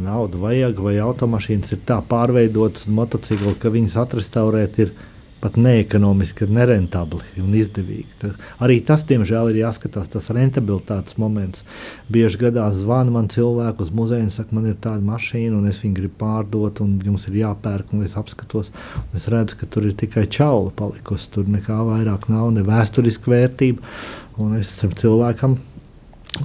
naudu 0.03 0.41
vajag, 0.43 0.80
vai 0.82 0.97
automašīnas 1.05 1.76
ir 1.76 1.84
tā 1.86 2.01
pārveidotas, 2.11 2.89
un 2.89 2.97
motocikli, 2.99 3.55
ka 3.62 3.70
viņas 3.70 4.01
atrestaurēt 4.03 4.80
ir 4.82 4.93
pat 5.41 5.57
neekonomiski, 5.61 6.49
nerentabli 6.51 7.22
un 7.43 7.53
izdevīgi. 7.55 8.09
Tas, 8.22 8.34
arī 8.64 8.78
tas, 8.86 9.05
diemžēl, 9.07 9.53
ir 9.53 9.61
jāskatās, 9.61 10.11
tas 10.11 10.26
rentabilitātes 10.34 11.18
moments. 11.20 11.62
Bieži 12.11 12.41
gadās 12.41 12.80
zvana 12.80 13.14
man 13.14 13.30
cilvēku 13.30 13.86
uz 13.86 13.93
muzeju 13.95 14.26
un 14.26 14.34
saka, 14.34 14.57
man 14.59 14.66
ir 14.72 14.76
tāda 14.82 15.05
mašīna, 15.07 15.55
un 15.61 15.70
es 15.70 15.78
viņu 15.84 16.01
gribu 16.01 16.18
pārdot, 16.24 16.82
un 16.82 16.99
jums 17.07 17.28
ir 17.30 17.41
jāpērk, 17.45 17.95
un 17.95 18.03
es 18.07 18.16
apskatos, 18.18 18.72
un 19.05 19.18
es 19.20 19.28
redzu, 19.30 19.61
ka 19.61 19.70
tur 19.70 19.86
ir 19.86 19.97
tikai 19.99 20.26
čaula 20.26 20.74
palikusi, 20.74 21.30
tur 21.34 21.47
nekā 21.51 21.78
vairāk 21.93 22.26
nav, 22.32 22.51
ne 22.57 22.66
vēsturiska 22.66 23.30
vērtība. 23.30 23.95
Un 24.39 24.55
es 24.59 24.70
esmu 24.76 24.95
cilvēkam, 24.99 25.59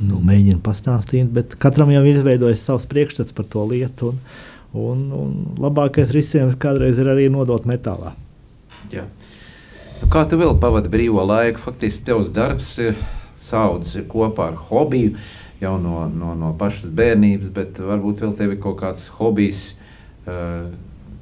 nu, 0.02 0.22
mēģinu 0.26 0.62
pastāstīt, 0.66 1.30
bet 1.34 1.58
katram 1.62 1.92
jau 1.94 2.02
ir 2.06 2.18
izveidojis 2.18 2.66
savs 2.66 2.90
priekšstats 2.90 3.34
par 3.38 3.50
to 3.50 3.66
lietu. 3.70 4.14
Un, 4.14 4.18
un, 4.74 5.02
un 5.14 5.34
labākais 5.62 6.10
risinājums 6.14 6.58
kādreiz 6.62 6.98
ir 6.98 7.10
arī 7.12 7.28
nodot 7.30 7.68
metālā. 7.70 8.16
Jā. 8.94 9.06
Nu, 10.02 10.10
kā 10.12 10.26
tu 10.30 10.40
vēl 10.40 10.56
pavadi 10.62 10.92
brīvo 10.94 11.24
laiku? 11.28 11.62
Faktiski 11.64 12.08
tavs 12.10 12.32
darbs 12.36 12.74
ir 12.84 12.98
saudzis 13.40 14.06
kopā 14.10 14.52
ar 14.52 14.60
hobiju 14.70 15.18
jau 15.64 15.78
no, 15.80 16.08
no, 16.12 16.34
no 16.36 16.54
pašas 16.60 16.92
bērnības, 16.96 17.52
bet 17.56 17.80
varbūt 17.80 18.24
vēl 18.26 18.34
tev 18.40 18.56
ir 18.56 18.60
kaut 18.64 18.82
kāds 18.82 19.08
hobijs. 19.20 19.70
Uh, 20.24 20.72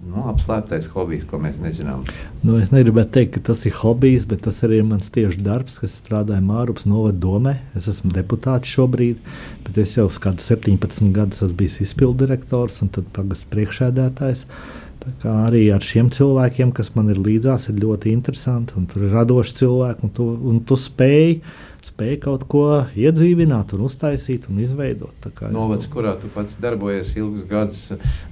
nu, 0.02 0.24
apslēptais 0.32 0.88
hobijs, 0.96 1.26
ko 1.30 1.38
mēs 1.42 1.60
nezinām. 1.62 2.04
Nu, 2.42 2.58
es 2.62 2.72
negribētu 2.74 3.14
teikt, 3.18 3.36
ka 3.36 3.52
tas 3.52 3.66
ir 3.70 3.76
hobijs, 3.82 4.26
bet 4.30 4.44
tas 4.48 4.58
arī 4.66 4.82
ir 4.82 4.88
mans 4.88 5.12
tieši 5.14 5.44
darbs, 5.46 5.78
kas 5.82 6.00
strādāja 6.02 6.42
Mārupas 6.46 6.88
novada 6.90 7.18
domē. 7.22 7.56
Es 7.78 7.90
esmu 7.92 8.14
deputāts 8.16 8.72
šobrīd, 8.72 9.22
bet 9.68 9.82
es 9.82 9.96
jau 9.98 10.08
kādu 10.24 10.44
17 10.46 11.14
gadus 11.16 11.44
esmu 11.46 11.60
bijis 11.62 11.82
izpildu 11.86 12.26
direktors 12.26 12.82
un 12.82 12.90
tad 12.94 13.10
pagastu 13.14 13.50
priekšēdētājs. 13.54 14.48
Arī 15.26 15.64
ar 15.74 15.82
šiem 15.86 16.12
cilvēkiem, 16.14 16.72
kas 16.78 16.94
man 16.94 17.10
ir 17.10 17.20
līdzās, 17.22 17.70
ir 17.72 17.82
ļoti 17.82 18.14
interesanti. 18.14 18.86
Tur 18.92 19.08
ir 19.08 19.16
radoši 19.16 19.58
cilvēki, 19.64 20.06
un 20.06 20.16
tu, 20.18 20.28
un 20.52 20.64
tu 20.68 20.78
spēj 20.78 21.40
spēja 21.82 22.20
kaut 22.22 22.44
ko 22.50 22.66
iedzīvināt, 22.98 23.74
un 23.76 23.86
uztaisīt 23.88 24.48
un 24.52 24.60
izveidot. 24.62 25.16
Novads, 25.26 25.56
domāju, 25.56 25.90
kurā 25.94 26.14
tu 26.22 26.30
pats 26.34 26.58
darbojies 26.62 27.16
ilgus 27.18 27.48
gadus, 27.50 27.82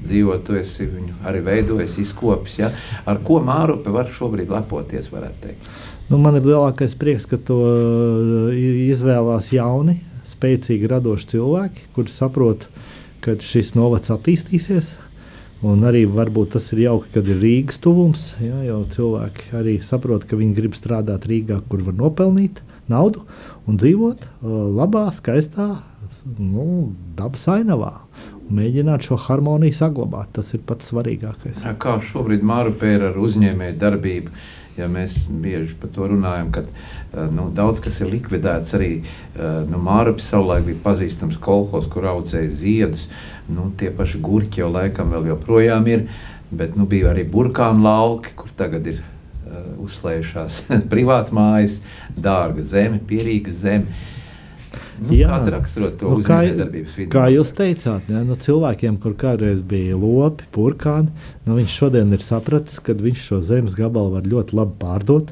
dzīvot, 0.03 0.43
tu 0.45 0.57
esi 0.59 0.85
viņu 0.89 1.17
arī 1.29 1.41
veidojis, 1.47 1.97
izkopis. 2.03 2.59
Ja? 2.61 2.71
Ar 3.09 3.21
ko 3.25 3.39
Mārupe 3.45 3.93
var 3.93 4.11
šobrīd 4.13 4.53
lepoties, 4.53 5.09
varētu 5.13 5.41
teikt? 5.47 5.71
Nu, 6.09 6.17
man 6.21 6.37
ir 6.37 6.45
lielākais 6.45 6.95
prieks, 6.97 7.25
ka 7.29 7.37
to 7.41 7.59
izvēlās 8.53 9.51
jauni, 9.53 9.99
spēcīgi, 10.29 10.89
radoši 10.89 11.33
cilvēki, 11.35 11.89
kuri 11.97 12.13
saprot, 12.13 12.65
ka 13.25 13.35
šis 13.43 13.75
novads 13.77 14.13
attīstīsies. 14.13 14.95
Un 15.59 15.81
arī 15.83 16.05
varbūt 16.07 16.53
tas 16.55 16.69
ir 16.71 16.85
jauki, 16.85 17.09
kad 17.17 17.27
ir 17.27 17.41
Rīgas 17.41 17.81
tuvums. 17.83 18.29
Ja, 18.39 18.61
jau 18.63 18.79
cilvēki 18.93 19.49
arī 19.59 19.73
saprot, 19.83 20.23
ka 20.23 20.39
viņi 20.39 20.55
grib 20.55 20.77
strādāt 20.77 21.27
Rīgā, 21.27 21.59
kur 21.67 21.83
var 21.83 21.97
nopelnīt 21.99 22.61
naudu 22.87 23.25
un 23.67 23.75
dzīvot 23.79 24.23
labā, 24.79 25.09
skaistā, 25.17 25.67
nu, 26.39 26.93
dabas 27.19 27.43
ainavā. 27.51 27.91
Mēģināt 28.49 29.05
šo 29.05 29.17
harmoniju 29.27 29.75
saglabāt, 29.77 30.31
tas 30.39 30.53
ir 30.57 30.63
pats 30.65 30.89
svarīgākais. 30.89 31.61
Kā 31.81 31.99
šobrīd 32.01 32.45
Mārupē 32.45 32.95
ir 32.95 33.05
ar 33.11 33.19
uzņēmēju 33.21 33.77
darbību? 33.81 34.33
Ja 34.79 34.87
mēs 34.89 35.17
bieži 35.27 35.75
par 35.81 35.91
to 35.93 36.07
runājam, 36.07 36.49
ka 36.55 36.63
nu, 37.35 37.49
daudz 37.53 37.81
kas 37.83 37.99
ir 38.01 38.09
likvidēts. 38.13 38.73
Arī 38.77 38.91
nu, 39.69 39.81
Mārupē 39.85 40.23
savulaik 40.23 40.65
bija 40.71 40.81
pazīstams 40.87 41.37
kolhos, 41.43 41.89
kur 41.91 42.07
audzēja 42.09 42.49
ziedus. 42.61 43.05
Nu, 43.51 43.69
tie 43.77 43.91
paši 43.93 44.21
gurķi 44.23 44.63
jau 44.63 44.71
laikam 44.73 45.13
vēl 45.13 45.29
joprojām 45.33 45.85
ir, 45.91 46.07
bet 46.49 46.79
nu, 46.79 46.89
bija 46.89 47.13
arī 47.13 47.27
burkānu 47.29 47.85
lauki, 47.85 48.33
kur 48.39 48.53
tagad 48.57 48.87
ir 48.89 49.03
uzslēgušās 49.83 50.63
privātas 50.91 51.33
mājas, 51.35 51.79
dārga 52.17 52.65
zeme, 52.65 53.01
pierīga 53.09 53.53
zeme. 53.53 53.99
Nu, 54.99 55.15
Jā, 55.15 55.39
tā 55.43 55.53
raksturot 55.55 55.95
to 55.99 56.11
nu, 56.11 56.23
kā, 56.25 56.41
vidi. 56.43 57.05
Kā 57.11 57.27
jūs 57.31 57.53
teicāt, 57.55 58.09
ja, 58.11 58.23
nu, 58.27 58.35
cilvēkiem, 58.35 58.97
kur 59.03 59.15
kādreiz 59.19 59.61
bija 59.65 59.97
lopi, 59.99 60.47
purkāni, 60.55 61.13
nu, 61.45 61.55
viņš 61.59 61.75
šodien 61.81 62.11
ir 62.15 62.23
sapratis, 62.25 62.81
ka 62.83 62.97
viņš 62.99 63.25
šo 63.29 63.39
zemes 63.45 63.77
gabalu 63.79 64.17
var 64.17 64.27
ļoti 64.27 64.59
labi 64.59 64.75
pārdot. 64.81 65.31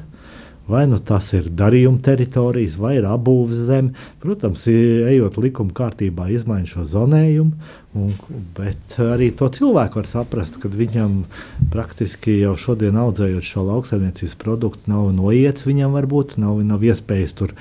Vai 0.68 0.84
nu 0.90 0.98
tas 1.00 1.30
ir 1.36 1.48
darījuma 1.56 2.02
teritorijas, 2.04 2.76
vai 2.80 2.98
ir 2.98 3.08
apbūves 3.08 3.64
zeme. 3.68 3.94
Protams, 4.22 4.66
ejot 4.68 5.38
likuma 5.40 5.74
kārtībā, 5.76 6.28
izmainīt 6.34 6.74
šo 6.74 6.84
zonējumu, 6.88 7.70
un, 7.98 8.10
bet 8.56 8.98
arī 9.02 9.30
to 9.36 9.48
cilvēku 9.52 10.02
var 10.02 10.08
saprast, 10.10 10.58
ka 10.60 10.70
viņam 10.72 11.22
praktiski 11.72 12.38
jau 12.42 12.54
šodien 12.60 12.98
audzējot 13.00 13.48
šo 13.48 13.64
lauksaimniecības 13.70 14.36
produktu, 14.40 14.90
nav 14.92 15.08
noiets 15.16 15.66
viņam 15.68 15.96
varbūt, 15.96 16.36
nav, 16.42 16.60
nav 16.68 16.84
iespējas 16.84 17.36
tur 17.38 17.56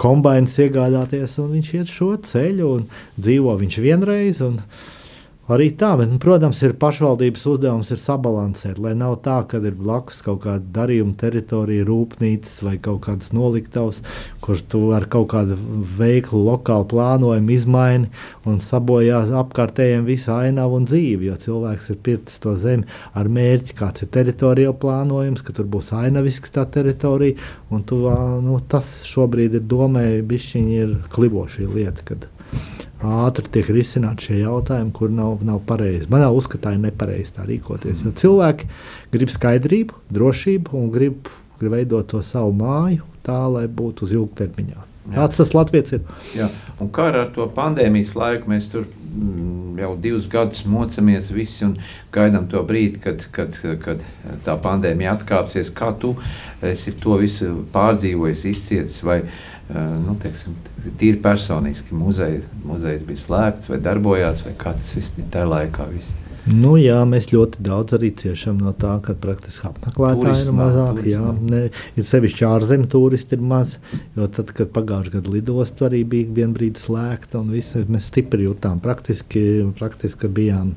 kombainas 0.00 0.58
iegādāties, 0.62 1.38
viņš 1.38 1.76
iet 1.78 1.94
šo 1.94 2.16
ceļu 2.26 2.74
un 2.78 2.90
dzīvo 3.20 3.54
viņš 3.62 3.78
vienreiz. 3.86 4.42
Un, 4.46 4.58
Arī 5.50 5.72
tā, 5.74 5.88
bet, 5.98 6.06
nu, 6.06 6.20
protams, 6.22 6.60
ir 6.62 6.76
pašvaldības 6.78 7.44
uzdevums 7.50 7.88
ir 7.90 7.98
sabalansēt, 7.98 8.76
lai 8.78 8.92
nav 8.94 9.16
tā, 9.24 9.40
ka 9.50 9.58
ir 9.58 9.74
blakus 9.74 10.20
kaut 10.22 10.44
kāda 10.44 10.62
darījuma 10.76 11.16
teritorija, 11.18 11.82
rūpnīcas 11.88 12.60
vai 12.62 12.76
kaut 12.78 13.00
kādas 13.08 13.32
noliktavas, 13.34 13.98
kur 14.44 14.60
tu 14.62 14.84
ar 14.94 15.08
kaut 15.10 15.32
kādu 15.32 15.56
veiklu 15.98 16.44
lokālu 16.46 16.86
plānojumu 16.92 17.50
izmaini 17.56 18.12
un 18.46 18.62
sabojā 18.62 19.24
apkārtējiem 19.40 20.06
visu 20.06 20.30
ainavu 20.36 20.78
un 20.78 20.86
dzīvi. 20.86 21.32
Jo 21.32 21.34
cilvēks 21.42 21.90
ir 21.90 21.98
pircis 22.06 22.38
to 22.46 22.54
zemi 22.62 22.86
ar 23.18 23.26
mērķi, 23.26 23.74
kāds 23.82 24.06
ir 24.06 24.12
teritorija 24.14 24.70
plānojums, 24.78 25.42
ka 25.42 25.56
tur 25.58 25.66
būs 25.66 25.90
ainavisks 26.04 26.54
tā 26.54 26.68
teritorija. 26.70 27.34
Tu, 27.90 27.98
nu, 28.46 28.62
tas 28.70 28.94
šobrīd 29.10 29.58
ir 29.58 29.66
domē, 29.66 30.06
bišķiņi 30.22 30.80
ir 30.84 30.94
klibošī 31.10 31.66
lieta. 31.66 32.06
Kad, 32.12 32.30
ātri 33.02 33.50
tiek 33.56 33.70
risināti 33.74 34.28
šie 34.28 34.42
jautājumi, 34.42 34.92
kur 34.94 35.10
nav, 35.10 35.42
nav 35.46 35.62
pareizi. 35.66 36.08
Manā 36.12 36.30
uzskatā 36.34 36.74
ir 36.76 36.82
nepareizi 36.84 37.36
tā 37.38 37.46
rīkoties. 37.48 38.04
Jo 38.06 38.14
cilvēki 38.18 38.70
grib 39.14 39.32
skaidrību, 39.32 39.98
drošību 40.14 40.78
un 40.78 40.92
grib, 40.94 41.32
grib 41.60 41.76
veidot 41.76 42.12
to 42.12 42.22
savu 42.26 42.54
māju 42.56 43.08
tā, 43.26 43.42
lai 43.50 43.66
būtu 43.70 44.06
uz 44.06 44.16
ilgtermiņā. 44.16 44.88
Tāds 45.12 45.40
tas 45.40 45.50
Latvijas 45.50 45.96
ir. 45.96 46.02
Jā. 46.36 46.46
Un 46.80 46.90
kā 46.94 47.08
ar 47.10 47.24
to 47.34 47.48
pandēmijas 47.50 48.12
laiku 48.14 48.50
mēs 48.52 48.68
tur 48.70 48.84
mm, 48.86 49.80
jau 49.82 49.90
divus 50.04 50.28
gadus 50.30 50.62
mocamies 50.70 51.32
visi 51.34 51.66
un 51.66 51.74
gaidām 52.14 52.46
to 52.50 52.62
brīdi, 52.66 53.00
kad, 53.02 53.24
kad, 53.34 53.58
kad 53.82 54.04
tā 54.46 54.54
pandēmija 54.62 55.16
atkāpsies. 55.18 55.72
Kā 55.74 55.90
tu 55.98 56.14
esi 56.62 56.94
to 57.02 57.18
visu 57.18 57.50
pārdzīvojis, 57.74 58.46
izcietis 58.52 59.02
vai 59.02 59.24
nu, 59.72 60.14
teiksim, 60.22 60.54
tīri 60.98 61.20
personiski 61.22 61.94
muzeja, 61.94 62.42
muzejs 62.66 63.06
bija 63.06 63.22
slēgts 63.26 63.70
vai 63.70 63.78
darbojās, 63.82 64.44
vai 64.46 64.56
kā 64.58 64.74
tas 64.78 64.96
viss 64.98 65.14
bija 65.16 65.30
tajā 65.36 65.50
laikā? 65.52 65.88
Visi? 65.92 66.18
Nu, 66.42 66.72
jā, 66.74 66.96
mēs 67.06 67.28
ļoti 67.30 67.62
daudz 67.62 67.94
arī 67.94 68.08
ciešam 68.18 68.56
no 68.58 68.72
tā, 68.74 68.96
ka 69.04 69.14
praktiski 69.22 69.68
apmeklētāji 69.68 70.42
ir 70.42 70.56
mazāk. 70.56 70.98
Jā, 71.06 71.22
ne, 71.38 71.60
ir 71.94 72.06
sevišķi 72.08 72.48
ārzemju 72.48 72.90
turisti 72.90 73.38
ir 73.38 73.44
maz. 73.46 73.76
Jo 74.18 74.26
tad, 74.26 74.50
kad 74.56 74.72
pagājušajā 74.74 75.20
gadā 75.20 75.36
lidosta 75.36 75.86
arī 75.86 76.02
bija 76.16 76.34
vienbrīd 76.40 76.82
slēgta, 76.82 77.38
un 77.44 77.54
visi, 77.54 77.84
mēs 77.86 78.10
stipri 78.10 78.48
jutām, 78.48 78.82
praktiski, 78.82 79.44
praktiski 79.78 80.30
bijām 80.34 80.74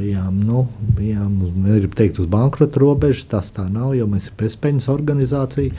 bijām, 0.00 0.40
nu, 0.46 0.64
bijām 0.96 1.36
negribu 1.60 1.96
teikt, 1.98 2.20
uz 2.22 2.28
bankrota 2.30 2.80
robežas. 2.80 3.26
Tas 3.30 3.52
tā 3.56 3.66
nav, 3.70 3.92
jo 3.98 4.08
mēs 4.10 4.26
esam 4.26 4.38
bezpeļņas 4.40 4.88
organizācija. 4.92 5.76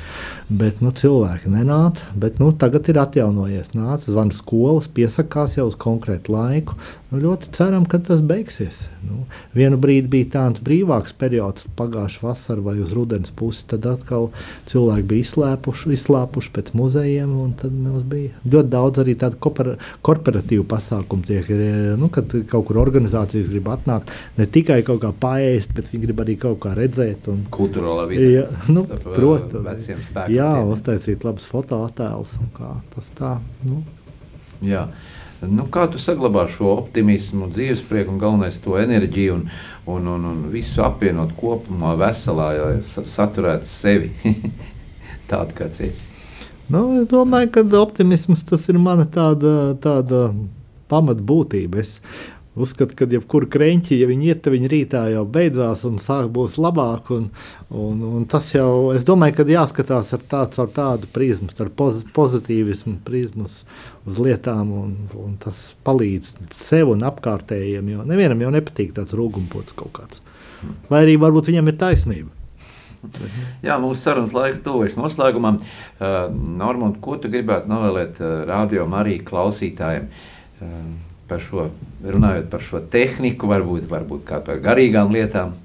Bet 0.61 0.81
nu, 0.85 0.93
cilvēki 0.95 1.51
nenāca. 1.51 2.09
Bet, 2.15 2.39
nu, 2.41 2.51
tagad 2.53 2.89
ir 2.91 3.01
atjaunojies. 3.01 3.73
Nāca 3.77 4.11
zvanu 4.11 4.35
skolas, 4.35 4.89
piesakās 4.91 5.57
jau 5.57 5.67
uz 5.71 5.77
konkrētu 5.79 6.35
laiku. 6.35 6.77
Nu, 7.11 7.19
ļoti 7.19 7.49
ceram, 7.51 7.83
ka 7.91 7.99
tas 7.99 8.21
beigsies. 8.23 8.85
Nu, 9.03 9.25
vienu 9.51 9.75
brīdi 9.81 10.07
bija 10.13 10.29
tāds 10.37 10.61
brīvāks 10.63 11.11
periods, 11.19 11.65
pagājušā 11.75 12.23
vasarā 12.23 12.63
vai 12.63 12.77
uz 12.79 12.93
rudens 12.95 13.33
pusi. 13.35 13.65
Tad 13.67 13.83
atkal 13.89 14.29
cilvēki 14.71 15.03
bija 15.09 15.25
izslēpuši, 15.25 15.91
izslēpuši 15.97 16.53
pēc 16.55 16.71
muzejiem. 16.79 17.35
Tad 17.59 17.75
mums 17.75 18.07
bija 18.07 18.31
ļoti 18.47 18.71
daudz 18.71 19.03
arī 19.03 19.17
tādu 19.19 19.41
korporatīvu 19.43 20.63
pasākumu, 20.71 21.27
tiek, 21.27 21.51
nu, 21.99 22.07
kad 22.15 22.31
kaut 22.47 22.69
kur 22.71 22.79
organizācijas 22.85 23.51
grib 23.51 23.67
atnākt. 23.75 24.15
Ne 24.39 24.47
tikai 24.47 24.79
kaut 24.87 25.03
kā 25.03 25.11
paēst, 25.11 25.75
bet 25.75 25.91
viņi 25.91 26.07
grib 26.07 26.23
arī 26.23 26.39
kaut 26.39 26.61
kā 26.63 26.77
redzēt. 26.79 27.27
Un, 27.33 27.43
Kultūrālā 27.51 28.07
vidē. 28.07 28.33
Jā, 28.39 28.49
nu, 28.71 28.87
protams. 28.87 29.91
Jā, 30.31 30.53
uztaisīt 30.63 31.27
labus 31.27 31.51
fotoattēlus 31.51 32.39
tas 32.95 33.17
tā. 33.19 33.35
Nu. 33.67 33.83
Jā. 34.63 34.85
Nu, 35.41 35.65
kā 35.73 35.87
tu 35.89 35.97
saglabā 35.97 36.43
šo 36.51 36.69
optimismu, 36.75 37.47
dzīvesprieku 37.49 38.13
un 38.13 38.19
galvenais 38.21 38.59
to 38.61 38.75
enerģiju 38.77 39.39
un, 39.39 39.47
un, 39.89 40.09
un, 40.13 40.25
un 40.29 40.41
visu 40.53 40.83
apvienot 40.85 41.33
kopumā, 41.39 41.95
veselā, 41.97 42.49
lai 42.59 42.75
saturētu 42.85 43.65
sevi 43.65 44.11
tādu, 45.31 45.57
kāds 45.57 45.81
esi? 45.81 46.11
Nu, 46.71 46.83
es 47.01 47.07
domāju, 47.09 47.49
ka 47.55 47.65
optimisms 47.81 48.45
tas 48.47 48.69
ir 48.69 48.77
mana 48.79 49.07
tāda, 49.09 49.73
tāda 49.81 50.27
pamatbūtība. 50.91 51.81
Es 51.81 51.97
Uzskatu, 52.51 52.97
ka 52.99 53.05
jebkura 53.07 53.47
krenķa, 53.47 53.93
ja 53.95 54.07
viņi 54.09 54.25
ir, 54.27 54.39
tad 54.43 54.51
viņi 54.51 54.69
rītā 54.73 55.05
jau 55.13 55.21
beidzās 55.23 55.85
un 55.87 56.01
sāk 56.03 56.27
būs 56.35 56.57
labāk. 56.59 57.07
Un, 57.15 57.29
un, 57.71 58.01
un 58.09 58.25
tas 58.27 58.49
jau, 58.51 58.89
es 58.91 59.05
domāju, 59.07 59.37
ka 59.37 59.45
jāskatās 59.47 60.09
ar, 60.17 60.25
tā, 60.27 60.41
ar 60.43 60.73
tādu 60.75 61.07
prizmu, 61.15 61.47
ar 61.63 61.69
poz, 61.71 62.01
pozitīvismu 62.11 62.97
prizmu 63.07 63.47
uz, 63.47 63.61
lietām, 64.19 64.73
un, 64.81 64.91
un 65.15 65.37
tas 65.39 65.61
palīdz 65.87 66.33
sev 66.57 66.91
un 66.91 67.05
apkārtējiem. 67.07 67.87
Jo 67.93 68.03
nevienam 68.09 68.43
jau 68.43 68.51
nepatīk 68.57 68.91
tāds 68.97 69.15
rūgumpots 69.15 69.77
kaut 69.79 69.93
kāds. 69.95 70.23
Vai 70.91 71.05
arī 71.05 71.15
varbūt 71.21 71.53
viņam 71.53 71.71
ir 71.71 71.77
taisnība. 71.79 72.35
Jā, 73.63 73.77
mūsu 73.81 74.03
sarunas 74.03 74.35
laiks 74.35 74.59
tuvojas 74.65 74.97
noslēgumam. 74.99 75.61
Uh, 75.61 76.27
Normand, 76.35 76.99
ko 77.01 77.15
tu 77.15 77.31
gribētu 77.31 77.71
novēlēt 77.71 78.19
uh, 78.19 78.43
radio 78.49 78.83
Mariju 78.91 79.23
klausītājiem? 79.31 80.11
Uh, 80.59 80.83
par 81.31 81.41
šo, 81.43 81.69
runājot 82.03 82.51
par 82.51 82.63
šo 82.67 82.83
tehniku, 82.93 83.49
varbūt, 83.51 83.87
varbūt 83.91 84.25
kā 84.27 84.41
par 84.43 84.59
garīgām 84.63 85.13
lietām? 85.15 85.55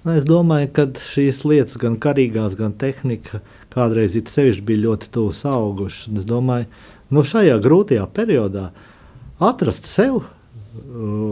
Nu, 0.00 0.14
es 0.14 0.24
domāju, 0.24 0.70
ka 0.72 0.86
šīs 0.96 1.42
lietas, 1.44 1.76
gan 1.80 1.98
garīgās, 2.00 2.54
gan 2.56 2.72
tehnika, 2.72 3.42
kādreiz 3.74 4.14
it 4.16 4.30
sevišķi 4.32 4.64
bija 4.70 4.84
ļoti 4.86 5.10
tuvu 5.12 5.34
augušas. 5.50 6.14
Es 6.22 6.28
domāju, 6.28 6.70
no 7.10 7.20
nu, 7.20 7.26
šajā 7.26 7.58
grūtajā 7.60 8.06
periodā 8.16 8.70
atrast 9.50 9.90
sevi 9.90 10.22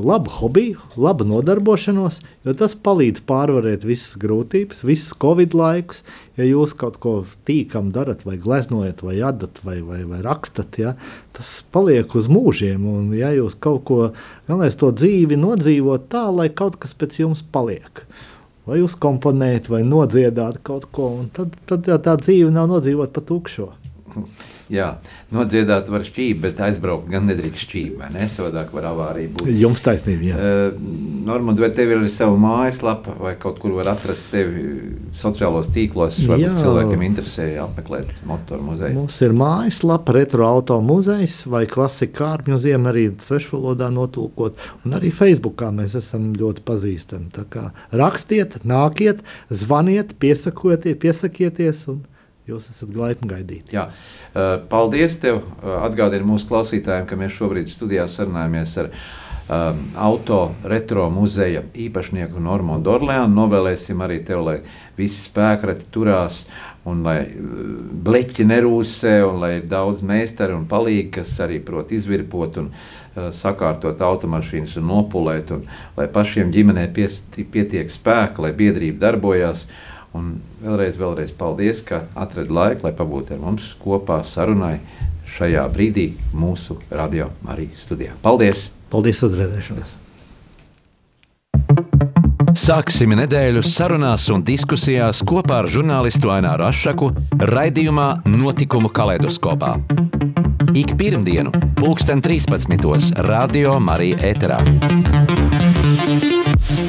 labu 0.05 0.31
hobiju, 0.31 0.79
labu 0.97 1.25
nodarbošanos, 1.29 2.19
jo 2.45 2.55
tas 2.59 2.75
palīdz 2.75 3.23
pārvarēt 3.29 3.85
visas 3.87 4.17
grūtības, 4.21 4.83
visas 4.87 5.15
covid 5.15 5.55
laikus. 5.55 6.03
Ja 6.39 6.47
jūs 6.47 6.75
kaut 6.79 6.99
ko 7.03 7.13
tīkam 7.47 7.93
darat, 7.95 8.25
vai 8.27 8.37
gleznojat, 8.39 9.03
vai 9.07 9.17
adat, 9.27 9.61
vai, 9.67 9.79
vai, 9.83 10.03
vai 10.07 10.21
rakstat, 10.23 10.79
ja, 10.79 10.95
tas 11.35 11.53
paliek 11.75 12.15
uz 12.19 12.29
mūžiem. 12.31 12.87
Un, 12.87 13.09
ja 13.15 13.31
jūs 13.35 13.59
kaut 13.59 13.85
ko, 13.89 14.01
galvenais 14.51 14.79
to 14.79 14.91
dzīvi 14.95 15.39
nodzīvot 15.39 16.11
tā, 16.13 16.27
lai 16.35 16.51
kaut 16.51 16.79
kas 16.83 16.95
pēc 16.99 17.21
jums 17.23 17.43
paliek. 17.55 18.05
Vai 18.69 18.83
uzkomponēt, 18.85 19.71
vai 19.73 19.81
nodziedāt 19.87 20.61
kaut 20.67 20.91
ko, 20.93 21.13
tad, 21.35 21.55
tad 21.71 21.89
tā 22.05 22.19
dzīve 22.21 22.53
nav 22.55 22.69
nodzīvot 22.75 23.15
pa 23.15 23.25
tukšo. 23.25 23.73
Jā, 24.69 24.89
nodziedāt 25.33 25.89
var 25.89 26.05
šķīvi, 26.05 26.37
bet 26.43 26.59
aizbraukt 26.61 27.09
gan 27.13 27.25
nedrīkst 27.31 27.69
šķīvi. 27.69 28.11
Ne? 28.13 28.27
Savādāk 28.35 28.73
var 28.77 28.91
avārija 28.91 29.33
būt. 29.33 29.49
Jums 29.57 29.81
taisnība. 29.85 30.29
Jā. 30.29 30.39
Uh, 30.39 31.17
Normand, 31.29 31.61
vai 31.61 31.69
tev 31.77 31.93
ir 31.93 31.99
arī 32.01 32.11
sava 32.13 32.37
mājaslapa, 32.41 33.15
vai 33.21 33.35
kaut 33.41 33.59
kur 33.61 33.75
var 33.77 33.91
atrast 33.93 34.31
tevi 34.33 34.63
sociālos 35.17 35.69
tīklos? 35.75 36.21
Varbūt 36.29 36.61
cilvēkiem 36.61 37.05
interesē 37.05 37.49
apmeklēt 37.61 38.23
motoru 38.29 38.65
muzeju. 38.71 38.97
Mums 38.97 39.19
ir 39.25 39.35
mājaslapa, 39.37 40.15
retroauto 40.17 40.79
muzejs 40.85 41.43
vai 41.53 41.65
klasika 41.69 42.17
kārpņu 42.23 42.61
ziema 42.61 42.93
arī 42.93 43.09
svešvalodā 43.25 43.91
notulkot. 43.93 44.61
Un 44.85 44.97
arī 44.97 45.13
Facebookā 45.15 45.69
mēs 45.75 45.97
esam 46.01 46.31
ļoti 46.39 46.65
pazīstami. 46.69 47.33
Tā 47.37 47.45
kā 47.53 47.69
rakstiet, 47.93 48.61
nākiet, 48.69 49.25
zvaniet, 49.53 50.17
piesakieties, 50.21 51.01
piesakieties. 51.03 51.85
Un... 51.93 52.05
Jūs 52.49 52.71
esat 52.73 52.95
laipni 52.97 53.29
gaidīti. 53.29 53.77
Jā. 53.77 53.91
Paldies 54.73 55.19
tev. 55.21 55.43
Atgādinu 55.61 56.31
mūsu 56.31 56.49
klausītājiem, 56.49 57.05
ka 57.09 57.17
mēs 57.21 57.35
šobrīd 57.37 57.69
studijā 57.69 58.07
sarunājamies 58.09 58.77
ar 58.81 58.87
um, 58.89 59.83
auto 60.01 60.39
retro 60.65 61.11
muzeja 61.13 61.67
īpašnieku 61.77 62.41
Normānu 62.41 62.81
Dorleānu. 62.87 63.35
Novēlēsim 63.37 64.01
arī 64.01 64.23
tev, 64.25 64.47
lai 64.47 64.55
visi 64.97 65.21
spēkrati 65.27 65.91
turās 65.93 66.47
un 66.89 67.03
lai 67.05 67.19
bleķi 68.09 68.49
nerūsē, 68.49 69.19
un 69.29 69.43
lai 69.43 69.51
ir 69.59 69.69
daudz 69.69 70.01
meistaru 70.09 70.57
un 70.57 70.65
palīgi, 70.71 71.11
kas 71.19 71.35
arī 71.45 71.61
prot 71.61 71.93
izvirpot 71.93 72.57
un 72.63 72.73
uh, 72.73 73.29
sakārtot 73.37 74.01
automašīnas 74.09 74.79
un 74.81 74.89
nopulēt, 74.95 75.53
un 75.53 75.69
lai 76.01 76.09
pašiem 76.17 76.49
ģimenē 76.57 76.89
pies, 76.97 77.21
pietiek 77.37 77.93
spēka, 77.93 78.47
lai 78.47 78.55
biedrība 78.57 79.05
darbojās. 79.05 79.69
Uh, 79.69 79.85
Un 80.17 80.39
vēlreiz, 80.63 80.97
vēlreiz 80.97 81.35
paldies, 81.37 81.83
ka 81.85 82.07
atradāt 82.17 82.53
laiku, 82.55 82.87
lai 82.89 82.95
pabūtu 82.97 83.37
ar 83.37 83.43
mums 83.43 83.75
kopā 83.83 84.23
sarunai 84.25 84.79
šajā 85.29 85.67
brīdī 85.73 86.11
mūsu 86.33 86.79
radio 86.91 87.29
Marijas 87.45 87.85
studijā. 87.85 88.17
Paldies! 88.25 88.71
Paldies, 88.89 89.21
uzredzēšanos! 89.27 89.99
Sāksim 92.59 93.13
nedēļu 93.17 93.63
sarunās 93.65 94.27
un 94.33 94.43
diskusijās 94.45 95.21
kopā 95.29 95.63
ar 95.63 95.69
žurnālistu 95.73 96.33
Aināru 96.33 96.67
Rošu 96.67 97.13
raidījumā 97.53 98.09
Notikumu 98.29 98.91
kaleidoskopā. 98.93 99.77
Ik 100.77 100.97
pirmdienu, 101.01 101.53
2013. 101.81 103.17
Radio 103.25 103.79
Marija 103.81 104.21
Eterā. 104.33 105.48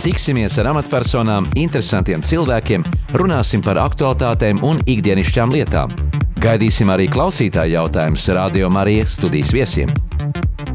Tiksimies 0.09 0.55
ar 0.57 0.71
amatpersonām, 0.71 1.45
interesantiem 1.61 2.23
cilvēkiem, 2.25 2.81
runāsim 3.21 3.61
par 3.61 3.77
aktuālitātēm 3.77 4.63
un 4.65 4.81
ikdienišķām 4.89 5.53
lietām. 5.53 5.93
Gaidīsim 6.41 6.89
arī 6.89 7.05
klausītāju 7.13 7.75
jautājumus 7.75 8.25
Radio 8.33 8.71
Marija 8.73 9.05
studijas 9.05 9.53
viesiem. 9.53 9.93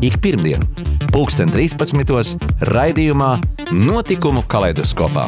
Ik 0.06 0.20
pirmdienu, 0.22 0.70
2013. 1.10 2.46
raidījumā 2.70 3.34
Notikumu 3.74 4.46
kaleidoskopā. 4.46 5.26